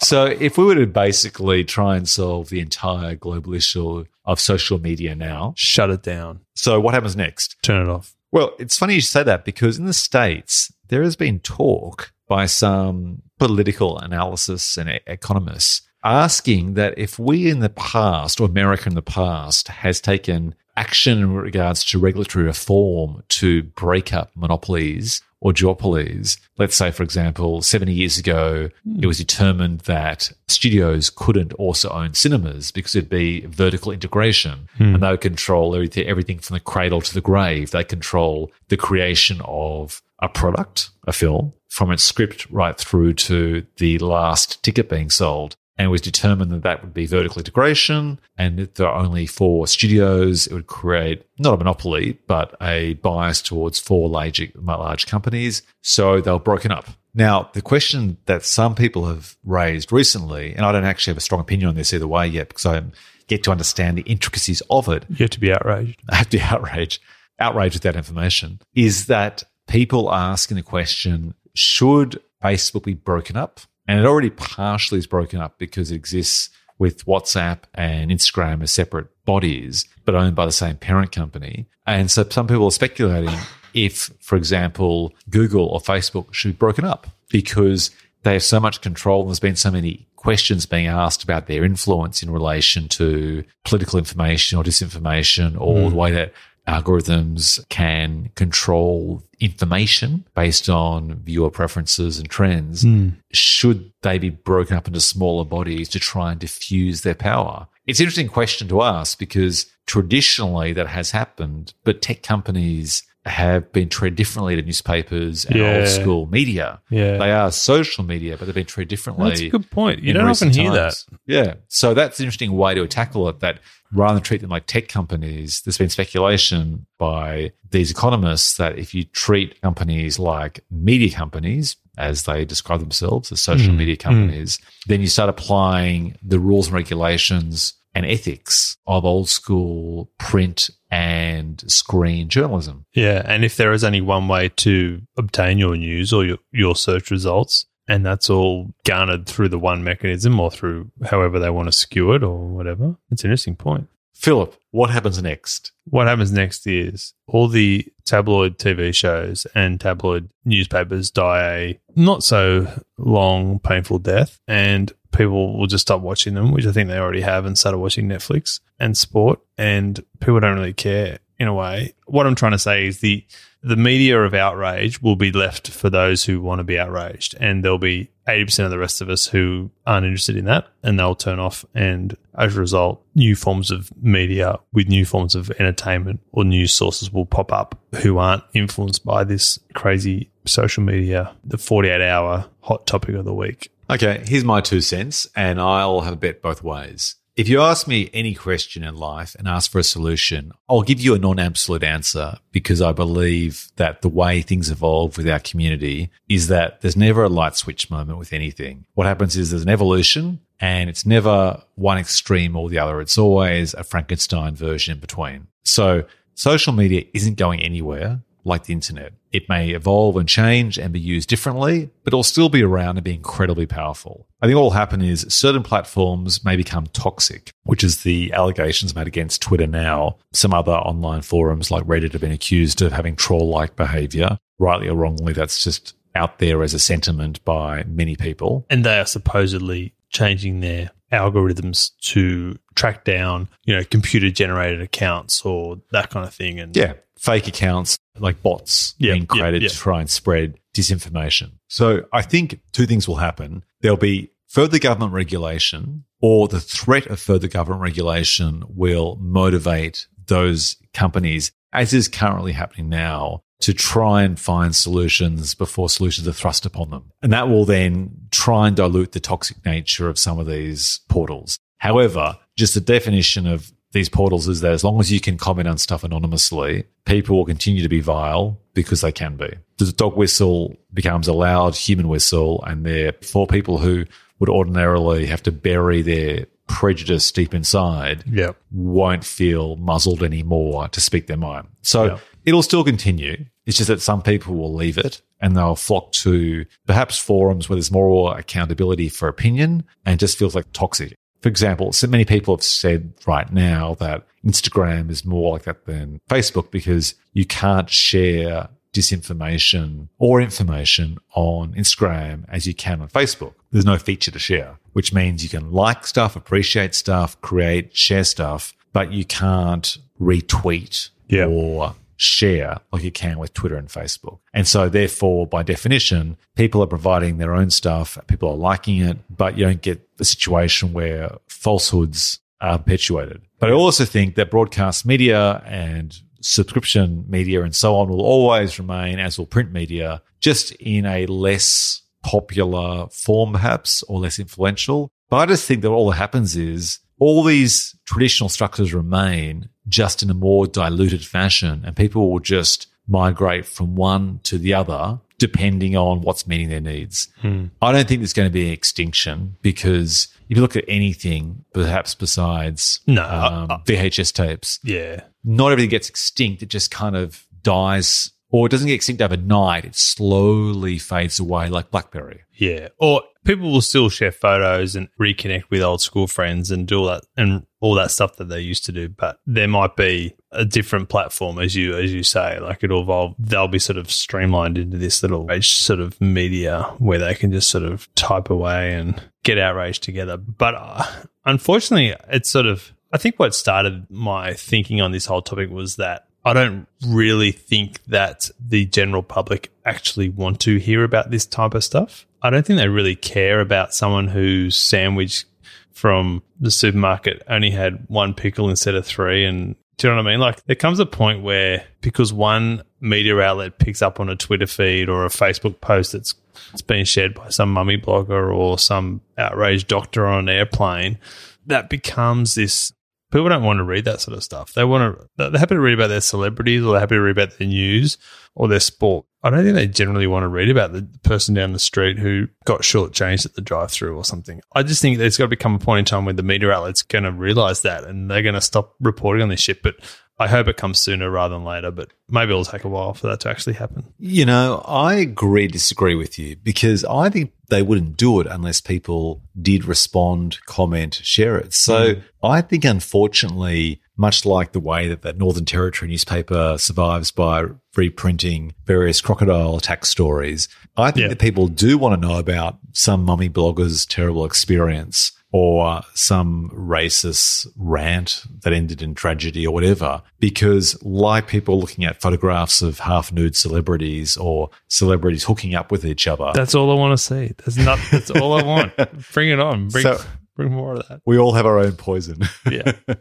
So, 0.00 0.26
if 0.26 0.58
we 0.58 0.64
were 0.64 0.74
to 0.76 0.86
basically 0.86 1.64
try 1.64 1.96
and 1.96 2.08
solve 2.08 2.48
the 2.48 2.60
entire 2.60 3.14
global 3.14 3.54
issue 3.54 4.04
of 4.24 4.40
social 4.40 4.78
media 4.78 5.14
now, 5.14 5.54
Shut 5.56 5.90
it 5.90 6.02
down. 6.02 6.40
so 6.54 6.80
what 6.80 6.94
happens 6.94 7.16
next? 7.16 7.56
Turn 7.62 7.82
it 7.86 7.90
off. 7.90 8.14
Well, 8.32 8.54
it's 8.58 8.76
funny 8.78 8.94
you 8.94 9.00
say 9.00 9.22
that 9.22 9.44
because 9.44 9.78
in 9.78 9.86
the 9.86 9.92
States, 9.92 10.72
there 10.88 11.02
has 11.02 11.16
been 11.16 11.40
talk 11.40 12.12
by 12.28 12.46
some 12.46 13.22
political 13.38 13.98
analysis 13.98 14.76
and 14.76 14.88
e- 14.90 15.00
economists 15.06 15.82
asking 16.02 16.74
that 16.74 16.98
if 16.98 17.18
we 17.18 17.48
in 17.48 17.60
the 17.60 17.68
past, 17.70 18.40
or 18.40 18.46
America 18.48 18.88
in 18.88 18.94
the 18.94 19.02
past, 19.02 19.68
has 19.68 20.00
taken 20.00 20.54
action 20.76 21.18
in 21.18 21.32
regards 21.34 21.84
to 21.84 21.98
regulatory 21.98 22.44
reform 22.44 23.22
to 23.28 23.62
break 23.62 24.12
up 24.12 24.30
monopolies 24.34 25.22
or 25.44 25.52
duopolies, 25.52 26.38
let's 26.58 26.74
say, 26.74 26.90
for 26.90 27.02
example, 27.02 27.60
70 27.60 27.92
years 27.92 28.16
ago, 28.18 28.70
hmm. 28.82 29.04
it 29.04 29.06
was 29.06 29.18
determined 29.18 29.80
that 29.80 30.32
studios 30.48 31.10
couldn't 31.10 31.52
also 31.52 31.90
own 31.90 32.14
cinemas 32.14 32.72
because 32.72 32.96
it'd 32.96 33.10
be 33.10 33.44
vertical 33.46 33.92
integration 33.92 34.68
hmm. 34.78 34.94
and 34.94 35.02
they 35.02 35.10
would 35.10 35.20
control 35.20 35.74
everything, 35.74 36.06
everything 36.08 36.38
from 36.38 36.54
the 36.54 36.60
cradle 36.60 37.02
to 37.02 37.14
the 37.14 37.20
grave. 37.20 37.70
They 37.70 37.84
control 37.84 38.50
the 38.68 38.78
creation 38.78 39.42
of 39.44 40.02
a 40.20 40.30
product, 40.30 40.88
a 41.06 41.12
film, 41.12 41.52
from 41.68 41.92
its 41.92 42.02
script 42.02 42.50
right 42.50 42.78
through 42.78 43.12
to 43.12 43.66
the 43.76 43.98
last 43.98 44.62
ticket 44.62 44.88
being 44.88 45.10
sold. 45.10 45.56
And 45.76 45.86
it 45.86 45.90
was 45.90 46.00
determined 46.00 46.52
that 46.52 46.62
that 46.62 46.82
would 46.82 46.94
be 46.94 47.06
vertical 47.06 47.38
integration. 47.38 48.20
And 48.38 48.60
if 48.60 48.74
there 48.74 48.86
are 48.86 49.02
only 49.02 49.26
four 49.26 49.66
studios, 49.66 50.46
it 50.46 50.54
would 50.54 50.68
create 50.68 51.26
not 51.38 51.54
a 51.54 51.56
monopoly, 51.56 52.18
but 52.26 52.54
a 52.62 52.94
bias 52.94 53.42
towards 53.42 53.80
four 53.80 54.08
large, 54.08 54.52
large 54.54 55.06
companies. 55.06 55.62
So 55.82 56.20
they 56.20 56.30
were 56.30 56.38
broken 56.38 56.70
up. 56.70 56.86
Now, 57.12 57.50
the 57.52 57.62
question 57.62 58.18
that 58.26 58.44
some 58.44 58.74
people 58.74 59.06
have 59.06 59.36
raised 59.44 59.92
recently, 59.92 60.54
and 60.54 60.64
I 60.64 60.72
don't 60.72 60.84
actually 60.84 61.12
have 61.12 61.18
a 61.18 61.22
strong 61.22 61.40
opinion 61.40 61.68
on 61.68 61.74
this 61.76 61.92
either 61.92 62.08
way 62.08 62.26
yet 62.26 62.48
because 62.48 62.66
i 62.66 62.82
get 63.26 63.42
to 63.44 63.50
understand 63.50 63.96
the 63.96 64.02
intricacies 64.02 64.62
of 64.68 64.88
it, 64.88 65.04
You 65.08 65.16
have 65.16 65.30
to 65.30 65.40
be 65.40 65.52
outraged. 65.52 66.00
I 66.10 66.16
have 66.16 66.28
to 66.30 66.36
be 66.36 66.42
outraged, 66.42 67.00
outraged 67.38 67.74
with 67.74 67.82
that 67.82 67.96
information, 67.96 68.60
is 68.74 69.06
that 69.06 69.44
people 69.66 70.12
asking 70.12 70.56
the 70.56 70.62
question, 70.62 71.34
should 71.54 72.20
Facebook 72.42 72.84
be 72.84 72.94
broken 72.94 73.36
up? 73.36 73.60
And 73.86 74.00
it 74.00 74.06
already 74.06 74.30
partially 74.30 74.98
is 74.98 75.06
broken 75.06 75.40
up 75.40 75.58
because 75.58 75.90
it 75.90 75.96
exists 75.96 76.50
with 76.78 77.04
WhatsApp 77.06 77.60
and 77.74 78.10
Instagram 78.10 78.62
as 78.62 78.72
separate 78.72 79.06
bodies, 79.24 79.86
but 80.04 80.14
owned 80.14 80.34
by 80.34 80.46
the 80.46 80.52
same 80.52 80.76
parent 80.76 81.12
company. 81.12 81.66
And 81.86 82.10
so 82.10 82.26
some 82.28 82.46
people 82.46 82.66
are 82.66 82.70
speculating 82.70 83.38
if, 83.74 84.10
for 84.20 84.36
example, 84.36 85.12
Google 85.28 85.66
or 85.66 85.80
Facebook 85.80 86.32
should 86.32 86.52
be 86.52 86.56
broken 86.56 86.84
up 86.84 87.06
because 87.30 87.90
they 88.22 88.32
have 88.32 88.42
so 88.42 88.58
much 88.58 88.80
control 88.80 89.20
and 89.20 89.30
there's 89.30 89.40
been 89.40 89.56
so 89.56 89.70
many 89.70 90.06
questions 90.16 90.64
being 90.64 90.86
asked 90.86 91.22
about 91.22 91.46
their 91.46 91.64
influence 91.64 92.22
in 92.22 92.30
relation 92.30 92.88
to 92.88 93.44
political 93.64 93.98
information 93.98 94.58
or 94.58 94.64
disinformation 94.64 95.60
or 95.60 95.82
hmm. 95.82 95.88
the 95.90 95.94
way 95.94 96.10
that 96.10 96.32
algorithms 96.66 97.66
can 97.68 98.30
control 98.34 99.22
information 99.40 100.24
based 100.34 100.68
on 100.68 101.16
viewer 101.16 101.50
preferences 101.50 102.18
and 102.18 102.28
trends. 102.28 102.82
Hmm. 102.82 103.10
Should 103.32 103.92
they 104.02 104.18
be 104.18 104.30
broken 104.30 104.76
up 104.76 104.86
into 104.86 105.00
smaller 105.00 105.44
bodies 105.44 105.88
to 105.90 106.00
try 106.00 106.32
and 106.32 106.40
diffuse 106.40 107.02
their 107.02 107.14
power? 107.14 107.68
It's 107.86 108.00
an 108.00 108.04
interesting 108.04 108.28
question 108.28 108.68
to 108.68 108.82
ask 108.82 109.18
because 109.18 109.66
traditionally 109.86 110.72
that 110.72 110.86
has 110.86 111.10
happened, 111.10 111.74
but 111.84 112.00
tech 112.00 112.22
companies 112.22 113.02
have 113.26 113.72
been 113.72 113.88
treated 113.88 114.16
differently 114.16 114.54
to 114.56 114.62
newspapers 114.62 115.44
and 115.46 115.56
Yeah. 115.56 115.78
old 115.78 115.88
school 115.88 116.26
media. 116.26 116.80
Yeah. 116.90 117.16
They 117.16 117.32
are 117.32 117.50
social 117.50 118.04
media, 118.04 118.36
but 118.36 118.44
they've 118.44 118.54
been 118.54 118.66
treated 118.66 118.88
differently. 118.90 119.28
That's 119.30 119.40
a 119.40 119.48
good 119.48 119.70
point. 119.70 120.02
You 120.02 120.12
don't 120.12 120.28
often 120.28 120.50
hear 120.52 120.70
times. 120.70 121.06
Yeah. 121.26 121.54
So 121.68 121.94
that's 121.94 122.20
an 122.20 122.24
interesting 122.26 122.52
way 122.52 122.74
to 122.74 122.86
tackle 122.86 123.26
it 123.30 123.40
that 123.40 123.60
rather 123.92 124.14
than 124.14 124.22
treat 124.22 124.40
them 124.42 124.50
like 124.50 124.66
tech 124.66 124.88
companies, 124.88 125.62
there's 125.62 125.78
been 125.78 125.88
speculation 125.88 126.84
by 126.98 127.52
these 127.70 127.90
economists 127.90 128.56
that 128.58 128.78
if 128.78 128.92
you 128.94 129.04
treat 129.04 129.60
companies 129.62 130.18
like 130.18 130.60
media 130.70 131.10
companies, 131.10 131.76
as 131.96 132.24
they 132.24 132.44
describe 132.44 132.80
themselves 132.80 133.30
as 133.32 133.40
social 133.40 133.72
Mm, 133.72 133.78
media 133.78 133.96
companies, 133.96 134.58
then 134.88 135.00
you 135.00 135.06
start 135.06 135.30
applying 135.30 136.16
the 136.22 136.40
rules 136.40 136.66
and 136.66 136.74
regulations 136.74 137.74
and 137.94 138.04
ethics 138.06 138.76
of 138.86 139.04
old 139.04 139.28
school 139.28 140.10
print 140.18 140.70
and 140.90 141.62
screen 141.70 142.28
journalism. 142.28 142.86
Yeah. 142.94 143.22
And 143.24 143.44
if 143.44 143.56
there 143.56 143.72
is 143.72 143.84
only 143.84 144.00
one 144.00 144.28
way 144.28 144.50
to 144.56 145.02
obtain 145.16 145.58
your 145.58 145.76
news 145.76 146.12
or 146.12 146.24
your, 146.24 146.38
your 146.52 146.76
search 146.76 147.10
results, 147.10 147.66
and 147.86 148.04
that's 148.04 148.30
all 148.30 148.72
garnered 148.84 149.26
through 149.26 149.48
the 149.48 149.58
one 149.58 149.84
mechanism 149.84 150.40
or 150.40 150.50
through 150.50 150.90
however 151.04 151.38
they 151.38 151.50
want 151.50 151.68
to 151.68 151.72
skew 151.72 152.12
it 152.12 152.22
or 152.22 152.48
whatever, 152.48 152.96
it's 153.10 153.24
an 153.24 153.30
interesting 153.30 153.56
point. 153.56 153.88
Philip, 154.14 154.56
what 154.70 154.90
happens 154.90 155.20
next? 155.20 155.72
What 155.84 156.06
happens 156.06 156.32
next 156.32 156.66
is 156.66 157.12
all 157.26 157.48
the 157.48 157.86
tabloid 158.04 158.58
TV 158.58 158.94
shows 158.94 159.46
and 159.54 159.80
tabloid 159.80 160.30
newspapers 160.44 161.10
die 161.10 161.52
a 161.52 161.80
not 161.96 162.22
so 162.22 162.66
long, 162.96 163.58
painful 163.58 163.98
death, 163.98 164.40
and 164.46 164.92
people 165.16 165.56
will 165.56 165.66
just 165.66 165.82
stop 165.82 166.00
watching 166.00 166.34
them, 166.34 166.52
which 166.52 166.66
I 166.66 166.72
think 166.72 166.88
they 166.88 166.98
already 166.98 167.20
have, 167.22 167.46
and 167.46 167.58
started 167.58 167.78
watching 167.78 168.08
Netflix 168.08 168.60
and 168.78 168.96
sport, 168.96 169.40
and 169.56 170.02
people 170.20 170.40
don't 170.40 170.56
really 170.56 170.72
care 170.72 171.18
in 171.38 171.48
a 171.48 171.54
way. 171.54 171.94
What 172.06 172.26
I'm 172.26 172.34
trying 172.34 172.52
to 172.52 172.58
say 172.58 172.86
is 172.86 173.00
the 173.00 173.24
the 173.64 173.76
media 173.76 174.20
of 174.20 174.34
outrage 174.34 175.00
will 175.00 175.16
be 175.16 175.32
left 175.32 175.70
for 175.70 175.88
those 175.88 176.24
who 176.24 176.40
want 176.40 176.58
to 176.58 176.64
be 176.64 176.78
outraged, 176.78 177.34
and 177.40 177.64
there'll 177.64 177.78
be 177.78 178.10
80% 178.28 178.66
of 178.66 178.70
the 178.70 178.78
rest 178.78 179.00
of 179.00 179.08
us 179.08 179.26
who 179.26 179.70
aren't 179.86 180.04
interested 180.04 180.36
in 180.36 180.44
that, 180.44 180.68
and 180.82 180.98
they'll 180.98 181.14
turn 181.14 181.38
off. 181.38 181.64
And 181.74 182.14
as 182.34 182.56
a 182.56 182.60
result, 182.60 183.02
new 183.14 183.34
forms 183.34 183.70
of 183.70 183.90
media 184.02 184.58
with 184.74 184.88
new 184.88 185.06
forms 185.06 185.34
of 185.34 185.50
entertainment 185.52 186.20
or 186.32 186.44
news 186.44 186.74
sources 186.74 187.10
will 187.10 187.24
pop 187.24 187.52
up 187.52 187.78
who 188.02 188.18
aren't 188.18 188.44
influenced 188.52 189.04
by 189.04 189.24
this 189.24 189.58
crazy 189.72 190.30
social 190.44 190.82
media, 190.82 191.34
the 191.42 191.58
48 191.58 192.02
hour 192.02 192.46
hot 192.60 192.86
topic 192.86 193.14
of 193.14 193.24
the 193.24 193.34
week. 193.34 193.70
Okay, 193.88 194.22
here's 194.26 194.44
my 194.44 194.60
two 194.60 194.82
cents, 194.82 195.26
and 195.34 195.58
I'll 195.58 196.02
have 196.02 196.14
a 196.14 196.16
bet 196.16 196.42
both 196.42 196.62
ways. 196.62 197.16
If 197.36 197.48
you 197.48 197.60
ask 197.60 197.88
me 197.88 198.10
any 198.14 198.32
question 198.32 198.84
in 198.84 198.94
life 198.94 199.34
and 199.36 199.48
ask 199.48 199.68
for 199.68 199.80
a 199.80 199.84
solution, 199.84 200.52
I'll 200.68 200.82
give 200.82 201.00
you 201.00 201.16
a 201.16 201.18
non 201.18 201.40
absolute 201.40 201.82
answer 201.82 202.36
because 202.52 202.80
I 202.80 202.92
believe 202.92 203.72
that 203.74 204.02
the 204.02 204.08
way 204.08 204.40
things 204.40 204.70
evolve 204.70 205.16
with 205.16 205.28
our 205.28 205.40
community 205.40 206.10
is 206.28 206.46
that 206.46 206.80
there's 206.80 206.96
never 206.96 207.24
a 207.24 207.28
light 207.28 207.56
switch 207.56 207.90
moment 207.90 208.20
with 208.20 208.32
anything. 208.32 208.86
What 208.94 209.08
happens 209.08 209.36
is 209.36 209.50
there's 209.50 209.64
an 209.64 209.68
evolution 209.68 210.38
and 210.60 210.88
it's 210.88 211.04
never 211.04 211.60
one 211.74 211.98
extreme 211.98 212.54
or 212.54 212.68
the 212.68 212.78
other. 212.78 213.00
It's 213.00 213.18
always 213.18 213.74
a 213.74 213.82
Frankenstein 213.82 214.54
version 214.54 214.94
in 214.94 215.00
between. 215.00 215.48
So 215.64 216.04
social 216.34 216.72
media 216.72 217.04
isn't 217.14 217.36
going 217.36 217.60
anywhere 217.60 218.20
like 218.44 218.64
the 218.64 218.74
internet. 218.74 219.12
It 219.34 219.48
may 219.48 219.70
evolve 219.70 220.16
and 220.16 220.28
change 220.28 220.78
and 220.78 220.92
be 220.92 221.00
used 221.00 221.28
differently, 221.28 221.90
but 222.04 222.12
it'll 222.12 222.22
still 222.22 222.48
be 222.48 222.62
around 222.62 222.98
and 222.98 223.04
be 223.04 223.14
incredibly 223.14 223.66
powerful. 223.66 224.28
I 224.40 224.46
think 224.46 224.54
what 224.54 224.62
will 224.62 224.70
happen 224.70 225.02
is 225.02 225.26
certain 225.28 225.64
platforms 225.64 226.44
may 226.44 226.54
become 226.54 226.86
toxic, 226.92 227.50
which 227.64 227.82
is 227.82 228.04
the 228.04 228.32
allegations 228.32 228.94
made 228.94 229.08
against 229.08 229.42
Twitter 229.42 229.66
now. 229.66 230.18
Some 230.32 230.54
other 230.54 230.70
online 230.70 231.22
forums 231.22 231.72
like 231.72 231.82
Reddit 231.82 232.12
have 232.12 232.20
been 232.20 232.30
accused 232.30 232.80
of 232.80 232.92
having 232.92 233.16
troll 233.16 233.48
like 233.48 233.74
behavior. 233.74 234.38
Rightly 234.60 234.88
or 234.88 234.94
wrongly, 234.94 235.32
that's 235.32 235.64
just 235.64 235.96
out 236.14 236.38
there 236.38 236.62
as 236.62 236.72
a 236.72 236.78
sentiment 236.78 237.44
by 237.44 237.82
many 237.88 238.14
people. 238.14 238.66
And 238.70 238.84
they 238.84 239.00
are 239.00 239.06
supposedly 239.06 239.94
changing 240.14 240.60
their 240.60 240.90
algorithms 241.12 241.90
to 242.00 242.56
track 242.74 243.04
down, 243.04 243.48
you 243.64 243.76
know, 243.76 243.84
computer 243.84 244.30
generated 244.30 244.80
accounts 244.80 245.44
or 245.44 245.80
that 245.92 246.08
kind 246.10 246.26
of 246.26 246.32
thing. 246.32 246.58
And 246.58 246.74
Yeah, 246.74 246.94
fake 247.18 247.46
accounts 247.46 247.98
like 248.18 248.42
bots 248.42 248.94
Yeah, 248.98 249.12
being 249.12 249.26
created 249.26 249.62
yeah. 249.62 249.68
to 249.68 249.74
try 249.74 250.00
and 250.00 250.08
spread 250.08 250.58
disinformation. 250.74 251.52
So 251.68 252.06
I 252.12 252.22
think 252.22 252.60
two 252.72 252.86
things 252.86 253.06
will 253.06 253.16
happen. 253.16 253.64
There'll 253.80 253.96
be 253.96 254.30
further 254.48 254.78
government 254.78 255.12
regulation 255.12 256.04
or 256.20 256.48
the 256.48 256.60
threat 256.60 257.06
of 257.08 257.20
further 257.20 257.48
government 257.48 257.82
regulation 257.82 258.64
will 258.68 259.16
motivate 259.20 260.06
those 260.26 260.76
companies, 260.94 261.52
as 261.72 261.92
is 261.92 262.08
currently 262.08 262.52
happening 262.52 262.88
now, 262.88 263.42
to 263.60 263.72
try 263.72 264.22
and 264.22 264.38
find 264.38 264.74
solutions 264.74 265.54
before 265.54 265.88
solutions 265.88 266.28
are 266.28 266.32
thrust 266.32 266.66
upon 266.66 266.90
them. 266.90 267.10
And 267.22 267.32
that 267.32 267.48
will 267.48 267.64
then 267.64 268.10
try 268.30 268.66
and 268.66 268.76
dilute 268.76 269.12
the 269.12 269.20
toxic 269.20 269.64
nature 269.64 270.08
of 270.08 270.18
some 270.18 270.38
of 270.38 270.46
these 270.46 271.00
portals. 271.08 271.58
However, 271.78 272.38
just 272.56 272.74
the 272.74 272.80
definition 272.80 273.46
of 273.46 273.72
these 273.92 274.08
portals 274.08 274.48
is 274.48 274.60
that 274.60 274.72
as 274.72 274.84
long 274.84 275.00
as 275.00 275.10
you 275.10 275.20
can 275.20 275.38
comment 275.38 275.68
on 275.68 275.78
stuff 275.78 276.04
anonymously, 276.04 276.84
people 277.06 277.36
will 277.36 277.46
continue 277.46 277.82
to 277.82 277.88
be 277.88 278.00
vile 278.00 278.58
because 278.74 279.00
they 279.00 279.12
can 279.12 279.36
be. 279.36 279.50
The 279.78 279.92
dog 279.92 280.16
whistle 280.16 280.76
becomes 280.92 281.28
a 281.28 281.32
loud 281.32 281.74
human 281.74 282.08
whistle, 282.08 282.62
and 282.66 282.84
they're 282.84 283.12
people 283.12 283.78
who 283.78 284.04
would 284.40 284.48
ordinarily 284.48 285.26
have 285.26 285.42
to 285.44 285.52
bury 285.52 286.02
their 286.02 286.46
prejudice 286.66 287.30
deep 287.30 287.54
inside 287.54 288.24
yeah. 288.26 288.52
won't 288.72 289.24
feel 289.24 289.76
muzzled 289.76 290.22
anymore 290.22 290.88
to 290.88 291.00
speak 291.00 291.26
their 291.26 291.36
mind. 291.36 291.68
So 291.82 292.04
Yeah. 292.04 292.18
It'll 292.44 292.62
still 292.62 292.84
continue. 292.84 293.44
It's 293.66 293.76
just 293.76 293.88
that 293.88 294.00
some 294.02 294.22
people 294.22 294.54
will 294.54 294.74
leave 294.74 294.98
it 294.98 295.22
and 295.40 295.56
they'll 295.56 295.76
flock 295.76 296.12
to 296.12 296.64
perhaps 296.86 297.18
forums 297.18 297.68
where 297.68 297.76
there's 297.76 297.90
more 297.90 298.38
accountability 298.38 299.08
for 299.08 299.28
opinion 299.28 299.84
and 300.04 300.20
just 300.20 300.38
feels 300.38 300.54
like 300.54 300.66
toxic. 300.72 301.14
For 301.40 301.48
example, 301.48 301.92
so 301.92 302.06
many 302.06 302.24
people 302.24 302.56
have 302.56 302.62
said 302.64 303.12
right 303.26 303.52
now 303.52 303.94
that 303.96 304.26
Instagram 304.46 305.10
is 305.10 305.24
more 305.24 305.52
like 305.52 305.64
that 305.64 305.84
than 305.84 306.20
Facebook 306.30 306.70
because 306.70 307.14
you 307.32 307.44
can't 307.44 307.90
share 307.90 308.68
disinformation 308.94 310.08
or 310.18 310.40
information 310.40 311.18
on 311.34 311.74
Instagram 311.74 312.44
as 312.48 312.66
you 312.66 312.74
can 312.74 313.00
on 313.00 313.08
Facebook. 313.08 313.54
There's 313.72 313.84
no 313.84 313.98
feature 313.98 314.30
to 314.30 314.38
share, 314.38 314.78
which 314.92 315.12
means 315.12 315.42
you 315.42 315.48
can 315.50 315.72
like 315.72 316.06
stuff, 316.06 316.36
appreciate 316.36 316.94
stuff, 316.94 317.40
create, 317.40 317.96
share 317.96 318.24
stuff, 318.24 318.72
but 318.92 319.12
you 319.12 319.24
can't 319.24 319.98
retweet 320.20 321.10
Yeah. 321.28 321.46
or 321.46 321.94
share 322.16 322.78
like 322.92 323.02
you 323.02 323.10
can 323.10 323.38
with 323.38 323.54
Twitter 323.54 323.76
and 323.76 323.88
Facebook. 323.88 324.38
And 324.52 324.66
so 324.66 324.88
therefore, 324.88 325.46
by 325.46 325.62
definition, 325.62 326.36
people 326.54 326.82
are 326.82 326.86
providing 326.86 327.38
their 327.38 327.54
own 327.54 327.70
stuff, 327.70 328.18
people 328.26 328.50
are 328.50 328.56
liking 328.56 328.98
it, 328.98 329.18
but 329.34 329.58
you 329.58 329.64
don't 329.64 329.82
get 329.82 330.16
the 330.16 330.24
situation 330.24 330.92
where 330.92 331.36
falsehoods 331.48 332.40
are 332.60 332.78
perpetuated. 332.78 333.42
But 333.58 333.70
I 333.70 333.72
also 333.72 334.04
think 334.04 334.34
that 334.36 334.50
broadcast 334.50 335.06
media 335.06 335.62
and 335.66 336.16
subscription 336.40 337.24
media 337.28 337.62
and 337.62 337.74
so 337.74 337.96
on 337.96 338.08
will 338.08 338.20
always 338.20 338.78
remain, 338.78 339.18
as 339.18 339.38
will 339.38 339.46
print 339.46 339.72
media, 339.72 340.22
just 340.40 340.72
in 340.72 341.06
a 341.06 341.26
less 341.26 342.02
popular 342.22 343.06
form, 343.08 343.52
perhaps, 343.52 344.02
or 344.04 344.20
less 344.20 344.38
influential. 344.38 345.10
But 345.30 345.36
I 345.36 345.46
just 345.46 345.66
think 345.66 345.82
that 345.82 345.88
all 345.88 346.10
that 346.10 346.16
happens 346.16 346.56
is 346.56 346.98
all 347.18 347.44
these 347.44 347.96
traditional 348.04 348.48
structures 348.48 348.92
remain 348.92 349.68
just 349.88 350.22
in 350.22 350.30
a 350.30 350.34
more 350.34 350.66
diluted 350.66 351.24
fashion, 351.24 351.82
and 351.84 351.96
people 351.96 352.30
will 352.30 352.40
just 352.40 352.86
migrate 353.06 353.66
from 353.66 353.94
one 353.94 354.40
to 354.44 354.56
the 354.58 354.72
other 354.74 355.20
depending 355.36 355.94
on 355.96 356.20
what's 356.22 356.46
meeting 356.46 356.68
their 356.70 356.80
needs. 356.80 357.28
I 357.42 357.92
don't 357.92 358.06
think 358.08 358.20
there's 358.20 358.32
going 358.32 358.48
to 358.48 358.52
be 358.52 358.68
an 358.68 358.72
extinction 358.72 359.56
because 359.62 360.28
if 360.48 360.56
you 360.56 360.62
look 360.62 360.76
at 360.76 360.84
anything, 360.88 361.64
perhaps 361.74 362.14
besides 362.14 363.00
No, 363.06 363.24
um, 363.24 363.82
VHS 363.84 364.32
tapes, 364.32 364.78
Yeah. 364.84 365.24
not 365.42 365.72
everything 365.72 365.90
gets 365.90 366.08
extinct. 366.08 366.62
It 366.62 366.68
just 366.70 366.90
kind 366.92 367.16
of 367.16 367.44
dies, 367.62 368.30
or 368.50 368.66
it 368.66 368.70
doesn't 368.70 368.86
get 368.86 368.94
extinct 368.94 369.20
overnight. 369.20 369.84
It 369.84 369.96
slowly 369.96 370.98
fades 370.98 371.38
away, 371.40 371.68
like 371.68 371.90
BlackBerry. 371.90 372.42
Yeah. 372.54 372.88
Or 372.98 373.22
people 373.44 373.70
will 373.70 373.80
still 373.80 374.08
share 374.08 374.32
photos 374.32 374.96
and 374.96 375.08
reconnect 375.20 375.64
with 375.70 375.82
old 375.82 376.00
school 376.00 376.26
friends 376.26 376.70
and 376.70 376.86
do 376.86 377.00
all 377.00 377.06
that 377.06 377.24
and 377.36 377.66
all 377.80 377.94
that 377.94 378.10
stuff 378.10 378.36
that 378.36 378.48
they 378.48 378.60
used 378.60 378.84
to 378.86 378.92
do. 378.92 379.08
But 379.08 379.38
there 379.46 379.68
might 379.68 379.96
be 379.96 380.34
a 380.50 380.64
different 380.64 381.08
platform 381.08 381.58
as 381.58 381.76
you 381.76 381.96
as 381.96 382.12
you 382.12 382.22
say. 382.22 382.58
Like 382.58 382.82
it'll 382.82 383.02
evolve 383.02 383.34
they'll 383.38 383.68
be 383.68 383.78
sort 383.78 383.98
of 383.98 384.10
streamlined 384.10 384.78
into 384.78 384.96
this 384.96 385.22
little 385.22 385.48
sort 385.60 386.00
of 386.00 386.20
media 386.20 386.82
where 386.98 387.18
they 387.18 387.34
can 387.34 387.52
just 387.52 387.70
sort 387.70 387.84
of 387.84 388.12
type 388.14 388.50
away 388.50 388.94
and 388.94 389.22
get 389.42 389.58
outraged 389.58 390.02
together. 390.02 390.36
But 390.36 390.74
uh, 390.76 391.04
unfortunately 391.44 392.14
it's 392.28 392.50
sort 392.50 392.66
of 392.66 392.92
I 393.12 393.18
think 393.18 393.38
what 393.38 393.54
started 393.54 394.06
my 394.10 394.54
thinking 394.54 395.00
on 395.00 395.12
this 395.12 395.26
whole 395.26 395.42
topic 395.42 395.70
was 395.70 395.96
that 395.96 396.26
I 396.44 396.52
don't 396.52 396.86
really 397.06 397.52
think 397.52 398.04
that 398.04 398.50
the 398.60 398.84
general 398.86 399.22
public 399.22 399.72
actually 399.84 400.28
want 400.28 400.60
to 400.60 400.78
hear 400.78 401.04
about 401.04 401.30
this 401.30 401.46
type 401.46 401.74
of 401.74 401.84
stuff. 401.84 402.26
I 402.42 402.50
don't 402.50 402.66
think 402.66 402.78
they 402.78 402.88
really 402.88 403.16
care 403.16 403.60
about 403.60 403.94
someone 403.94 404.28
whose 404.28 404.76
sandwich 404.76 405.46
from 405.92 406.42
the 406.60 406.70
supermarket 406.70 407.42
only 407.48 407.70
had 407.70 408.04
one 408.08 408.34
pickle 408.34 408.68
instead 408.68 408.94
of 408.94 409.06
three. 409.06 409.46
And 409.46 409.76
do 409.96 410.08
you 410.08 410.12
know 410.12 410.22
what 410.22 410.28
I 410.28 410.32
mean? 410.32 410.40
Like 410.40 410.62
there 410.64 410.76
comes 410.76 410.98
a 410.98 411.06
point 411.06 411.42
where 411.42 411.84
because 412.02 412.32
one 412.32 412.82
media 413.00 413.38
outlet 413.40 413.78
picks 413.78 414.02
up 414.02 414.20
on 414.20 414.28
a 414.28 414.36
Twitter 414.36 414.66
feed 414.66 415.08
or 415.08 415.24
a 415.24 415.30
Facebook 415.30 415.80
post 415.80 416.12
that's 416.12 416.34
it's 416.72 416.82
been 416.82 417.04
shared 417.04 417.34
by 417.34 417.48
some 417.48 417.72
mummy 417.72 417.98
blogger 417.98 418.54
or 418.54 418.78
some 418.78 419.20
outraged 419.38 419.88
doctor 419.88 420.26
on 420.26 420.40
an 420.40 420.48
airplane, 420.48 421.18
that 421.66 421.88
becomes 421.88 422.54
this 422.54 422.92
people 423.34 423.48
don't 423.48 423.64
want 423.64 423.78
to 423.78 423.84
read 423.84 424.04
that 424.04 424.20
sort 424.20 424.36
of 424.36 424.44
stuff. 424.44 424.74
They 424.74 424.84
want 424.84 425.18
to, 425.18 425.50
they're 425.50 425.58
happy 425.58 425.74
to 425.74 425.80
read 425.80 425.94
about 425.94 426.06
their 426.06 426.20
celebrities 426.20 426.84
or 426.84 426.92
they're 426.92 427.00
happy 427.00 427.16
to 427.16 427.20
read 427.20 427.36
about 427.36 427.58
their 427.58 427.66
news 427.66 428.16
or 428.54 428.68
their 428.68 428.78
sport. 428.78 429.26
I 429.42 429.50
don't 429.50 429.64
think 429.64 429.74
they 429.74 429.88
generally 429.88 430.28
want 430.28 430.44
to 430.44 430.48
read 430.48 430.70
about 430.70 430.92
the 430.92 431.02
person 431.24 431.52
down 431.52 431.72
the 431.72 431.80
street 431.80 432.16
who 432.16 432.46
got 432.64 432.82
shortchanged 432.82 433.44
at 433.44 433.54
the 433.54 433.60
drive 433.60 433.90
through 433.90 434.16
or 434.16 434.24
something. 434.24 434.60
I 434.76 434.84
just 434.84 435.02
think 435.02 435.18
there's 435.18 435.36
got 435.36 435.46
to 435.46 435.48
become 435.48 435.74
a 435.74 435.80
point 435.80 435.98
in 435.98 436.04
time 436.04 436.26
where 436.26 436.32
the 436.32 436.44
media 436.44 436.70
outlet's 436.70 437.02
going 437.02 437.24
to 437.24 437.32
realize 437.32 437.82
that 437.82 438.04
and 438.04 438.30
they're 438.30 438.40
going 438.40 438.54
to 438.54 438.60
stop 438.60 438.94
reporting 439.00 439.42
on 439.42 439.48
this 439.48 439.60
shit. 439.60 439.82
But 439.82 439.96
I 440.38 440.48
hope 440.48 440.66
it 440.66 440.76
comes 440.76 440.98
sooner 440.98 441.30
rather 441.30 441.54
than 441.54 441.64
later, 441.64 441.92
but 441.92 442.10
maybe 442.28 442.50
it'll 442.50 442.64
take 442.64 442.84
a 442.84 442.88
while 442.88 443.14
for 443.14 443.28
that 443.28 443.40
to 443.40 443.50
actually 443.50 443.74
happen. 443.74 444.04
You 444.18 444.44
know, 444.44 444.82
I 444.86 445.14
agree, 445.14 445.68
disagree 445.68 446.16
with 446.16 446.38
you 446.38 446.56
because 446.56 447.04
I 447.04 447.30
think 447.30 447.52
they 447.68 447.82
wouldn't 447.82 448.16
do 448.16 448.40
it 448.40 448.48
unless 448.48 448.80
people 448.80 449.42
did 449.60 449.84
respond, 449.84 450.58
comment, 450.66 451.20
share 451.22 451.56
it. 451.56 451.72
So 451.72 452.14
mm. 452.14 452.22
I 452.42 452.62
think, 452.62 452.84
unfortunately, 452.84 454.00
much 454.16 454.44
like 454.44 454.72
the 454.72 454.80
way 454.80 455.08
that 455.08 455.22
that 455.22 455.38
Northern 455.38 455.64
Territory 455.64 456.10
newspaper 456.10 456.76
survives 456.78 457.30
by 457.30 457.66
reprinting 457.96 458.74
various 458.84 459.20
crocodile 459.20 459.76
attack 459.76 460.04
stories, 460.04 460.68
I 460.96 461.12
think 461.12 461.22
yeah. 461.22 461.28
that 461.28 461.38
people 461.38 461.68
do 461.68 461.96
want 461.96 462.20
to 462.20 462.28
know 462.28 462.38
about 462.38 462.78
some 462.92 463.24
mummy 463.24 463.48
blogger's 463.48 464.04
terrible 464.04 464.44
experience 464.44 465.32
or 465.54 466.02
some 466.14 466.68
racist 466.74 467.64
rant 467.76 468.42
that 468.64 468.72
ended 468.72 469.00
in 469.00 469.14
tragedy 469.14 469.64
or 469.64 469.72
whatever. 469.72 470.20
Because, 470.40 471.00
like 471.04 471.46
people 471.46 471.78
looking 471.78 472.04
at 472.04 472.20
photographs 472.20 472.82
of 472.82 472.98
half 472.98 473.30
nude 473.32 473.54
celebrities 473.54 474.36
or 474.36 474.70
celebrities 474.88 475.44
hooking 475.44 475.76
up 475.76 475.92
with 475.92 476.04
each 476.04 476.26
other, 476.26 476.50
that's 476.56 476.74
all 476.74 476.90
I 476.90 476.94
want 476.94 477.16
to 477.16 477.24
see. 477.24 477.52
That's 477.58 477.76
not. 477.76 478.00
That's 478.10 478.32
all 478.32 478.54
I 478.54 478.64
want. 478.64 478.96
Bring 479.32 479.50
it 479.50 479.60
on. 479.60 479.90
Bring, 479.90 480.02
so, 480.02 480.20
bring 480.56 480.72
more 480.72 480.94
of 480.94 481.06
that. 481.08 481.20
We 481.24 481.38
all 481.38 481.52
have 481.52 481.66
our 481.66 481.78
own 481.78 481.92
poison. 481.92 482.40
Yeah. 482.68 482.92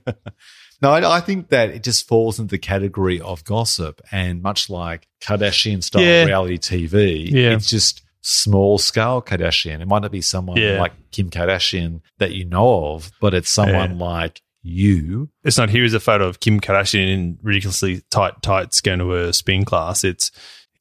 No, 0.81 0.91
I, 0.91 1.15
I, 1.15 1.21
think 1.21 1.47
that 1.47 1.69
it 1.69 1.81
just 1.81 2.09
falls 2.09 2.39
into 2.39 2.49
the 2.49 2.57
category 2.57 3.21
of 3.21 3.45
gossip, 3.45 4.01
and 4.11 4.41
much 4.41 4.69
like 4.69 5.07
Kardashian 5.21 5.81
style 5.81 6.01
yeah. 6.01 6.25
reality 6.25 6.57
TV, 6.57 7.31
yeah. 7.31 7.51
it's 7.51 7.69
just 7.69 8.01
small 8.23 8.77
scale 8.77 9.21
Kardashian. 9.21 9.81
It 9.81 9.87
might 9.87 10.01
not 10.01 10.11
be 10.11 10.21
someone 10.21 10.57
yeah. 10.57 10.79
like 10.79 10.93
Kim 11.11 11.29
Kardashian 11.29 12.01
that 12.17 12.31
you 12.31 12.45
know 12.45 12.93
of, 12.93 13.11
but 13.21 13.33
it's 13.33 13.49
someone 13.49 13.99
yeah. 13.99 14.05
like 14.05 14.41
you. 14.63 15.29
It's 15.43 15.57
not 15.57 15.69
here's 15.69 15.93
a 15.93 15.99
photo 15.99 16.27
of 16.27 16.39
Kim 16.39 16.59
Kardashian 16.59 17.13
in 17.13 17.37
ridiculously 17.43 18.01
tight 18.09 18.41
tights 18.41 18.81
going 18.81 18.99
to 18.99 19.13
a 19.13 19.33
spin 19.33 19.65
class. 19.65 20.03
It's 20.03 20.31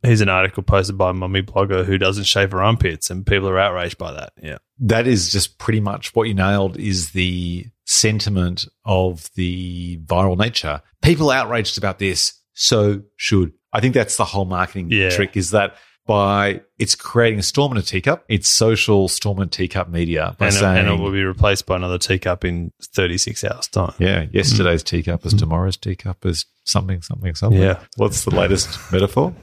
here's 0.03 0.21
an 0.21 0.29
article 0.29 0.63
posted 0.63 0.97
by 0.97 1.11
a 1.11 1.15
mummy 1.15 1.43
blogger 1.43 1.85
who 1.85 1.99
doesn't 1.99 2.25
shave 2.25 2.53
her 2.53 2.63
armpits, 2.63 3.11
and 3.11 3.27
people 3.27 3.49
are 3.49 3.59
outraged 3.59 3.99
by 3.99 4.13
that. 4.13 4.33
Yeah, 4.41 4.59
that 4.79 5.07
is 5.07 5.31
just 5.31 5.59
pretty 5.59 5.81
much 5.81 6.15
what 6.15 6.29
you 6.29 6.35
nailed. 6.35 6.77
Is 6.77 7.11
the 7.11 7.67
sentiment 7.85 8.67
of 8.85 9.29
the 9.35 9.99
viral 10.05 10.39
nature? 10.39 10.81
People 11.03 11.31
outraged 11.31 11.77
about 11.77 11.99
this, 11.99 12.41
so 12.55 13.03
should. 13.17 13.53
I 13.73 13.81
think 13.81 13.95
that's 13.95 14.17
the 14.17 14.25
whole 14.25 14.45
marketing 14.45 14.91
yeah. 14.91 15.11
trick. 15.11 15.37
Is 15.37 15.51
that 15.51 15.77
by 16.07 16.63
it's 16.79 16.95
creating 16.95 17.39
a 17.39 17.43
storm 17.43 17.73
in 17.73 17.79
a 17.79 17.83
teacup. 17.83 18.25
It's 18.29 18.49
social 18.49 19.09
storm 19.09 19.39
in 19.39 19.45
a 19.45 19.51
teacup 19.51 19.89
media 19.89 20.35
by 20.39 20.47
and, 20.47 20.55
saying, 20.55 20.79
and 20.79 20.89
it 20.89 21.01
will 21.01 21.13
be 21.13 21.23
replaced 21.23 21.67
by 21.67 21.77
another 21.77 21.99
teacup 21.99 22.45
in 22.45 22.73
36 22.83 23.45
hours 23.45 23.69
time. 23.69 23.95
Yeah, 23.99 24.27
yesterday's 24.33 24.83
mm. 24.83 24.87
teacup 24.87 25.25
is 25.25 25.35
mm. 25.35 25.39
tomorrow's 25.39 25.77
teacup 25.77 26.25
is 26.27 26.47
something, 26.65 27.03
something, 27.03 27.35
something. 27.35 27.61
Yeah. 27.61 27.81
What's 27.97 28.25
the 28.25 28.35
latest 28.35 28.79
metaphor? 28.93 29.35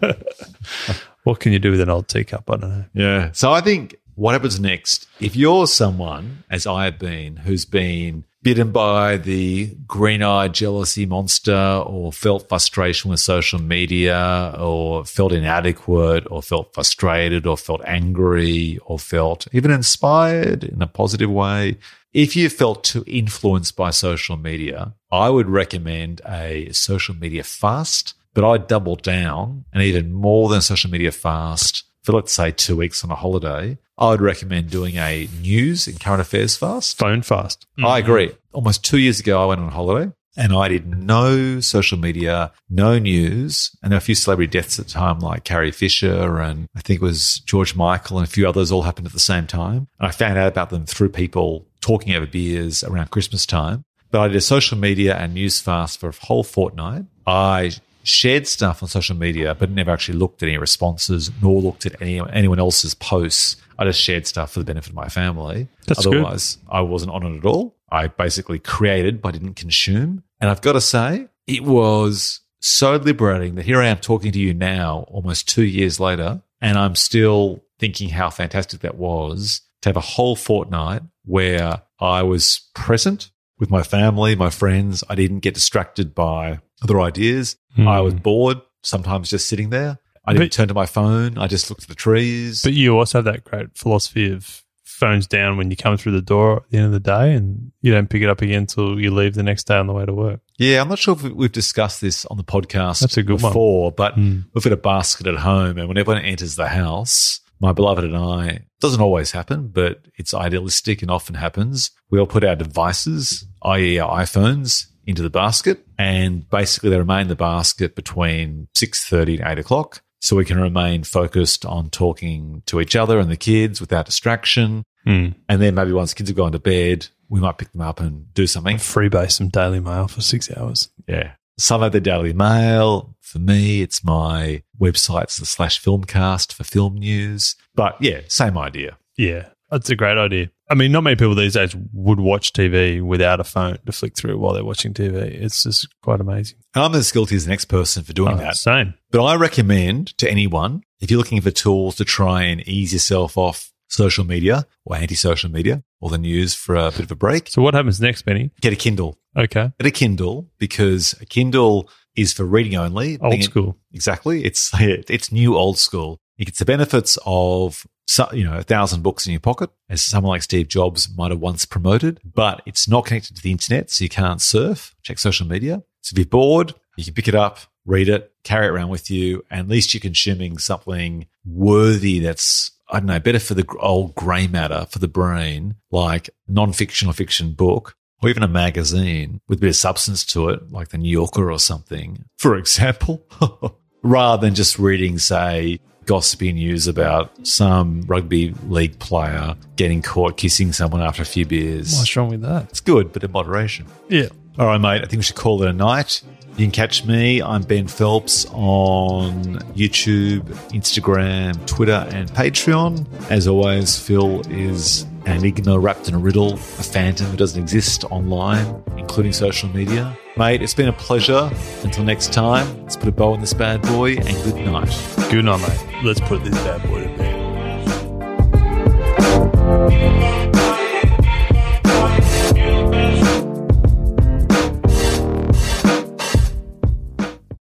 what 1.23 1.39
can 1.39 1.53
you 1.53 1.59
do 1.59 1.71
with 1.71 1.81
an 1.81 1.89
old 1.89 2.07
teacup? 2.07 2.49
I 2.49 2.57
don't 2.57 2.69
know. 2.69 2.85
Yeah. 2.93 3.31
So 3.31 3.51
I 3.51 3.61
think 3.61 3.95
what 4.15 4.33
happens 4.33 4.59
next 4.59 5.07
if 5.21 5.35
you're 5.35 5.67
someone, 5.67 6.43
as 6.49 6.67
I 6.67 6.85
have 6.85 6.99
been, 6.99 7.37
who's 7.37 7.65
been 7.65 8.25
bitten 8.41 8.71
by 8.71 9.17
the 9.17 9.75
green 9.85 10.23
eyed 10.23 10.53
jealousy 10.53 11.05
monster 11.05 11.83
or 11.85 12.13
felt 12.13 12.47
frustration 12.47 13.11
with 13.11 13.19
social 13.19 13.59
media 13.59 14.55
or 14.57 15.03
felt 15.05 15.33
inadequate 15.33 16.25
or 16.31 16.41
felt 16.41 16.73
frustrated 16.73 17.45
or 17.45 17.57
felt 17.57 17.81
angry 17.85 18.79
or 18.85 18.97
felt 18.97 19.47
even 19.51 19.71
inspired 19.71 20.63
in 20.63 20.81
a 20.81 20.87
positive 20.87 21.29
way. 21.29 21.77
If 22.13 22.35
you 22.35 22.49
felt 22.49 22.83
too 22.83 23.03
influenced 23.05 23.75
by 23.75 23.91
social 23.91 24.37
media, 24.37 24.95
I 25.11 25.29
would 25.29 25.49
recommend 25.49 26.21
a 26.27 26.69
social 26.71 27.15
media 27.15 27.43
fast, 27.43 28.15
but 28.33 28.49
I'd 28.49 28.67
double 28.67 28.95
down 28.95 29.65
and 29.73 29.83
even 29.83 30.11
more 30.11 30.49
than 30.49 30.61
social 30.61 30.89
media 30.89 31.11
fast 31.11 31.83
for 32.03 32.13
let's 32.13 32.33
say 32.33 32.51
two 32.51 32.77
weeks 32.77 33.03
on 33.03 33.11
a 33.11 33.15
holiday, 33.15 33.77
I 33.99 34.09
would 34.11 34.21
recommend 34.21 34.69
doing 34.69 34.95
a 34.95 35.27
news 35.41 35.85
and 35.87 35.99
current 35.99 36.21
affairs 36.21 36.55
fast. 36.55 36.97
Phone 36.97 37.21
fast. 37.21 37.67
Mm-hmm. 37.77 37.85
I 37.85 37.99
agree. 37.99 38.31
Almost 38.53 38.85
two 38.85 38.97
years 38.97 39.19
ago, 39.19 39.43
I 39.43 39.45
went 39.45 39.61
on 39.61 39.71
holiday 39.71 40.11
and 40.37 40.53
I 40.53 40.69
did 40.69 40.87
no 40.87 41.59
social 41.59 41.97
media, 41.97 42.53
no 42.69 42.97
news, 42.97 43.71
and 43.83 43.91
there 43.91 43.97
were 43.97 44.01
a 44.01 44.01
few 44.01 44.15
celebrity 44.15 44.49
deaths 44.49 44.79
at 44.79 44.85
the 44.85 44.91
time, 44.91 45.19
like 45.19 45.43
Carrie 45.43 45.71
Fisher 45.71 46.39
and 46.39 46.67
I 46.75 46.79
think 46.79 47.01
it 47.01 47.03
was 47.03 47.41
George 47.41 47.75
Michael 47.75 48.19
and 48.19 48.25
a 48.27 48.29
few 48.29 48.47
others 48.47 48.71
all 48.71 48.83
happened 48.83 49.05
at 49.05 49.13
the 49.13 49.19
same 49.19 49.47
time. 49.47 49.89
And 49.99 50.07
I 50.07 50.11
found 50.11 50.37
out 50.37 50.47
about 50.47 50.69
them 50.69 50.85
through 50.85 51.09
people 51.09 51.67
talking 51.81 52.13
over 52.13 52.25
beers 52.25 52.85
around 52.85 53.11
Christmas 53.11 53.45
time. 53.45 53.83
But 54.11 54.21
I 54.21 54.27
did 54.29 54.37
a 54.37 54.41
social 54.41 54.77
media 54.77 55.15
and 55.15 55.33
news 55.33 55.59
fast 55.59 55.99
for 55.99 56.09
a 56.09 56.13
whole 56.13 56.43
fortnight. 56.43 57.03
I 57.27 57.73
shared 58.03 58.47
stuff 58.47 58.81
on 58.81 58.89
social 58.89 59.15
media, 59.15 59.55
but 59.55 59.69
never 59.69 59.91
actually 59.91 60.17
looked 60.17 60.41
at 60.43 60.49
any 60.49 60.57
responses, 60.57 61.31
nor 61.41 61.61
looked 61.61 61.85
at 61.85 62.01
any 62.01 62.19
anyone 62.31 62.59
else's 62.59 62.93
posts. 62.93 63.57
I 63.77 63.85
just 63.85 64.01
shared 64.01 64.27
stuff 64.27 64.51
for 64.53 64.59
the 64.59 64.65
benefit 64.65 64.89
of 64.89 64.95
my 64.95 65.07
family. 65.07 65.67
That's 65.87 66.05
Otherwise, 66.05 66.57
good. 66.57 66.75
I 66.75 66.81
wasn't 66.81 67.11
on 67.11 67.25
it 67.25 67.37
at 67.37 67.45
all. 67.45 67.75
I 67.91 68.07
basically 68.07 68.59
created, 68.59 69.21
but 69.21 69.33
didn't 69.33 69.55
consume. 69.55 70.23
And 70.39 70.49
I've 70.49 70.61
got 70.61 70.73
to 70.73 70.81
say, 70.81 71.27
it 71.47 71.63
was 71.63 72.41
so 72.59 72.95
liberating 72.97 73.55
that 73.55 73.65
here 73.65 73.81
I 73.81 73.87
am 73.87 73.97
talking 73.97 74.31
to 74.31 74.39
you 74.39 74.53
now, 74.53 75.05
almost 75.07 75.47
two 75.47 75.63
years 75.63 75.99
later, 75.99 76.41
and 76.61 76.77
I'm 76.77 76.95
still 76.95 77.63
thinking 77.79 78.09
how 78.09 78.29
fantastic 78.29 78.81
that 78.81 78.95
was 78.95 79.61
to 79.81 79.89
have 79.89 79.97
a 79.97 80.01
whole 80.01 80.35
fortnight 80.35 81.01
where 81.25 81.81
I 81.99 82.23
was 82.23 82.69
present 82.75 83.31
with 83.59 83.69
my 83.69 83.83
family, 83.83 84.35
my 84.35 84.49
friends. 84.49 85.03
I 85.09 85.15
didn't 85.15 85.39
get 85.39 85.53
distracted 85.53 86.15
by 86.15 86.59
other 86.81 86.99
ideas. 87.01 87.57
Mm. 87.77 87.87
I 87.87 88.01
was 88.01 88.13
bored, 88.13 88.57
sometimes 88.83 89.29
just 89.29 89.47
sitting 89.47 89.69
there. 89.69 89.99
I 90.25 90.33
didn't 90.33 90.47
but, 90.47 90.51
turn 90.51 90.67
to 90.67 90.73
my 90.73 90.85
phone. 90.85 91.37
I 91.37 91.47
just 91.47 91.69
looked 91.69 91.83
at 91.83 91.89
the 91.89 91.95
trees. 91.95 92.61
But 92.61 92.73
you 92.73 92.97
also 92.97 93.19
have 93.19 93.25
that 93.25 93.43
great 93.43 93.75
philosophy 93.75 94.31
of 94.31 94.63
phones 94.83 95.27
down 95.27 95.57
when 95.57 95.71
you 95.71 95.77
come 95.77 95.97
through 95.97 96.11
the 96.11 96.21
door 96.21 96.57
at 96.57 96.69
the 96.69 96.77
end 96.77 96.87
of 96.87 96.91
the 96.91 96.99
day 96.99 97.33
and 97.33 97.71
you 97.81 97.91
don't 97.91 98.09
pick 98.09 98.21
it 98.21 98.29
up 98.29 98.41
again 98.41 98.59
until 98.59 98.99
you 98.99 99.09
leave 99.11 99.33
the 99.33 99.43
next 99.43 99.65
day 99.65 99.75
on 99.75 99.87
the 99.87 99.93
way 99.93 100.05
to 100.05 100.13
work. 100.13 100.41
Yeah, 100.57 100.81
I'm 100.81 100.89
not 100.89 100.99
sure 100.99 101.15
if 101.15 101.23
we've 101.23 101.51
discussed 101.51 102.01
this 102.01 102.25
on 102.25 102.35
the 102.37 102.43
podcast 102.43 102.99
That's 102.99 103.15
a 103.15 103.23
good 103.23 103.39
before, 103.39 103.85
one. 103.85 103.93
but 103.95 104.15
mm. 104.15 104.43
we've 104.53 104.63
got 104.63 104.73
a 104.73 104.77
basket 104.77 105.25
at 105.25 105.37
home 105.37 105.77
and 105.77 105.87
when 105.87 105.97
everyone 105.97 106.23
enters 106.23 106.55
the 106.55 106.67
house, 106.67 107.38
my 107.59 107.71
beloved 107.71 108.03
and 108.03 108.15
I, 108.15 108.65
doesn't 108.79 109.01
always 109.01 109.31
happen, 109.31 109.67
but 109.67 110.05
it's 110.15 110.33
idealistic 110.33 111.01
and 111.01 111.11
often 111.11 111.35
happens. 111.35 111.91
We 112.09 112.19
all 112.19 112.27
put 112.27 112.43
our 112.43 112.55
devices, 112.55 113.45
i.e. 113.63 113.99
our 113.99 114.21
iPhones, 114.21 114.87
into 115.09 115.23
the 115.23 115.29
basket 115.29 115.83
and 115.97 116.47
basically 116.51 116.91
they 116.91 116.97
remain 116.99 117.21
in 117.21 117.27
the 117.29 117.35
basket 117.35 117.95
between 117.95 118.67
6.30 118.75 119.39
and 119.39 119.57
8 119.57 119.59
o'clock 119.59 120.03
so 120.21 120.35
we 120.35 120.45
can 120.45 120.59
remain 120.59 121.03
focused 121.03 121.65
on 121.65 121.89
talking 121.89 122.61
to 122.67 122.79
each 122.79 122.95
other 122.95 123.17
and 123.17 123.31
the 123.31 123.35
kids 123.35 123.81
without 123.81 124.05
distraction. 124.05 124.83
Mm. 125.07 125.33
And 125.47 125.61
then 125.61 125.73
maybe 125.73 125.93
once 125.93 126.13
kids 126.13 126.29
have 126.29 126.37
gone 126.37 126.51
to 126.51 126.59
bed, 126.59 127.07
we 127.27 127.39
might 127.39 127.57
pick 127.57 127.71
them 127.71 127.81
up 127.81 127.99
and 127.99 128.31
do 128.35 128.45
something. 128.45 128.77
Freebase 128.77 129.31
some 129.31 129.49
Daily 129.49 129.79
Mail 129.79 130.07
for 130.07 130.21
six 130.21 130.55
hours. 130.55 130.89
Yeah. 131.07 131.31
Some 131.59 131.83
of 131.83 131.91
the 131.91 131.99
Daily 131.99 132.33
Mail. 132.33 133.15
For 133.21 133.37
me, 133.37 133.81
it's 133.81 134.03
my 134.03 134.63
websites, 134.79 135.39
the 135.39 135.45
slash 135.45 135.83
filmcast 135.83 136.53
for 136.53 136.63
film 136.63 136.95
news. 136.95 137.55
But 137.75 137.97
yeah, 137.99 138.21
same 138.27 138.57
idea. 138.57 138.97
Yeah. 139.17 139.49
That's 139.69 139.89
a 139.89 139.95
great 139.95 140.17
idea. 140.17 140.49
I 140.69 140.75
mean, 140.75 140.91
not 140.91 141.03
many 141.03 141.15
people 141.15 141.35
these 141.35 141.53
days 141.53 141.75
would 141.93 142.19
watch 142.19 142.53
TV 142.53 143.03
without 143.03 143.39
a 143.39 143.43
phone 143.43 143.77
to 143.85 143.91
flick 143.91 144.15
through 144.15 144.37
while 144.39 144.53
they're 144.53 144.63
watching 144.63 144.93
TV. 144.93 145.15
It's 145.15 145.63
just 145.63 145.87
quite 146.01 146.21
amazing. 146.21 146.59
I'm 146.73 146.95
as 146.95 147.11
guilty 147.11 147.35
as 147.35 147.45
the 147.45 147.51
next 147.51 147.65
person 147.65 148.03
for 148.03 148.13
doing 148.13 148.35
oh, 148.35 148.37
that. 148.37 148.55
Same. 148.55 148.95
But 149.11 149.25
I 149.25 149.35
recommend 149.35 150.17
to 150.19 150.29
anyone, 150.29 150.83
if 151.01 151.11
you're 151.11 151.19
looking 151.19 151.41
for 151.41 151.51
tools 151.51 151.95
to 151.97 152.05
try 152.05 152.43
and 152.43 152.67
ease 152.67 152.93
yourself 152.93 153.37
off 153.37 153.71
social 153.89 154.23
media 154.23 154.65
or 154.85 154.95
anti-social 154.95 155.51
media 155.51 155.83
or 155.99 156.09
the 156.09 156.17
news 156.17 156.53
for 156.53 156.75
a 156.75 156.91
bit 156.91 157.01
of 157.01 157.11
a 157.11 157.15
break. 157.15 157.49
So 157.49 157.61
what 157.61 157.73
happens 157.73 157.99
next, 157.99 158.21
Benny? 158.21 158.51
Get 158.61 158.71
a 158.71 158.77
Kindle. 158.77 159.17
Okay. 159.35 159.71
Get 159.79 159.87
a 159.87 159.91
Kindle 159.91 160.49
because 160.57 161.13
a 161.19 161.25
Kindle 161.25 161.89
is 162.15 162.31
for 162.31 162.45
reading 162.45 162.75
only. 162.75 163.17
Old 163.19 163.43
school. 163.43 163.77
Exactly. 163.93 164.45
It's 164.45 164.71
it's 164.79 165.31
new 165.31 165.57
old 165.57 165.77
school 165.77 166.19
It 166.37 166.45
gets 166.45 166.59
the 166.59 166.65
benefits 166.65 167.17
of 167.25 167.85
you 168.33 168.43
know 168.43 168.57
a 168.57 168.63
thousand 168.63 169.03
books 169.03 169.25
in 169.25 169.31
your 169.31 169.39
pocket, 169.39 169.69
as 169.89 170.01
someone 170.01 170.31
like 170.31 170.43
Steve 170.43 170.67
Jobs 170.67 171.09
might 171.15 171.31
have 171.31 171.39
once 171.39 171.65
promoted. 171.65 172.19
But 172.23 172.61
it's 172.65 172.87
not 172.87 173.05
connected 173.05 173.35
to 173.35 173.41
the 173.41 173.51
internet, 173.51 173.91
so 173.91 174.03
you 174.03 174.09
can't 174.09 174.41
surf, 174.41 174.95
check 175.03 175.19
social 175.19 175.47
media. 175.47 175.83
So 176.01 176.13
if 176.13 176.17
you're 176.17 176.25
bored, 176.25 176.73
you 176.97 177.05
can 177.05 177.13
pick 177.13 177.27
it 177.27 177.35
up, 177.35 177.59
read 177.85 178.09
it, 178.09 178.33
carry 178.43 178.65
it 178.65 178.69
around 178.69 178.89
with 178.89 179.11
you, 179.11 179.43
and 179.49 179.61
at 179.61 179.67
least 179.67 179.93
you're 179.93 180.01
consuming 180.01 180.57
something 180.57 181.27
worthy 181.45 182.19
that's 182.19 182.71
I 182.91 182.99
don't 182.99 183.07
know, 183.07 183.19
better 183.19 183.39
for 183.39 183.53
the 183.53 183.65
old 183.79 184.15
grey 184.15 184.47
matter 184.47 184.87
for 184.89 184.99
the 184.99 185.07
brain, 185.07 185.75
like 185.91 186.29
non-fiction 186.47 187.07
or 187.09 187.13
fiction 187.13 187.51
book, 187.51 187.95
or 188.21 188.29
even 188.29 188.43
a 188.43 188.47
magazine 188.47 189.41
with 189.47 189.59
a 189.59 189.61
bit 189.61 189.69
of 189.69 189.75
substance 189.75 190.25
to 190.27 190.49
it, 190.49 190.71
like 190.71 190.89
the 190.89 190.97
New 190.97 191.09
Yorker 191.09 191.51
or 191.51 191.59
something, 191.59 192.25
for 192.37 192.55
example, 192.55 193.23
rather 194.03 194.45
than 194.45 194.55
just 194.55 194.79
reading, 194.79 195.19
say, 195.19 195.79
gossipy 196.05 196.51
news 196.51 196.87
about 196.87 197.45
some 197.45 198.01
rugby 198.07 198.51
league 198.67 198.97
player 198.97 199.55
getting 199.75 200.01
caught 200.01 200.37
kissing 200.37 200.73
someone 200.73 201.01
after 201.01 201.21
a 201.21 201.25
few 201.25 201.45
beers. 201.45 201.95
What's 201.95 202.15
wrong 202.15 202.29
with 202.29 202.41
that? 202.41 202.63
It's 202.69 202.81
good, 202.81 203.13
but 203.13 203.23
in 203.23 203.31
moderation. 203.31 203.85
Yeah. 204.07 204.29
All 204.59 204.65
right, 204.65 204.77
mate, 204.77 205.01
I 205.01 205.05
think 205.05 205.19
we 205.19 205.23
should 205.23 205.37
call 205.37 205.63
it 205.63 205.69
a 205.69 205.73
night. 205.73 206.21
You 206.57 206.65
can 206.65 206.71
catch 206.71 207.05
me. 207.05 207.41
I'm 207.41 207.63
Ben 207.63 207.87
Phelps 207.87 208.45
on 208.51 209.55
YouTube, 209.73 210.41
Instagram, 210.73 211.65
Twitter, 211.65 212.05
and 212.11 212.29
Patreon. 212.31 213.07
As 213.31 213.47
always, 213.47 213.97
Phil 213.97 214.41
is 214.51 215.03
an 215.25 215.37
enigma 215.37 215.79
wrapped 215.79 216.09
in 216.09 216.13
a 216.13 216.19
riddle, 216.19 216.55
a 216.55 216.57
phantom 216.57 217.27
who 217.27 217.37
doesn't 217.37 217.61
exist 217.61 218.03
online, 218.11 218.83
including 218.97 219.31
social 219.31 219.69
media. 219.69 220.17
Mate, 220.35 220.61
it's 220.61 220.73
been 220.73 220.89
a 220.89 220.93
pleasure. 220.93 221.49
Until 221.83 222.03
next 222.03 222.33
time, 222.33 222.83
let's 222.83 222.97
put 222.97 223.07
a 223.07 223.13
bow 223.13 223.31
on 223.31 223.39
this 223.39 223.53
bad 223.53 223.81
boy 223.83 224.17
and 224.17 224.43
good 224.43 224.55
night. 224.55 224.89
Good 225.31 225.45
night, 225.45 225.61
mate. 225.61 226.03
Let's 226.03 226.19
put 226.19 226.43
this 226.43 226.61
bad 226.65 226.85
boy 226.89 227.03
to 227.03 227.17
bed. 227.17 227.39